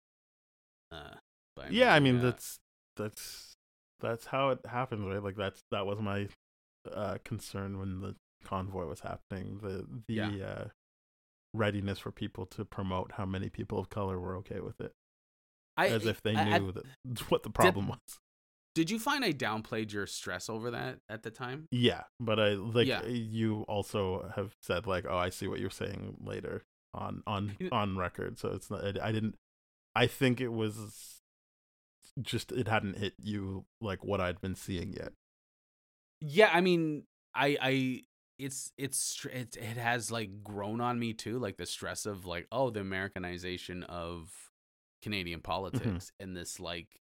Uh 0.91 1.15
but 1.55 1.71
yeah, 1.71 1.93
I 1.93 1.99
mean 1.99 2.19
uh, 2.19 2.23
that's 2.23 2.59
that's 2.95 3.55
that's 3.99 4.25
how 4.27 4.49
it 4.49 4.59
happens, 4.65 5.05
right? 5.07 5.23
Like 5.23 5.35
that's 5.35 5.61
that 5.71 5.85
was 5.85 5.99
my 5.99 6.27
uh 6.91 7.17
concern 7.25 7.79
when 7.79 7.99
the 8.01 8.15
convoy 8.47 8.85
was 8.85 9.01
happening. 9.01 9.59
The 9.61 9.85
the 10.07 10.13
Yeah. 10.13 10.45
uh 10.45 10.67
readiness 11.53 11.99
for 11.99 12.11
people 12.11 12.45
to 12.45 12.65
promote 12.65 13.13
how 13.13 13.25
many 13.25 13.49
people 13.49 13.79
of 13.79 13.89
color 13.89 14.19
were 14.19 14.35
okay 14.37 14.59
with 14.59 14.79
it. 14.81 14.91
I, 15.75 15.87
As 15.87 16.05
if 16.05 16.21
they 16.21 16.35
I- 16.35 16.41
I- 16.55 16.57
knew 16.59 16.71
that 16.71 16.85
what 17.29 17.43
the 17.43 17.49
problem 17.49 17.87
was. 17.87 17.99
did 18.75 18.89
you 18.91 18.99
find 18.99 19.23
I 19.25 19.31
downplayed 19.33 19.91
your 19.91 20.05
stress 20.07 20.49
over 20.49 20.69
that 20.71 20.99
at 21.09 21.23
the 21.23 21.31
time? 21.31 21.67
Yeah, 21.71 22.03
but 22.19 22.39
I 22.39 22.49
like 22.53 22.87
Yeah. 22.87 23.05
you 23.05 23.61
also 23.67 24.31
have 24.35 24.53
said 24.61 24.85
like, 24.87 25.05
oh, 25.09 25.17
I 25.17 25.29
see 25.29 25.47
what 25.47 25.59
you're 25.59 25.69
saying 25.69 26.17
later 26.21 26.63
on 26.93 27.23
on 27.25 27.57
on 27.71 27.97
record. 27.97 28.37
So 28.39 28.49
it's 28.49 28.69
not. 28.69 28.83
I 29.01 29.11
didn't. 29.11 29.35
I 29.95 30.05
think 30.07 30.39
it 30.41 30.49
was 30.49 31.21
just 32.21 32.51
it 32.51 32.67
hadn't 32.67 32.97
hit 32.97 33.13
you 33.21 33.65
like 33.81 34.03
what 34.03 34.19
I'd 34.21 34.41
been 34.41 34.55
seeing 34.55 34.93
yet. 34.93 35.13
Yeah, 36.21 36.49
I 36.53 36.61
mean, 36.61 37.03
I 37.35 37.57
I 37.61 38.03
it's 38.39 38.71
it's 38.77 39.25
it, 39.31 39.57
it 39.57 39.77
has 39.77 40.11
like 40.11 40.43
grown 40.43 40.81
on 40.81 40.99
me 40.99 41.13
too, 41.13 41.39
like 41.39 41.57
the 41.57 41.65
stress 41.65 42.05
of 42.05 42.25
like 42.25 42.47
oh 42.51 42.69
the 42.69 42.79
Americanization 42.79 43.83
of 43.83 44.31
Canadian 45.01 45.41
politics 45.41 46.11
and 46.19 46.35
this 46.35 46.59
like 46.59 47.01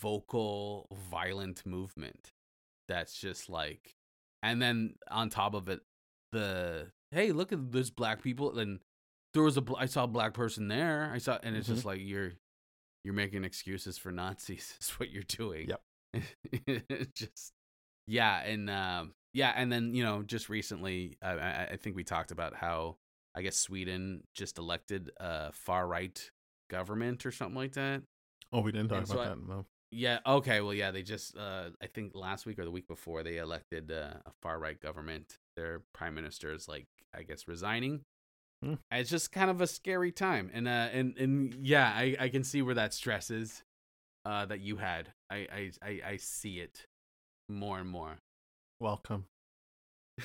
vocal 0.00 0.86
violent 1.10 1.64
movement 1.66 2.32
that's 2.88 3.18
just 3.18 3.48
like 3.48 3.96
and 4.42 4.62
then 4.62 4.94
on 5.10 5.28
top 5.28 5.54
of 5.54 5.68
it 5.68 5.80
the 6.32 6.86
hey 7.10 7.32
look 7.32 7.52
at 7.52 7.72
this 7.72 7.90
black 7.90 8.22
people 8.22 8.58
and 8.58 8.78
there 9.34 9.42
was 9.42 9.56
a 9.56 9.62
i 9.78 9.86
saw 9.86 10.04
a 10.04 10.08
black 10.08 10.34
person 10.34 10.68
there 10.68 11.10
I 11.12 11.18
saw 11.18 11.38
and 11.42 11.56
it's 11.56 11.66
just 11.66 11.84
like 11.84 12.00
you're 12.02 12.32
you're 13.04 13.14
making 13.14 13.44
excuses 13.44 13.96
for 13.96 14.12
Nazis 14.12 14.74
is 14.80 14.90
what 14.90 15.10
you're 15.10 15.22
doing. 15.22 15.70
Yep. 15.70 16.82
Just 17.14 17.52
yeah 18.06 18.42
and 18.42 18.70
um 18.70 19.12
yeah 19.32 19.52
and 19.56 19.70
then 19.72 19.94
you 19.94 20.02
know 20.02 20.22
just 20.22 20.48
recently 20.48 21.16
I, 21.22 21.30
I 21.32 21.68
i 21.72 21.76
think 21.76 21.96
we 21.96 22.04
talked 22.04 22.30
about 22.30 22.54
how 22.54 22.96
i 23.34 23.42
guess 23.42 23.56
sweden 23.56 24.22
just 24.34 24.58
elected 24.58 25.10
a 25.18 25.52
far 25.52 25.86
right 25.86 26.30
government 26.70 27.24
or 27.26 27.32
something 27.32 27.56
like 27.56 27.72
that 27.74 28.02
Oh, 28.52 28.60
we 28.62 28.72
didn't 28.72 28.88
talk 28.88 28.98
And 28.98 29.08
so 29.08 29.14
about 29.14 29.26
I- 29.26 29.28
that. 29.30 29.46
No. 29.48 29.66
yeah 29.90 30.18
okay 30.26 30.60
well 30.60 30.74
yeah 30.74 30.90
they 30.90 31.02
just 31.02 31.36
uh 31.36 31.70
i 31.82 31.86
think 31.86 32.12
last 32.14 32.46
week 32.46 32.58
or 32.58 32.64
the 32.64 32.70
week 32.70 32.86
before 32.88 33.22
they 33.22 33.36
elected 33.38 33.90
uh, 33.90 34.14
a 34.26 34.30
far 34.42 34.58
right 34.58 34.78
government 34.80 35.38
their 35.56 35.82
prime 35.94 36.14
minister 36.14 36.52
is 36.52 36.68
like 36.68 36.86
i 37.14 37.22
guess 37.22 37.46
resigning 37.48 38.00
Hmm. 38.62 38.74
it's 38.90 39.08
just 39.08 39.30
kind 39.30 39.50
of 39.50 39.60
a 39.60 39.68
scary 39.68 40.10
time 40.10 40.50
and 40.52 40.66
uh 40.66 40.88
and 40.92 41.16
and 41.16 41.54
yeah 41.62 41.92
i 41.94 42.16
i 42.18 42.28
can 42.28 42.42
see 42.42 42.60
where 42.60 42.74
that 42.74 42.92
stress 42.92 43.30
is 43.30 43.62
uh 44.24 44.44
that 44.46 44.58
you 44.60 44.78
had 44.78 45.12
i 45.30 45.36
i 45.52 45.70
i, 45.82 46.00
I 46.12 46.16
see 46.16 46.58
it 46.58 46.86
more 47.48 47.78
and 47.78 47.88
more 47.88 48.18
Welcome. 48.80 49.24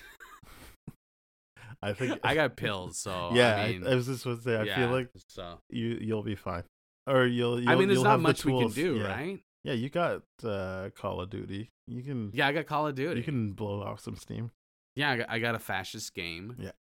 I 1.82 1.94
think 1.94 2.20
I 2.24 2.36
got 2.36 2.56
pills, 2.56 3.00
so 3.00 3.32
yeah, 3.34 3.56
I 3.56 3.64
I, 3.64 3.72
mean, 3.72 3.88
I 3.88 3.96
was 3.96 4.06
just 4.06 4.24
going 4.24 4.38
to 4.38 4.44
say. 4.44 4.56
I 4.56 4.64
yeah, 4.64 4.76
feel 4.76 4.90
like 4.90 5.10
so. 5.28 5.60
you 5.70 5.98
you'll 6.00 6.24
be 6.24 6.36
fine, 6.36 6.64
or 7.08 7.26
you'll. 7.26 7.60
you'll 7.60 7.70
I 7.70 7.76
mean, 7.76 7.88
there's 7.88 8.04
not 8.04 8.12
have 8.12 8.20
the 8.20 8.24
much 8.24 8.46
we 8.46 8.58
can 8.58 8.70
do, 8.70 8.98
yeah. 8.98 9.08
right? 9.08 9.40
Yeah, 9.64 9.74
you 9.74 9.90
got 9.90 10.22
uh, 10.44 10.90
Call 10.96 11.20
of 11.22 11.30
Duty. 11.30 11.72
You 11.88 12.04
can. 12.04 12.32
Yeah, 12.34 12.48
I 12.48 12.52
got 12.54 12.68
Call 12.68 12.88
of 12.88 12.96
Duty. 12.96 13.20
You 13.22 13.24
can 13.24 13.54
blow 13.54 13.82
off 13.82 14.00
some 14.02 14.16
steam. 14.18 14.52
Yeah, 14.96 15.12
I 15.12 15.18
got, 15.18 15.30
I 15.30 15.40
got 15.40 15.56
a 15.56 15.60
fascist 15.60 16.14
game. 16.14 16.56
Yeah. 16.60 16.72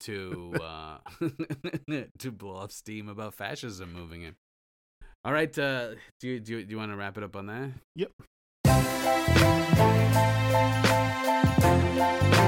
To 0.00 0.54
uh, 0.60 0.98
to 2.18 2.32
blow 2.32 2.56
off 2.56 2.72
steam 2.72 3.08
about 3.08 3.34
fascism 3.34 3.92
moving 3.92 4.22
in. 4.22 4.34
All 5.24 5.32
right, 5.32 5.56
uh, 5.56 5.90
do 6.18 6.28
you 6.28 6.40
do 6.40 6.58
you, 6.58 6.64
do 6.64 6.72
you 6.72 6.78
want 6.78 6.90
to 6.90 6.96
wrap 6.96 7.16
it 7.16 7.22
up 7.22 7.36
on 7.36 7.46
that? 7.46 7.70
Yep. 7.94 8.10
Thank 12.02 12.36
you. 12.36 12.41